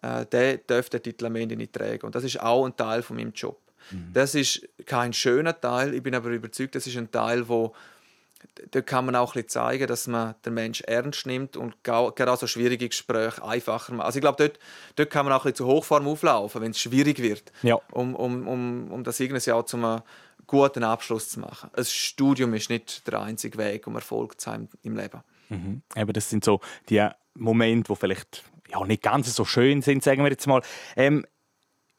äh, 0.00 0.24
der 0.26 0.58
darf 0.58 0.88
den 0.88 1.02
Titel 1.02 1.26
am 1.26 1.36
Ende 1.36 1.56
nicht 1.56 1.74
tragen. 1.74 2.06
Und 2.06 2.14
das 2.14 2.24
ist 2.24 2.40
auch 2.40 2.64
ein 2.64 2.76
Teil 2.76 3.02
von 3.02 3.16
meinem 3.16 3.32
Job. 3.32 3.58
Mhm. 3.90 4.10
Das 4.14 4.34
ist 4.34 4.66
kein 4.86 5.12
schöner 5.12 5.58
Teil. 5.60 5.92
Ich 5.92 6.02
bin 6.02 6.14
aber 6.14 6.30
überzeugt, 6.30 6.74
das 6.74 6.86
ist 6.86 6.96
ein 6.96 7.10
Teil, 7.10 7.48
wo 7.48 7.74
da 8.70 8.80
kann 8.80 9.06
man 9.06 9.16
auch 9.16 9.34
ein 9.34 9.42
bisschen 9.42 9.48
zeigen, 9.48 9.86
dass 9.86 10.06
man 10.06 10.34
den 10.44 10.54
Menschen 10.54 10.86
ernst 10.86 11.26
nimmt 11.26 11.56
und 11.56 11.82
gerade 11.82 12.36
so 12.36 12.46
schwierige 12.46 12.88
Gespräche 12.88 13.42
einfacher 13.44 13.94
macht. 13.94 14.06
Also 14.06 14.18
ich 14.18 14.20
glaube, 14.22 14.36
dort, 14.38 14.58
dort 14.96 15.10
kann 15.10 15.26
man 15.26 15.32
auch 15.32 15.44
ein 15.44 15.52
bisschen 15.52 15.66
zu 15.66 15.66
Hochform 15.66 16.06
auflaufen, 16.06 16.60
wenn 16.60 16.70
es 16.72 16.80
schwierig 16.80 17.20
wird, 17.20 17.52
ja. 17.62 17.76
um, 17.92 18.14
um, 18.14 18.46
um, 18.46 18.90
um 18.90 19.04
das 19.04 19.20
irgendes 19.20 19.46
Jahr 19.46 19.64
zu 19.66 19.76
einem 19.76 20.02
guten 20.46 20.84
Abschluss 20.84 21.28
zu 21.30 21.40
machen. 21.40 21.70
Ein 21.74 21.84
Studium 21.84 22.54
ist 22.54 22.70
nicht 22.70 23.06
der 23.06 23.20
einzige 23.20 23.58
Weg, 23.58 23.86
um 23.86 23.94
Erfolg 23.94 24.40
zu 24.40 24.50
haben 24.50 24.68
im 24.82 24.96
Leben. 24.96 25.22
Mhm. 25.48 25.82
Eben, 25.94 26.12
das 26.12 26.30
sind 26.30 26.44
so 26.44 26.60
die 26.88 27.06
Momente, 27.34 27.88
wo 27.88 27.94
vielleicht 27.94 28.44
ja, 28.70 28.84
nicht 28.84 29.02
ganz 29.02 29.34
so 29.34 29.44
schön 29.44 29.82
sind, 29.82 30.02
sagen 30.02 30.22
wir 30.22 30.30
jetzt 30.30 30.46
mal. 30.46 30.62
Ähm, 30.96 31.26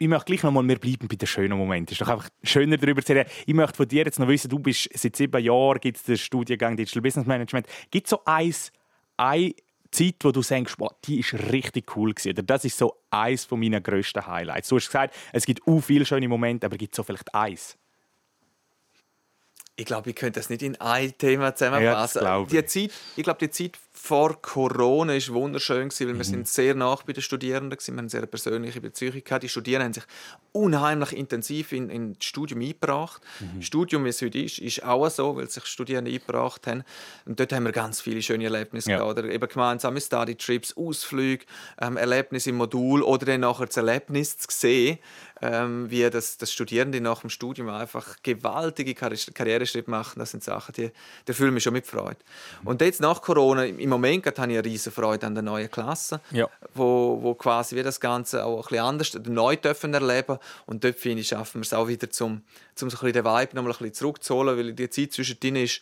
ich 0.02 0.08
möchte 0.08 0.26
gleich 0.26 0.44
noch 0.44 0.52
mal, 0.52 0.66
wir 0.66 0.80
bleiben 0.80 1.10
bei 1.10 1.18
den 1.18 1.28
schönen 1.28 1.58
Momenten. 1.58 1.94
Es 1.94 2.00
ist 2.00 2.08
doch 2.08 2.14
einfach 2.14 2.30
schöner 2.42 2.78
darüber 2.78 3.04
zu 3.04 3.14
reden. 3.14 3.30
Ich 3.46 3.54
möchte 3.54 3.76
von 3.76 3.88
dir 3.88 4.06
jetzt 4.06 4.18
noch 4.18 4.30
wissen, 4.30 4.50
du 4.50 4.58
bist 4.58 4.90
seit 4.94 5.16
sieben 5.16 5.44
Jahren, 5.44 5.80
gibt 5.80 5.98
es 5.98 6.04
den 6.04 6.18
Studiengang 6.18 6.78
Digital 6.78 7.02
Business 7.02 7.28
Management. 7.28 7.68
Gibt 7.92 8.08
es 8.08 8.12
so 8.12 8.24
eins, 8.24 8.72
eine 9.18 9.54
Zeit, 9.92 10.16
wo 10.22 10.32
du 10.32 10.42
denkst, 10.42 10.76
wow, 10.78 10.92
die 11.04 11.20
ist 11.20 11.34
richtig 11.52 11.96
cool 11.98 12.14
gewesen, 12.14 12.32
oder 12.32 12.44
das 12.44 12.64
ist 12.64 12.78
so 12.78 12.96
eins 13.10 13.52
meiner 13.52 13.82
grössten 13.82 14.26
Highlights. 14.26 14.70
Du 14.70 14.78
hast 14.78 14.88
gesagt, 14.88 15.14
es 15.34 15.46
gibt 15.46 15.68
auch 15.68 15.82
viele 15.82 16.06
schöne 16.06 16.30
Momente, 16.30 16.66
aber 16.66 16.78
gibt 16.78 16.94
es 16.94 16.98
so 16.98 17.04
vielleicht 17.04 17.36
eins? 17.36 17.78
Ich 19.76 19.86
glaube, 19.86 20.10
ich 20.10 20.16
könnte 20.16 20.40
das 20.40 20.50
nicht 20.50 20.62
in 20.62 20.80
ein 20.80 21.18
Thema 21.18 21.56
zusammenfassen. 21.56 22.24
Ja, 22.24 22.46
die 22.46 22.66
Zeit, 22.66 22.92
ich 23.16 23.24
glaube, 23.24 23.40
die 23.40 23.50
Zeit 23.50 23.78
vor 24.02 24.42
Corona 24.42 25.14
war 25.14 25.34
wunderschön, 25.36 25.92
weil 25.92 26.08
mhm. 26.08 26.18
wir 26.18 26.24
sind 26.24 26.48
sehr 26.48 26.74
nach 26.74 27.04
bei 27.04 27.14
den 27.14 27.22
Studierenden 27.22 27.72
waren. 27.78 27.86
Wir 27.86 27.92
haben 27.92 28.00
eine 28.00 28.10
sehr 28.10 28.26
persönliche 28.26 28.82
Beziehung 28.82 29.22
gehabt. 29.24 29.44
Die 29.44 29.50
Studierenden 29.50 29.88
haben 29.88 29.94
sich 29.94 30.04
unheimlich 30.54 31.16
intensiv 31.16 31.74
in, 31.74 31.90
in 31.90 32.14
das 32.14 32.24
Studium 32.24 32.62
eingebracht. 32.62 33.22
Mhm. 33.40 33.58
Das 33.58 33.66
Studium, 33.66 34.06
wie 34.06 34.10
es 34.10 34.22
heute 34.22 34.40
ist, 34.40 34.58
ist 34.60 34.84
auch 34.84 35.08
so, 35.10 35.36
weil 35.36 35.50
sich 35.50 35.66
Studierende 35.66 36.12
eingebracht 36.12 36.66
haben. 36.66 36.84
Und 37.26 37.40
dort 37.40 37.52
haben 37.52 37.66
wir 37.66 37.72
ganz 37.72 38.02
viele 38.02 38.22
schöne 38.22 38.46
Erlebnisse 38.46 38.90
ja. 38.90 38.98
gehabt. 38.98 39.20
Oder 39.20 39.30
eben 39.30 39.48
gemeinsame 39.48 40.00
Study-Trips, 40.00 40.78
Ausflüge, 40.78 41.46
ähm, 41.80 41.98
Erlebnisse 41.98 42.52
im 42.52 42.56
Modul 42.56 43.04
oder 43.04 43.26
dann 43.26 43.42
nachher 43.42 43.68
das 43.68 43.78
Erlebnis 43.78 44.38
zu 44.38 44.48
sehen, 44.50 44.98
ähm, 45.42 45.92
wie 45.92 46.10
das, 46.10 46.38
das 46.38 46.52
Studierende 46.52 47.02
nach 47.02 47.22
dem 47.22 47.30
Studium 47.30 47.70
einfach 47.70 48.18
gewaltige 48.24 48.96
Karriereschritte 48.96 49.90
machen. 49.90 50.20
Das 50.20 50.32
sind 50.32 50.44
Sachen, 50.44 50.74
die, 50.74 50.92
die 51.28 51.34
fühlen 51.34 51.54
mich 51.54 51.64
schon 51.64 51.74
mit 51.74 51.86
Freude. 51.86 52.18
Mhm. 52.62 52.68
Und 52.68 52.82
jetzt 52.82 53.02
nach 53.02 53.22
Corona, 53.22 53.66
im 53.66 53.89
Moment 53.90 54.26
habe 54.26 54.52
ich 54.52 54.58
eine 54.58 54.66
riesige 54.66 54.92
Freude 54.92 55.28
an 55.28 55.34
der 55.34 55.44
neuen 55.44 55.70
Klasse, 55.70 56.22
ja. 56.32 56.48
wo, 56.74 57.20
wo 57.22 57.34
quasi 57.36 57.76
wir 57.76 57.84
das 57.84 58.00
Ganze 58.00 58.46
auch 58.46 58.58
ein 58.58 58.62
bisschen 58.62 58.86
anders 58.86 59.20
neu 59.28 59.56
dürfen 59.56 59.94
erleben 59.94 60.38
und 60.66 60.84
dort 60.84 60.98
finde 60.98 61.22
ich, 61.22 61.28
schaffen 61.28 61.62
wir 61.62 61.66
es 61.66 61.74
auch 61.74 61.88
wieder, 61.88 62.10
zum, 62.10 62.42
zum 62.76 62.90
so 62.90 62.98
ein 62.98 63.12
bisschen 63.12 63.24
den 63.24 63.26
Vibe 63.26 63.56
noch 63.56 63.64
mal 63.64 63.70
ein 63.72 63.78
bisschen 63.78 63.94
zurückzuholen, 63.94 64.58
weil 64.58 64.74
die 64.74 64.90
Zeit 64.90 65.14
zwischendrin 65.14 65.56
ist 65.56 65.82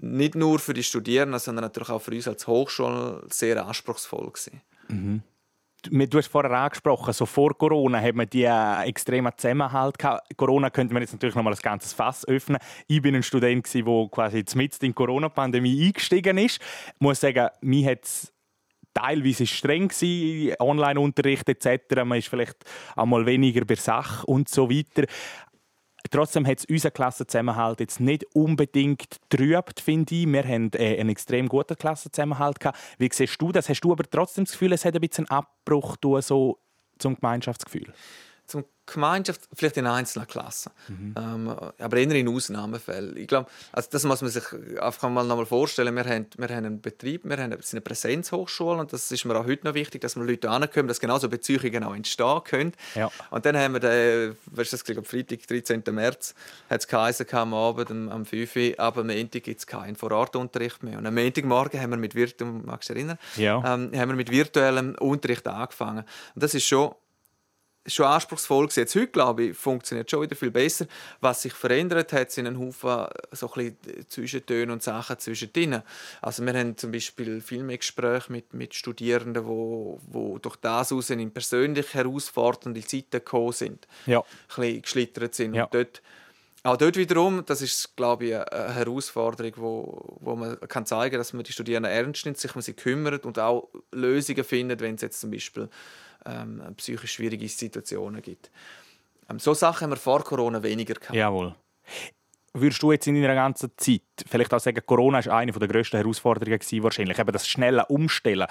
nicht 0.00 0.34
nur 0.34 0.58
für 0.58 0.74
die 0.74 0.84
Studierenden, 0.84 1.40
sondern 1.40 1.64
natürlich 1.64 1.90
auch 1.90 2.02
für 2.02 2.12
uns 2.12 2.28
als 2.28 2.46
Hochschule 2.46 3.22
sehr 3.30 3.64
anspruchsvoll 3.66 4.30
gewesen. 4.30 4.60
Mhm 4.88 5.22
du 5.82 6.18
hast 6.18 6.28
vorher 6.28 6.50
angesprochen, 6.50 7.12
so 7.12 7.26
vor 7.26 7.56
Corona 7.56 8.00
hat 8.00 8.14
man 8.14 8.28
die 8.28 8.44
äh, 8.44 8.82
extremen 8.82 9.32
Zusammenhalt 9.36 9.98
gehabt. 9.98 10.36
Corona 10.36 10.70
könnte 10.70 10.92
man 10.92 11.02
jetzt 11.02 11.12
natürlich 11.12 11.34
noch 11.34 11.42
mal 11.42 11.52
ein 11.52 11.58
ganzes 11.60 11.92
Fass 11.92 12.26
öffnen. 12.26 12.58
Ich 12.86 13.00
bin 13.00 13.14
ein 13.14 13.22
Student, 13.22 13.72
der 13.72 14.08
quasi 14.10 14.44
mitten 14.54 14.84
in 14.86 14.90
die 14.90 14.94
Corona-Pandemie 14.94 15.86
eingestiegen 15.86 16.38
ist. 16.38 16.60
Ich 16.60 17.00
muss 17.00 17.20
sagen, 17.20 17.48
mir 17.60 17.90
hat 17.90 18.04
es 18.04 18.32
teilweise 18.94 19.46
streng 19.46 19.90
Online-Unterricht 20.58 21.48
etc. 21.48 22.04
Man 22.04 22.18
ist 22.18 22.28
vielleicht 22.28 22.56
einmal 22.96 23.26
weniger 23.26 23.64
bei 23.64 23.76
Sache 23.76 24.26
und 24.26 24.48
so 24.48 24.70
weiter. 24.70 25.04
Trotzdem 26.10 26.46
hat 26.46 26.58
es 26.58 26.64
unseren 26.64 26.92
Klassenzusammenhalt 26.92 27.80
jetzt 27.80 28.00
nicht 28.00 28.24
unbedingt 28.34 29.16
trübt, 29.28 29.80
finde 29.80 30.14
ich. 30.14 30.26
Wir 30.26 30.44
haben 30.44 30.70
äh, 30.74 30.98
einen 30.98 31.10
extrem 31.10 31.48
guten 31.48 31.76
Klassenzusammenhalt. 31.76 32.58
Wie 32.98 33.08
siehst 33.12 33.40
du 33.40 33.52
das? 33.52 33.68
Hast 33.68 33.80
du 33.80 33.92
aber 33.92 34.04
trotzdem 34.04 34.44
das 34.44 34.52
Gefühl, 34.52 34.72
es 34.72 34.84
hat 34.84 34.94
ein 34.94 35.00
bisschen 35.00 35.28
einen 35.28 35.38
Abbruch 35.38 35.96
so 36.20 36.58
zum 36.98 37.16
Gemeinschaftsgefühl? 37.16 37.92
Gemeinschaft, 38.92 39.40
vielleicht 39.54 39.76
in 39.76 39.86
einzelnen 39.86 40.26
Klassen, 40.26 40.72
mhm. 40.88 41.14
ähm, 41.16 41.48
aber 41.78 41.96
eher 41.96 42.10
in 42.10 42.28
Ausnahmefällen. 42.28 43.16
Ich 43.16 43.28
glaube, 43.28 43.48
also 43.72 43.88
das 43.92 44.04
muss 44.04 44.22
man 44.22 44.30
sich 44.30 44.44
einfach 44.80 45.08
mal 45.08 45.24
noch 45.24 45.36
mal 45.36 45.46
vorstellen. 45.46 45.94
Wir 45.94 46.04
haben, 46.04 46.26
wir 46.36 46.48
haben 46.48 46.64
einen 46.64 46.80
Betrieb, 46.80 47.24
wir 47.24 47.36
haben 47.36 47.52
eine 47.52 47.80
Präsenzhochschule 47.80 48.78
und 48.78 48.92
das 48.92 49.10
ist 49.10 49.24
mir 49.24 49.36
auch 49.36 49.46
heute 49.46 49.66
noch 49.66 49.74
wichtig, 49.74 50.00
dass 50.00 50.16
wir 50.16 50.24
Leute 50.24 50.50
ankommen, 50.50 50.88
dass 50.88 51.00
genauso 51.00 51.28
Beziehungen 51.28 51.84
auch 51.84 51.94
entstehen 51.94 52.40
können. 52.44 52.72
Ja. 52.94 53.10
Und 53.30 53.46
dann 53.46 53.56
haben 53.56 53.74
wir 53.74 53.80
den, 53.80 54.36
weißt 54.46 54.72
du, 54.72 54.76
das, 54.76 54.96
am 54.96 55.04
Freitag, 55.04 55.46
13. 55.46 55.82
März, 55.90 56.34
hat 56.68 56.80
es 56.80 56.88
geheißen, 56.88 57.26
am 57.32 57.54
Abend, 57.54 57.90
am 57.90 58.24
5 58.24 58.56
Uhr, 58.56 58.72
aber 58.78 59.00
am 59.02 59.06
Montag 59.08 59.42
gibt 59.42 59.60
es 59.60 59.66
keinen 59.66 59.96
Vorortunterricht 59.96 60.82
mehr. 60.82 60.98
Und 60.98 61.06
am 61.06 61.14
Montagmorgen 61.14 61.80
haben 61.80 61.90
wir 61.90 61.96
mit, 61.96 62.14
Virtu 62.14 62.44
magst 62.44 62.88
du 62.88 62.94
erinnern? 62.94 63.18
Ja. 63.36 63.56
Ähm, 63.58 63.92
haben 63.94 64.08
wir 64.10 64.16
mit 64.16 64.30
virtuellem 64.30 64.94
Unterricht 65.00 65.46
angefangen. 65.46 66.04
Und 66.34 66.42
das 66.42 66.54
ist 66.54 66.66
schon 66.66 66.94
schon 67.86 68.06
anspruchsvoll 68.06 68.66
gewesen. 68.66 68.80
Jetzt 68.80 68.94
heute, 68.94 69.08
glaube 69.08 69.44
ich, 69.44 69.56
funktioniert 69.56 70.10
schon 70.10 70.22
wieder 70.22 70.36
viel 70.36 70.50
besser. 70.50 70.86
Was 71.20 71.42
sich 71.42 71.52
verändert 71.52 72.12
hat, 72.12 72.30
sind 72.30 72.46
ein 72.46 72.58
Haufen 72.58 73.06
so 73.32 73.52
ein 73.52 73.76
Zwischentöne 74.08 74.72
und 74.72 74.82
Sachen 74.82 75.18
zwischendrin. 75.18 75.82
Also 76.20 76.44
wir 76.44 76.54
haben 76.54 76.76
zum 76.76 76.92
Beispiel 76.92 77.40
viel 77.40 77.62
mehr 77.62 77.78
Gespräche 77.78 78.30
mit, 78.32 78.52
mit 78.54 78.74
Studierenden, 78.74 79.46
wo, 79.46 80.00
wo 80.06 80.38
durch 80.38 80.56
das 80.56 80.92
aus 80.92 81.10
in 81.10 81.30
persönlich 81.30 81.94
herausfordernde 81.94 82.80
Zeiten 82.82 83.10
gekommen 83.10 83.52
sind. 83.52 83.86
Ja. 84.06 84.20
Ein 84.20 84.24
bisschen 84.48 84.82
geschlittert 84.82 85.34
sind. 85.34 85.54
Ja. 85.54 85.64
Und 85.64 85.74
dort, 85.74 86.02
auch 86.64 86.76
dort 86.76 86.96
wiederum, 86.96 87.44
das 87.46 87.62
ist, 87.62 87.96
glaube 87.96 88.26
ich, 88.26 88.34
eine 88.34 88.74
Herausforderung, 88.74 89.52
wo, 89.56 90.16
wo 90.20 90.36
man 90.36 90.58
kann 90.68 90.86
zeigen 90.86 91.12
kann, 91.12 91.20
dass 91.20 91.32
man 91.32 91.44
die 91.44 91.52
Studierenden 91.52 91.90
ernst 91.90 92.24
nimmt, 92.26 92.38
sich 92.38 92.54
um 92.54 92.60
sie 92.60 92.74
kümmert 92.74 93.24
und 93.24 93.38
auch 93.38 93.68
Lösungen 93.92 94.44
findet, 94.44 94.80
wenn 94.80 94.96
es 94.96 95.02
jetzt 95.02 95.20
zum 95.20 95.30
Beispiel 95.30 95.68
ähm, 96.28 96.62
psychisch 96.76 97.12
schwierige 97.12 97.48
Situationen 97.48 98.22
gibt. 98.22 98.50
Ähm, 99.28 99.38
so 99.38 99.54
Sachen 99.54 99.84
haben 99.84 99.90
wir 99.90 99.96
vor 99.96 100.22
Corona 100.22 100.62
weniger 100.62 100.94
gehabt. 100.94 101.14
Jawohl. 101.14 101.54
Würdest 102.54 102.82
du 102.82 102.92
jetzt 102.92 103.06
in 103.06 103.14
deiner 103.14 103.34
ganzen 103.34 103.70
Zeit 103.76 104.02
vielleicht 104.26 104.52
auch 104.52 104.60
sagen, 104.60 104.80
Corona 104.84 105.24
war 105.24 105.36
eine 105.36 105.52
der 105.52 105.68
grössten 105.68 105.98
Herausforderungen 105.98 106.58
gewesen, 106.58 106.82
wahrscheinlich, 106.82 107.18
eben 107.18 107.32
das 107.32 107.46
schnelle 107.46 107.86
Umstellen. 107.86 108.46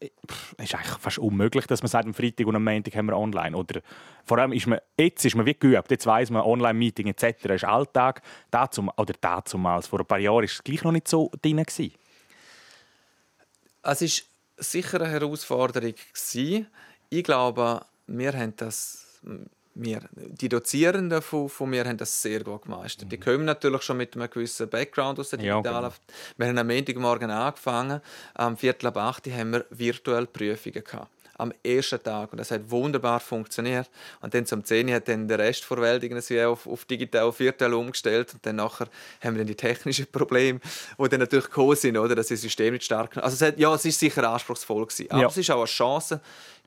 Es 0.00 0.10
ist 0.58 0.74
eigentlich 0.76 0.98
fast 0.98 1.18
unmöglich, 1.18 1.66
dass 1.66 1.82
man 1.82 1.88
sagt, 1.88 2.06
am 2.06 2.14
Freitag 2.14 2.46
und 2.46 2.54
am 2.54 2.62
Montag 2.62 2.94
haben 2.94 3.06
wir 3.06 3.16
online. 3.16 3.56
Oder 3.56 3.80
vor 4.24 4.38
allem 4.38 4.52
ist 4.52 4.68
man, 4.68 4.78
jetzt 4.96 5.24
ist 5.24 5.34
man 5.34 5.44
wie 5.44 5.54
geübt, 5.54 5.90
jetzt 5.90 6.06
weiss 6.06 6.30
man, 6.30 6.42
Online-Meeting 6.42 7.08
etc. 7.08 7.46
ist 7.46 7.64
Alltag. 7.64 8.22
Dazu, 8.50 8.88
oder 8.96 9.14
dazumals, 9.20 9.88
vor 9.88 9.98
ein 9.98 10.06
paar 10.06 10.20
Jahren 10.20 10.36
war 10.36 10.44
es 10.44 10.62
gleich 10.62 10.84
noch 10.84 10.92
nicht 10.92 11.08
so 11.08 11.32
drin. 11.42 11.56
Gewesen. 11.56 11.94
Es 13.82 14.02
ist 14.02 14.28
sicher 14.58 15.00
eine 15.00 15.10
Herausforderung 15.10 15.94
gewesen. 16.12 16.66
Ich 17.10 17.24
glaube, 17.24 17.82
wir 18.06 18.32
haben 18.32 18.54
das, 18.56 19.20
wir, 19.74 20.00
die 20.12 20.48
Dozierenden 20.48 21.22
von, 21.22 21.48
von 21.48 21.70
mir 21.70 21.84
haben 21.84 21.96
das 21.96 22.20
sehr 22.20 22.44
gut 22.44 22.62
gemeistert. 22.62 23.06
Mhm. 23.06 23.10
Die 23.10 23.18
kommen 23.18 23.44
natürlich 23.44 23.82
schon 23.82 23.96
mit 23.96 24.14
einem 24.16 24.28
gewissen 24.28 24.68
Background 24.68 25.18
aus 25.18 25.30
der 25.30 25.38
Digitalen. 25.38 25.64
Ja, 25.64 25.80
genau. 25.80 25.94
Wir 26.36 26.46
haben 26.48 26.58
am 26.58 26.66
Montagmorgen 26.66 27.30
angefangen, 27.30 28.00
am 28.34 28.56
Viertel 28.56 28.88
ab 28.88 28.96
acht 28.96 29.26
haben 29.28 29.52
wir 29.52 29.66
virtuelle 29.70 30.26
Prüfungen 30.26 30.84
gehabt 30.84 31.17
am 31.38 31.52
ersten 31.64 32.02
Tag. 32.02 32.32
Und 32.32 32.38
das 32.38 32.50
hat 32.50 32.70
wunderbar 32.70 33.20
funktioniert. 33.20 33.88
Und 34.20 34.34
dann 34.34 34.44
zum 34.44 34.64
10 34.64 34.92
hat 34.92 35.08
dann 35.08 35.26
der 35.28 35.38
Rest 35.38 35.66
der 35.70 35.80
Welt 35.80 36.02
irgendwie 36.02 36.42
auf, 36.42 36.66
auf 36.66 36.84
digital, 36.84 37.22
auf 37.22 37.38
virtuell 37.38 37.72
umgestellt. 37.72 38.34
Und 38.34 38.44
dann 38.44 38.56
nachher 38.56 38.88
haben 39.22 39.34
wir 39.34 39.38
dann 39.38 39.46
die 39.46 39.54
technischen 39.54 40.06
Probleme, 40.06 40.60
die 40.98 41.08
dann 41.08 41.20
natürlich 41.20 41.46
gekommen 41.46 41.76
sind, 41.76 41.96
oder? 41.96 42.14
dass 42.14 42.28
das 42.28 42.40
System 42.40 42.74
nicht 42.74 42.84
stark 42.84 43.16
Also 43.16 43.34
es 43.34 43.42
hat, 43.42 43.58
ja, 43.58 43.72
es 43.74 43.84
ist 43.84 43.98
sicher 43.98 44.28
anspruchsvoll 44.28 44.86
gewesen. 44.86 45.10
Aber 45.10 45.22
ja. 45.22 45.28
es 45.28 45.36
ist 45.36 45.50
auch 45.50 45.58
eine 45.58 45.66
Chance, 45.66 46.20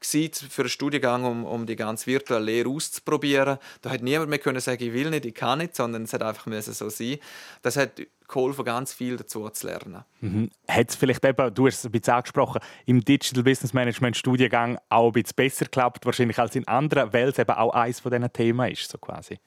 für 0.03 0.63
einen 0.63 0.69
Studiengang, 0.69 1.23
um, 1.25 1.45
um 1.45 1.65
die 1.65 1.75
ganze 1.75 2.07
virtuelle 2.07 2.45
Lehre 2.45 2.69
auszuprobieren. 2.69 3.57
Da 3.81 3.91
hat 3.91 4.01
niemand 4.01 4.29
mehr 4.29 4.39
können 4.39 4.59
sagen, 4.59 4.83
ich 4.83 4.93
will 4.93 5.09
nicht, 5.09 5.25
ich 5.25 5.33
kann 5.33 5.59
nicht, 5.59 5.75
sondern 5.75 6.03
es 6.03 6.13
hat 6.13 6.23
einfach 6.23 6.47
so 6.61 6.89
sein. 6.89 7.17
Das 7.61 7.77
hat 7.77 8.01
geholfen, 8.27 8.65
ganz 8.65 8.93
viel 8.93 9.17
dazu 9.17 9.47
zu 9.49 9.67
lernen. 9.67 10.03
Mhm. 10.21 10.49
Hat 10.67 10.89
es 10.89 10.95
vielleicht 10.95 11.23
eben, 11.23 11.53
du 11.53 11.67
hast 11.67 11.79
es 11.79 11.85
ein 11.85 11.91
bisschen 11.91 12.13
angesprochen, 12.13 12.61
im 12.85 13.03
Digital 13.03 13.43
Business 13.43 13.73
Management 13.73 14.17
Studiengang 14.17 14.79
auch 14.89 15.07
ein 15.07 15.13
bisschen 15.13 15.35
besser 15.35 15.65
geklappt, 15.65 16.05
wahrscheinlich 16.05 16.39
als 16.39 16.55
in 16.55 16.67
anderen, 16.67 17.13
weil 17.13 17.29
es 17.29 17.37
eben 17.37 17.51
auch 17.51 17.73
eines 17.73 17.99
von 17.99 18.11
diesen 18.11 18.33
Themen 18.33 18.71
ist, 18.71 18.89
so 18.89 18.97
quasi? 18.97 19.39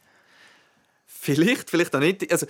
Vielleicht, 1.06 1.70
vielleicht 1.70 1.94
auch 1.96 2.00
nicht. 2.00 2.30
Also, 2.30 2.46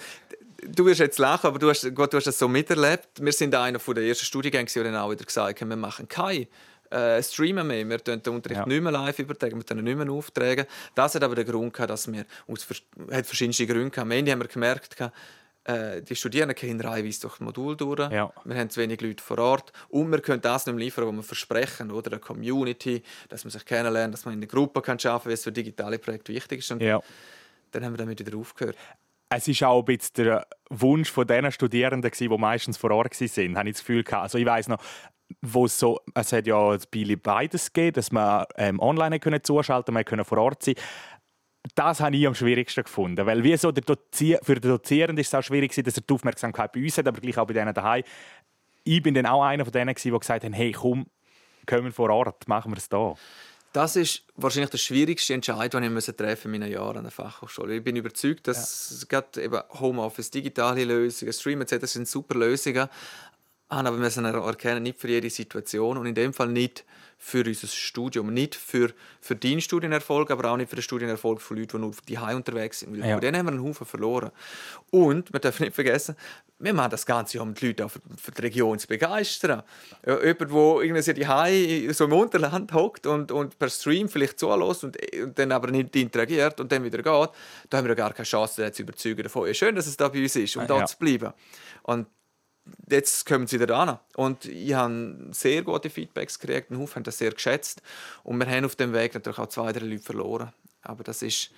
du 0.66 0.84
wirst 0.86 1.00
jetzt 1.00 1.18
lachen, 1.18 1.46
aber 1.46 1.58
du 1.58 1.68
hast, 1.68 1.82
gut, 1.94 2.12
du 2.12 2.16
hast 2.16 2.26
das 2.26 2.38
so 2.38 2.48
miterlebt. 2.48 3.08
Wir 3.20 3.32
sind 3.32 3.54
einer 3.54 3.78
der 3.78 4.04
ersten 4.04 4.24
Studiengänge, 4.24 4.68
die 4.68 4.82
dann 4.82 4.96
auch 4.96 5.10
wieder 5.10 5.24
gesagt 5.24 5.60
haben, 5.60 5.68
wir 5.68 5.76
machen 5.76 6.08
keine 6.08 6.46
äh, 6.94 7.22
streamen 7.22 7.66
mehr. 7.66 7.88
Wir 7.88 7.98
den 7.98 8.20
Unterricht 8.32 8.60
ja. 8.60 8.66
nicht 8.66 8.82
mehr 8.82 8.92
live 8.92 9.18
übertragen, 9.18 9.56
wir 9.56 9.64
können 9.64 9.84
nicht 9.84 9.96
mehr 9.96 10.10
auftragen. 10.10 10.66
Das 10.94 11.14
hat 11.14 11.22
aber 11.22 11.34
den 11.34 11.46
Grund 11.46 11.72
gehabt, 11.72 11.90
dass 11.90 12.10
wir 12.10 12.24
aus 12.46 12.66
hat 13.10 13.26
verschiedene 13.26 13.66
Gründe 13.66 13.90
gehabt. 13.90 13.98
Am 13.98 14.10
Ende 14.10 14.32
haben 14.32 14.40
wir 14.40 14.48
gemerkt, 14.48 14.96
äh, 15.64 16.02
die 16.02 16.14
Studierenden 16.14 16.54
gehen 16.56 16.80
reihenweise 16.80 17.22
durch 17.22 17.34
das 17.34 17.40
Modul 17.40 17.76
durch. 17.76 18.10
Ja. 18.10 18.32
Wir 18.44 18.56
haben 18.56 18.70
zu 18.70 18.80
wenig 18.80 19.00
Leute 19.00 19.22
vor 19.22 19.38
Ort 19.38 19.72
und 19.88 20.10
wir 20.10 20.20
können 20.20 20.42
das 20.42 20.66
nicht 20.66 20.74
mehr 20.74 20.84
liefern, 20.84 21.06
was 21.08 21.14
wir 21.14 21.22
versprechen, 21.22 21.90
oder 21.90 22.12
eine 22.12 22.20
Community, 22.20 23.02
dass 23.28 23.44
man 23.44 23.50
sich 23.50 23.64
kennenlernt, 23.64 24.14
dass 24.14 24.24
man 24.24 24.34
in 24.34 24.40
einer 24.40 24.46
Gruppe 24.46 24.82
kann 24.82 24.98
arbeiten 24.98 25.22
kann, 25.22 25.30
wie 25.30 25.34
es 25.34 25.42
für 25.42 25.52
digitale 25.52 25.98
Projekte 25.98 26.32
wichtig 26.32 26.60
ist. 26.60 26.70
Und 26.70 26.82
ja. 26.82 27.00
dann 27.72 27.84
haben 27.84 27.94
wir 27.94 27.98
damit 27.98 28.18
wieder 28.18 28.36
aufgehört 28.36 28.76
es 29.36 29.48
ist 29.48 29.64
auch 29.64 29.80
ein 29.80 29.84
bisschen 29.84 30.24
der 30.26 30.46
Wunsch 30.70 31.10
von 31.10 31.26
den 31.26 31.50
Studierenden, 31.50 32.08
die 32.08 32.28
meistens 32.28 32.76
vor 32.76 32.92
Ort 32.92 33.20
waren, 33.20 33.56
habe 33.56 33.68
ich 33.68 33.74
das 33.74 33.80
Gefühl 33.80 34.04
gehabt. 34.04 34.22
Also 34.22 34.38
ich 34.38 34.46
weiß 34.46 34.68
noch, 34.68 34.78
wo 35.42 35.66
so, 35.66 36.00
es 36.14 36.32
hat 36.32 36.46
ja 36.46 36.76
Billy 36.90 37.16
beides 37.16 37.72
gegeben, 37.72 37.94
dass 37.94 38.12
man 38.12 38.46
ähm, 38.56 38.80
online 38.80 39.20
können 39.20 39.42
zuschalten 39.42 39.94
man 39.94 40.04
können 40.04 40.24
vor 40.24 40.38
Ort 40.38 40.62
sein 40.62 40.74
das 41.74 42.00
habe 42.00 42.16
ich 42.16 42.26
am 42.26 42.34
schwierigsten 42.34 42.84
gefunden. 42.84 43.24
Weil 43.26 43.42
wie 43.42 43.56
so 43.56 43.72
der 43.72 43.84
für 44.42 44.54
den 44.54 44.70
Dozierenden 44.70 45.18
ist 45.18 45.28
es 45.28 45.34
auch 45.34 45.42
schwierig, 45.42 45.74
dass 45.74 45.96
er 45.96 46.02
die 46.02 46.14
Aufmerksamkeit 46.14 46.72
bei 46.72 46.82
uns 46.82 46.98
hat, 46.98 47.08
aber 47.08 47.20
gleich 47.20 47.38
auch 47.38 47.46
bei 47.46 47.54
denen 47.54 47.72
daheim. 47.72 48.04
Ich 48.84 49.02
bin 49.02 49.14
dann 49.14 49.26
auch 49.26 49.42
einer 49.42 49.64
von 49.64 49.72
denen, 49.72 49.94
die 49.94 50.10
gesagt 50.10 50.44
haben, 50.44 50.52
hey, 50.52 50.72
komm, 50.72 51.06
kommen 51.66 51.84
wir 51.84 51.92
vor 51.92 52.10
Ort, 52.10 52.46
machen 52.48 52.72
wir 52.72 52.76
es 52.76 52.88
da. 52.88 53.14
Das 53.72 53.96
ist 53.96 54.22
wahrscheinlich 54.36 54.70
der 54.70 54.78
schwierigste 54.78 55.34
Entscheid, 55.34 55.72
den 55.72 55.96
ich 55.96 56.04
treffen 56.04 56.54
in 56.54 56.60
meinen 56.60 56.72
Jahren 56.72 56.98
an 56.98 57.04
der 57.04 57.10
Fachhochschule. 57.10 57.76
Ich 57.76 57.82
bin 57.82 57.96
überzeugt, 57.96 58.46
dass 58.46 59.00
ja. 59.00 59.06
gerade 59.08 59.42
eben 59.42 59.60
Homeoffice, 59.80 60.30
digitale 60.30 60.84
Lösungen, 60.84 61.32
Stream 61.32 61.60
etc. 61.62 61.84
Sind 61.86 62.06
super 62.06 62.38
Lösungen, 62.38 62.88
aber 63.68 63.92
wir 63.92 63.98
müssen 63.98 64.24
erkennen, 64.24 64.82
nicht 64.82 65.00
für 65.00 65.08
jede 65.08 65.30
Situation 65.30 65.96
und 65.96 66.06
in 66.06 66.14
dem 66.14 66.32
Fall 66.32 66.48
nicht 66.48 66.84
für 67.18 67.44
unser 67.46 67.66
Studium, 67.66 68.34
nicht 68.34 68.54
für, 68.54 68.92
für 69.20 69.34
deinen 69.34 69.62
Studienerfolg, 69.62 70.30
aber 70.30 70.50
auch 70.50 70.56
nicht 70.58 70.68
für 70.68 70.76
den 70.76 70.82
Studienerfolg 70.82 71.40
von 71.40 71.56
Leuten, 71.56 71.78
die 71.78 71.78
nur 71.78 71.94
die 72.06 72.18
Hause 72.18 72.36
unterwegs 72.36 72.80
sind. 72.80 72.92
Weil 72.92 73.08
ja. 73.08 73.18
Dann 73.18 73.36
haben 73.36 73.46
wir 73.46 73.52
einen 73.52 73.62
Haufen 73.62 73.86
verloren. 73.86 74.30
Und 74.90 75.32
wir 75.32 75.40
dürfen 75.40 75.64
nicht 75.64 75.74
vergessen, 75.74 76.16
wir 76.58 76.74
machen 76.74 76.90
das 76.90 77.06
Ganze, 77.06 77.40
um 77.40 77.54
die 77.54 77.68
Leute 77.68 77.86
auch 77.86 77.90
für, 77.90 78.00
für 78.16 78.30
die 78.30 78.42
Region 78.42 78.78
zu 78.78 78.86
begeistern. 78.86 79.62
Ja, 80.06 80.22
jemand, 80.22 81.06
der 81.06 81.14
die 81.14 81.26
Hause 81.26 81.94
so 81.94 82.04
im 82.04 82.12
Unterland 82.12 82.72
hockt 82.72 83.06
und, 83.06 83.32
und 83.32 83.58
per 83.58 83.70
Stream 83.70 84.08
vielleicht 84.08 84.38
zulässt 84.38 84.84
und, 84.84 84.96
und 85.14 85.38
dann 85.38 85.50
aber 85.52 85.70
nicht 85.70 85.96
interagiert 85.96 86.60
und 86.60 86.70
dann 86.70 86.84
wieder 86.84 86.98
geht, 86.98 87.30
da 87.70 87.78
haben 87.78 87.88
wir 87.88 87.94
gar 87.94 88.12
keine 88.12 88.26
Chance, 88.26 88.62
den 88.62 88.72
zu 88.72 88.82
überzeugen 88.82 89.22
davon. 89.22 89.46
Ja, 89.46 89.54
schön, 89.54 89.74
dass 89.74 89.86
es 89.86 89.96
da 89.96 90.08
bei 90.08 90.22
uns 90.22 90.36
ist, 90.36 90.56
um 90.56 90.62
ja. 90.62 90.68
da 90.68 90.86
zu 90.86 90.98
bleiben. 90.98 91.32
Und 91.82 92.06
jetzt 92.88 93.26
kommen 93.26 93.46
sie 93.46 93.60
wieder 93.60 93.76
an. 93.76 93.98
Und 94.16 94.46
ich 94.46 94.74
habe 94.74 95.28
sehr 95.32 95.62
gute 95.62 95.90
Feedbacks 95.90 96.38
gekriegt, 96.38 96.70
ein 96.70 96.78
Haufen 96.78 96.96
haben 96.96 97.04
das 97.04 97.18
sehr 97.18 97.30
geschätzt. 97.30 97.82
Und 98.22 98.38
wir 98.38 98.46
haben 98.46 98.64
auf 98.64 98.76
dem 98.76 98.92
Weg 98.92 99.14
natürlich 99.14 99.38
auch 99.38 99.48
zwei, 99.48 99.72
drei 99.72 99.86
Leute 99.86 100.02
verloren. 100.02 100.52
Aber 100.82 101.04
das 101.04 101.22
ist 101.22 101.50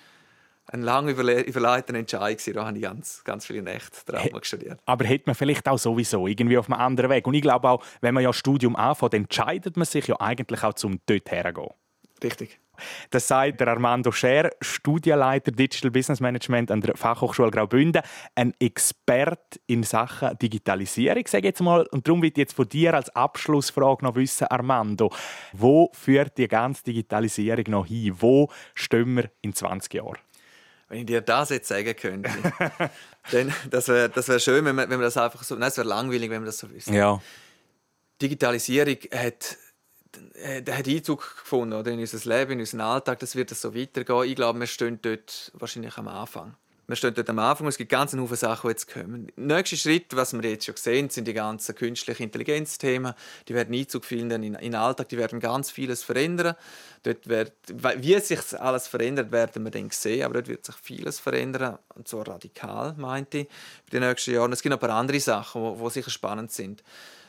ein 0.68 0.82
lang 0.82 1.08
überleiteter 1.08 1.94
Entscheid 1.94 2.42
Da 2.54 2.66
habe 2.66 2.76
ich 2.76 2.82
ganz, 2.82 3.22
ganz 3.24 3.46
viele 3.46 3.62
Nächte 3.62 4.04
Trauma 4.04 4.42
studiert. 4.42 4.80
Aber 4.84 5.04
hätte 5.04 5.24
man 5.26 5.34
vielleicht 5.34 5.68
auch 5.68 5.78
sowieso 5.78 6.26
irgendwie 6.26 6.58
auf 6.58 6.68
einem 6.68 6.80
anderen 6.80 7.10
Weg. 7.10 7.26
Und 7.26 7.34
ich 7.34 7.42
glaube 7.42 7.68
auch, 7.68 7.84
wenn 8.00 8.14
man 8.14 8.22
ja 8.22 8.32
Studium 8.32 8.74
anfängt, 8.74 9.14
entscheidet 9.14 9.76
man 9.76 9.86
sich 9.86 10.08
ja 10.08 10.20
eigentlich 10.20 10.62
auch 10.64 10.74
zum 10.74 11.00
dort 11.06 11.30
hergehen. 11.30 11.70
Richtig. 12.22 12.58
Das 13.10 13.28
sagt 13.28 13.60
der 13.60 13.68
Armando 13.68 14.12
Scher, 14.12 14.50
Studienleiter 14.60 15.52
Digital 15.52 15.90
Business 15.90 16.20
Management 16.20 16.70
an 16.70 16.80
der 16.80 16.96
Fachhochschule 16.96 17.50
Graubünden, 17.50 18.02
ein 18.34 18.54
Experte 18.58 19.60
in 19.66 19.82
Sachen 19.82 20.36
Digitalisierung, 20.38 21.26
sage 21.26 21.38
ich 21.38 21.50
jetzt 21.50 21.60
mal. 21.60 21.86
Und 21.90 22.06
darum 22.06 22.22
will 22.22 22.30
ich 22.30 22.36
jetzt 22.36 22.54
von 22.54 22.68
dir 22.68 22.94
als 22.94 23.10
Abschlussfrage 23.10 24.04
noch 24.04 24.14
wissen, 24.16 24.46
Armando, 24.48 25.12
wo 25.52 25.90
führt 25.92 26.38
die 26.38 26.48
ganze 26.48 26.84
Digitalisierung 26.84 27.64
noch 27.68 27.86
hin? 27.86 28.14
Wo 28.18 28.50
stehen 28.74 29.16
wir 29.16 29.30
in 29.42 29.54
20 29.54 29.94
Jahren? 29.94 30.18
Wenn 30.88 31.00
ich 31.00 31.06
dir 31.06 31.20
das 31.20 31.50
jetzt 31.50 31.68
sagen 31.68 31.96
könnte, 31.96 32.30
dann 33.32 33.52
das 33.70 33.88
wäre 33.88 34.08
das 34.08 34.28
wär 34.28 34.38
schön, 34.38 34.64
wenn 34.64 34.76
wir, 34.76 34.88
wenn 34.88 35.00
wir 35.00 35.06
das 35.06 35.16
einfach 35.16 35.42
so. 35.42 35.56
Nein, 35.56 35.68
es 35.68 35.76
wäre 35.76 35.88
langweilig, 35.88 36.30
wenn 36.30 36.42
wir 36.42 36.46
das 36.46 36.58
so 36.58 36.70
wissen. 36.70 36.94
Ja. 36.94 37.20
Digitalisierung 38.22 38.96
hat 39.12 39.56
der 40.60 40.78
hat 40.78 40.88
Einzug 40.88 41.36
gefunden 41.38 41.74
oder, 41.74 41.90
in 41.90 42.00
unser 42.00 42.28
Leben, 42.28 42.52
in 42.52 42.60
unseren 42.60 42.80
Alltag. 42.80 43.18
Das 43.18 43.36
wird 43.36 43.50
so 43.50 43.74
weitergehen. 43.74 44.24
Ich 44.24 44.36
glaube, 44.36 44.60
wir 44.60 44.66
stehen 44.66 44.98
dort 45.02 45.52
wahrscheinlich 45.54 45.96
am 45.96 46.08
Anfang. 46.08 46.54
Wir 46.88 46.94
stehen 46.94 47.14
dort 47.14 47.28
am 47.28 47.40
Anfang 47.40 47.66
und 47.66 47.70
es 47.70 47.78
gibt 47.78 47.90
ganz 47.90 48.12
viele 48.12 48.36
Sachen, 48.36 48.68
die 48.68 48.72
jetzt 48.72 48.92
kommen. 48.92 49.26
Der 49.36 49.56
nächste 49.56 49.76
Schritt, 49.76 50.14
was 50.14 50.32
wir 50.32 50.48
jetzt 50.48 50.66
schon 50.66 50.76
sehen, 50.76 51.10
sind 51.10 51.26
die 51.26 51.34
ganzen 51.34 51.74
künstlichen 51.74 52.22
Intelligenzthemen. 52.22 53.12
Die 53.48 53.54
werden 53.54 53.74
Einzug 53.74 54.04
finden 54.04 54.44
in, 54.44 54.54
in 54.54 54.70
den 54.70 54.74
Alltag, 54.76 55.08
die 55.08 55.18
werden 55.18 55.40
ganz 55.40 55.72
vieles 55.72 56.04
verändern. 56.04 56.54
Dort 57.02 57.26
wird, 57.26 57.52
wie 57.72 58.20
sich 58.20 58.38
alles 58.60 58.86
verändert, 58.86 59.32
werden 59.32 59.64
wir 59.64 59.72
dann 59.72 59.90
sehen, 59.90 60.24
aber 60.24 60.34
dort 60.34 60.46
wird 60.46 60.64
sich 60.64 60.76
vieles 60.76 61.18
verändern, 61.18 61.78
und 61.96 62.06
zwar 62.06 62.28
radikal, 62.28 62.94
meinte 62.96 63.38
ich, 63.38 63.44
in 63.46 64.00
den 64.00 64.08
nächsten 64.08 64.34
Jahren. 64.34 64.52
Es 64.52 64.62
gibt 64.62 64.72
aber 64.72 64.90
andere 64.90 65.18
Sachen, 65.18 65.82
die 65.82 65.90
sicher 65.90 66.10
spannend 66.10 66.52
sind. 66.52 66.84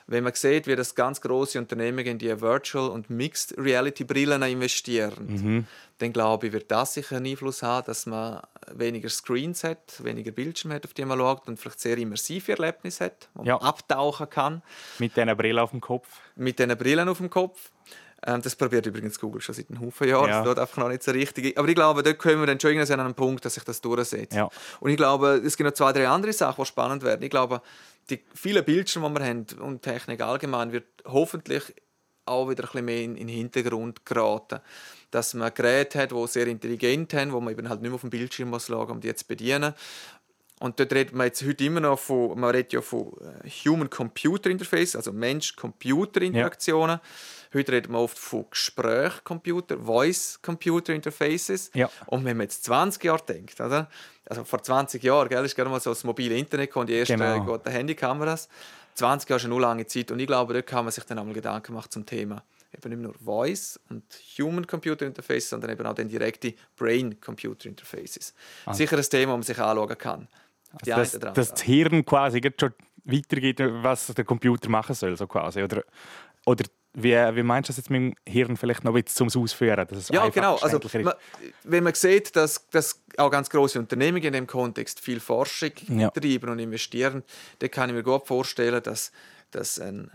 Wenn 0.10 0.24
man 0.24 0.34
sieht, 0.34 0.68
wie 0.68 0.76
das 0.78 0.96
ganz 0.96 1.20
große 1.20 1.60
Unternehmen 1.60 2.06
in 2.06 2.18
die 2.18 2.40
Virtual 2.40 2.90
und 2.90 3.10
Mixed 3.10 3.58
Reality 3.58 4.06
Brillen 4.06 4.42
investieren, 4.42 5.28
mhm. 5.28 5.68
dann 5.98 6.14
glaube 6.14 6.48
ich, 6.48 6.54
wird 6.54 6.72
das 6.72 6.94
sicher 6.94 7.18
einen 7.18 7.26
Einfluss 7.26 7.62
haben, 7.62 7.86
dass 7.88 8.06
man 8.06 8.42
weniger 8.72 9.10
Screens 9.10 9.66
hat, 9.66 10.02
weniger 10.04 10.32
Bildschirme 10.32 10.76
hat, 10.76 10.86
auf 10.86 10.94
die 10.94 11.04
man 11.04 11.20
schaut 11.20 11.48
und 11.50 11.60
vielleicht 11.60 11.82
sehr 11.82 11.98
immersive 11.98 12.54
Erlebnisse 12.54 13.06
hat, 13.06 13.30
wo 13.34 13.44
ja. 13.44 13.58
man 13.58 13.64
abtauchen 13.64 14.30
kann. 14.30 14.62
Mit 14.98 15.18
diesen 15.18 15.36
Brillen 15.36 15.60
auf 15.60 15.72
dem 15.72 15.82
Kopf. 15.82 16.08
Mit 16.36 16.58
diesen 16.58 16.78
Brillen 16.78 17.10
auf 17.10 17.18
dem 17.18 17.30
Kopf. 17.30 17.72
Ähm, 18.26 18.42
das 18.42 18.56
probiert 18.56 18.86
übrigens 18.86 19.20
Google 19.20 19.42
schon 19.42 19.54
seit 19.54 19.70
einem 19.70 19.82
Haufen 19.82 20.08
Jahren. 20.08 20.30
Ja. 20.30 20.40
Das 20.40 20.48
tut 20.48 20.60
einfach 20.60 20.78
noch 20.78 20.90
nicht 20.90 21.04
so 21.04 21.12
richtig. 21.12 21.58
Aber 21.58 21.68
ich 21.68 21.76
glaube, 21.76 22.04
dort 22.04 22.18
kommen 22.18 22.40
wir 22.40 22.48
dann 22.48 22.60
schon 22.60 22.78
an 22.78 23.00
einen 23.00 23.14
Punkt, 23.14 23.46
dass 23.46 23.54
sich 23.54 23.64
das 23.64 23.82
durchsetzt. 23.82 24.36
Ja. 24.36 24.50
Und 24.80 24.90
ich 24.90 24.98
glaube, 24.98 25.42
es 25.46 25.56
gibt 25.56 25.68
noch 25.68 25.74
zwei, 25.74 25.94
drei 25.94 26.08
andere 26.08 26.34
Sachen, 26.34 26.64
die 26.64 26.68
spannend 26.68 27.04
werden. 27.04 27.22
Ich 27.22 27.30
glaube, 27.30 27.62
die 28.10 28.24
vielen 28.34 28.64
Bildschirme, 28.64 29.10
die 29.10 29.20
wir 29.20 29.26
haben 29.26 29.46
und 29.60 29.82
Technik 29.82 30.22
allgemein, 30.22 30.72
wird 30.72 30.86
hoffentlich 31.06 31.76
auch 32.26 32.50
wieder 32.50 32.64
ein 32.64 32.68
bisschen 32.68 32.86
mehr 32.86 33.02
in, 33.04 33.16
in 33.16 33.28
den 33.28 33.36
Hintergrund 33.36 34.06
geraten. 34.06 34.60
Dass 35.12 35.34
man 35.34 35.54
Geräte 35.54 36.00
hat, 36.00 36.12
die 36.12 36.28
sehr 36.28 36.48
intelligent 36.48 37.12
sind, 37.12 37.32
wo 37.32 37.40
man 37.40 37.54
eben 37.54 37.70
halt 37.70 37.82
nicht 37.82 37.90
mehr 37.90 37.96
auf 37.96 38.02
dem 38.02 38.10
Bildschirm 38.10 38.50
muss 38.50 38.68
schauen, 38.68 38.90
um 38.90 39.00
die 39.00 39.14
zu 39.16 39.26
bedienen. 39.26 39.74
Und 40.60 40.80
dort 40.80 40.92
redet 40.92 41.14
man 41.14 41.28
jetzt 41.28 41.46
heute 41.46 41.64
immer 41.64 41.82
noch 41.82 42.00
von, 42.00 42.40
man 42.40 42.50
redet 42.50 42.74
ja 42.74 42.82
von 42.82 43.12
äh, 43.44 43.50
Human-Computer-Interface, 43.50 44.96
also 44.96 45.14
Mensch-Computer-Interaktionen. 45.14 46.98
Ja. 46.98 47.02
Heute 47.54 47.72
redet 47.72 47.92
man 47.92 48.02
oft 48.02 48.18
von 48.18 48.46
Gespräch-Computer, 48.50 49.78
Voice-Computer-Interfaces. 49.80 51.72
Ja. 51.74 51.90
Und 52.08 52.26
wenn 52.26 52.38
man 52.38 52.46
jetzt 52.46 52.64
20 52.66 53.04
Jahre 53.04 53.24
denkt, 53.26 53.60
oder? 53.60 53.90
also 54.30 54.44
vor 54.44 54.62
20 54.62 55.02
Jahren, 55.04 55.30
gell, 55.30 55.46
ist 55.46 55.56
gerade 55.56 55.70
mal 55.70 55.80
so 55.80 55.92
das 55.92 56.04
mobile 56.04 56.36
Internet 56.36 56.76
und 56.76 56.90
die 56.90 57.00
ersten 57.00 57.18
genau. 57.18 57.44
guten 57.44 57.70
Handykameras. 57.70 58.50
20 58.96 59.30
Jahre 59.30 59.40
ist 59.40 59.46
eine 59.46 59.60
lange 59.60 59.86
Zeit 59.86 60.12
und 60.12 60.20
ich 60.20 60.28
glaube, 60.28 60.54
da 60.54 60.62
kann 60.62 60.86
man 60.86 60.92
sich 60.92 61.04
dann 61.04 61.20
einmal 61.20 61.34
Gedanken 61.34 61.74
machen 61.74 61.92
zum 61.92 62.06
Thema 62.06 62.44
eben 62.74 62.90
nicht 62.90 63.02
nur 63.02 63.14
Voice 63.24 63.80
und 63.90 64.04
Human 64.38 64.66
Computer 64.66 65.06
Interfaces, 65.06 65.50
sondern 65.50 65.72
eben 65.72 65.86
auch 65.86 65.94
den 65.94 66.10
direkte 66.10 66.54
Brain 66.76 67.20
Computer 67.22 67.68
Interfaces. 67.68 68.34
Ah. 68.66 68.74
Sicher 68.74 68.98
ein 68.98 69.04
Thema, 69.04 69.32
das 69.32 69.38
man 69.38 69.44
sich 69.44 69.60
anschauen 69.60 69.98
kann. 69.98 70.28
Also 70.86 71.18
das, 71.18 71.34
das 71.34 71.62
Hirn 71.62 72.06
quasi 72.06 72.42
schon 72.60 72.74
weitergeht, 73.06 73.60
was 73.60 74.08
der 74.08 74.26
Computer 74.26 74.70
machen 74.70 74.96
soll, 74.96 75.16
so 75.16 75.26
quasi. 75.28 75.64
Oder, 75.64 75.84
oder 76.46 76.66
wie, 76.94 77.14
wie 77.14 77.44
meinst 77.44 77.70
du 77.70 77.72
das 77.72 77.78
jetzt 77.78 77.90
mit 77.90 78.02
dem 78.02 78.16
Hirn 78.28 78.58
vielleicht 78.58 78.84
noch 78.84 78.96
ein 78.96 79.04
bisschen 79.04 79.30
zum 79.30 79.44
Ausführen? 79.44 79.88
ja, 80.10 80.30
genau. 80.30 80.56
Also, 80.56 80.80
man, 81.02 81.14
wenn 81.64 81.84
man 81.84 81.94
sieht, 81.94 82.36
dass, 82.36 82.68
dass 82.70 83.04
auch 83.18 83.30
ganz 83.30 83.50
große 83.50 83.78
Unternehmen 83.78 84.22
in 84.24 84.34
dem 84.34 84.48
Kontext 84.48 85.00
viel 85.00 85.20
Forschung 85.20 85.72
ja. 85.90 86.10
treiben 86.10 86.50
und 86.50 86.60
investieren, 86.60 87.24
dann 87.60 87.72
kann 87.72 87.90
ich 87.90 87.96
mir 87.96 88.04
gut 88.04 88.26
vorstellen, 88.26 88.82
dass, 88.82 89.12
dass 89.52 89.80
ein, 89.80 90.12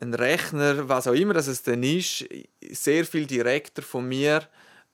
ein 0.00 0.12
Rechner, 0.12 0.88
was 0.88 1.06
auch 1.06 1.14
immer 1.14 1.32
das 1.32 1.46
es 1.46 1.62
denn 1.62 1.82
ist, 1.82 2.24
sehr 2.70 3.04
viel 3.06 3.26
direkter 3.26 3.82
von 3.82 4.06
mir 4.06 4.46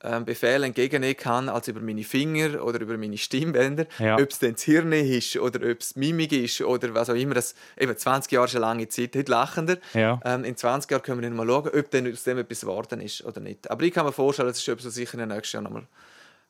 ähm, 0.03 0.25
Befehle 0.25 0.67
entgegennehmen 0.67 1.17
kann 1.17 1.49
als 1.49 1.69
über 1.69 1.81
meine 1.81 2.05
Finger 2.05 2.65
oder 2.65 2.81
über 2.81 2.97
meine 2.97 3.19
Stimmbänder. 3.19 3.87
Ja. 3.99 4.17
Ob 4.17 4.31
es 4.31 4.39
dann 4.39 4.53
das 4.53 4.63
Hirn 4.63 4.93
ist 4.93 5.37
oder 5.37 5.71
ob 5.71 5.81
es 5.81 5.97
Mimik 5.97 6.33
ist 6.33 6.61
oder 6.63 6.95
was 6.95 7.11
auch 7.11 7.15
immer. 7.15 7.35
Das, 7.35 7.55
eben 7.79 7.97
20 7.97 8.33
Jahre 8.33 8.47
ist 8.47 8.57
eine 8.57 8.61
lange 8.61 8.89
Zeit. 8.89 9.15
Heute 9.17 9.31
lachender. 9.31 9.79
Ja. 9.95 10.21
Ähm, 10.25 10.45
in 10.45 10.57
20 10.57 10.91
Jahren 10.91 11.03
können 11.03 11.21
wir 11.21 11.29
nicht 11.29 11.37
mal 11.37 11.47
schauen, 11.47 11.71
ob 11.79 11.91
dann 11.91 12.13
aus 12.13 12.25
dem 12.25 12.39
etwas 12.39 12.61
geworden 12.61 13.01
ist 13.01 13.25
oder 13.25 13.41
nicht. 13.41 13.71
Aber 13.71 13.83
ich 13.83 13.93
kann 13.93 14.07
mir 14.07 14.13
vorstellen, 14.13 14.49
dass 14.49 14.59
es 14.59 14.69
etwas, 14.69 14.87
was 14.87 14.95
sicher 14.95 15.15
in 15.15 15.21
den 15.21 15.29
nächsten 15.29 15.57
Jahren 15.57 15.65
nochmal, 15.65 15.87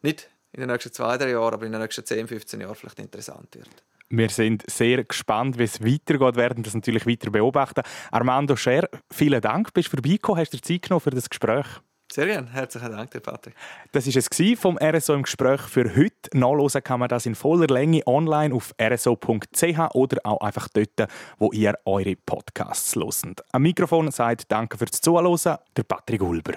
nicht 0.03 0.29
in 0.53 0.61
den 0.61 0.71
nächsten 0.71 0.93
zwei, 0.93 1.17
drei 1.17 1.31
Jahren, 1.31 1.55
aber 1.55 1.67
in 1.67 1.73
den 1.73 1.81
nächsten 1.81 2.05
10, 2.05 2.29
15 2.29 2.61
Jahren 2.61 2.75
vielleicht 2.75 2.99
interessant 2.99 3.55
wird. 3.55 3.71
Wir 4.15 4.29
sind 4.29 4.71
sehr 4.71 5.05
gespannt, 5.05 5.59
wie 5.59 5.65
es 5.65 5.83
weitergeht, 5.83 6.37
werden 6.37 6.63
das 6.63 6.75
natürlich 6.75 7.07
weiter 7.07 7.31
beobachten. 7.31 7.81
Armando 8.11 8.57
Scher, 8.57 8.87
vielen 9.11 9.41
Dank, 9.41 9.73
bist 9.73 9.89
du 9.89 9.97
vorbeigekommen, 9.97 10.39
hast 10.39 10.53
dir 10.53 10.61
Zeit 10.61 10.83
genommen 10.83 11.01
für 11.01 11.11
das 11.11 11.31
Gespräch. 11.31 11.67
Sehr 12.13 12.27
gerne, 12.27 12.47
herzlichen 12.53 12.93
Dank, 12.93 13.09
Herr 13.15 13.23
Patrick. 13.23 13.55
Das 13.93 14.07
war 14.07 14.23
es 14.23 14.59
vom 14.61 14.77
RSO 14.77 15.15
im 15.15 15.23
Gespräch 15.23 15.63
für 15.63 15.97
heute. 15.97 16.13
Nachlesen 16.35 16.85
kann 16.85 17.01
man 17.01 17.09
das 17.09 17.25
in 17.25 17.35
voller 17.35 17.69
Länge 17.69 18.03
online 18.07 18.55
auf 18.55 18.75
rso.ch 18.79 19.95
oder 19.95 20.19
auch 20.25 20.43
einfach 20.43 20.69
dort, 20.69 21.09
wo 21.39 21.53
ihr 21.53 21.73
eure 21.87 22.15
Podcasts 22.17 22.95
hört. 22.97 23.43
Am 23.53 23.63
Mikrofon 23.63 24.11
sagt 24.11 24.53
Danke 24.53 24.77
fürs 24.77 25.01
Zuhören, 25.01 25.57
der 25.75 25.85
Patrick 25.85 26.21
Ulber. 26.21 26.53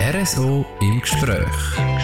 RSO 0.00 0.64
im 0.80 1.00
Gespräch. 1.02 1.99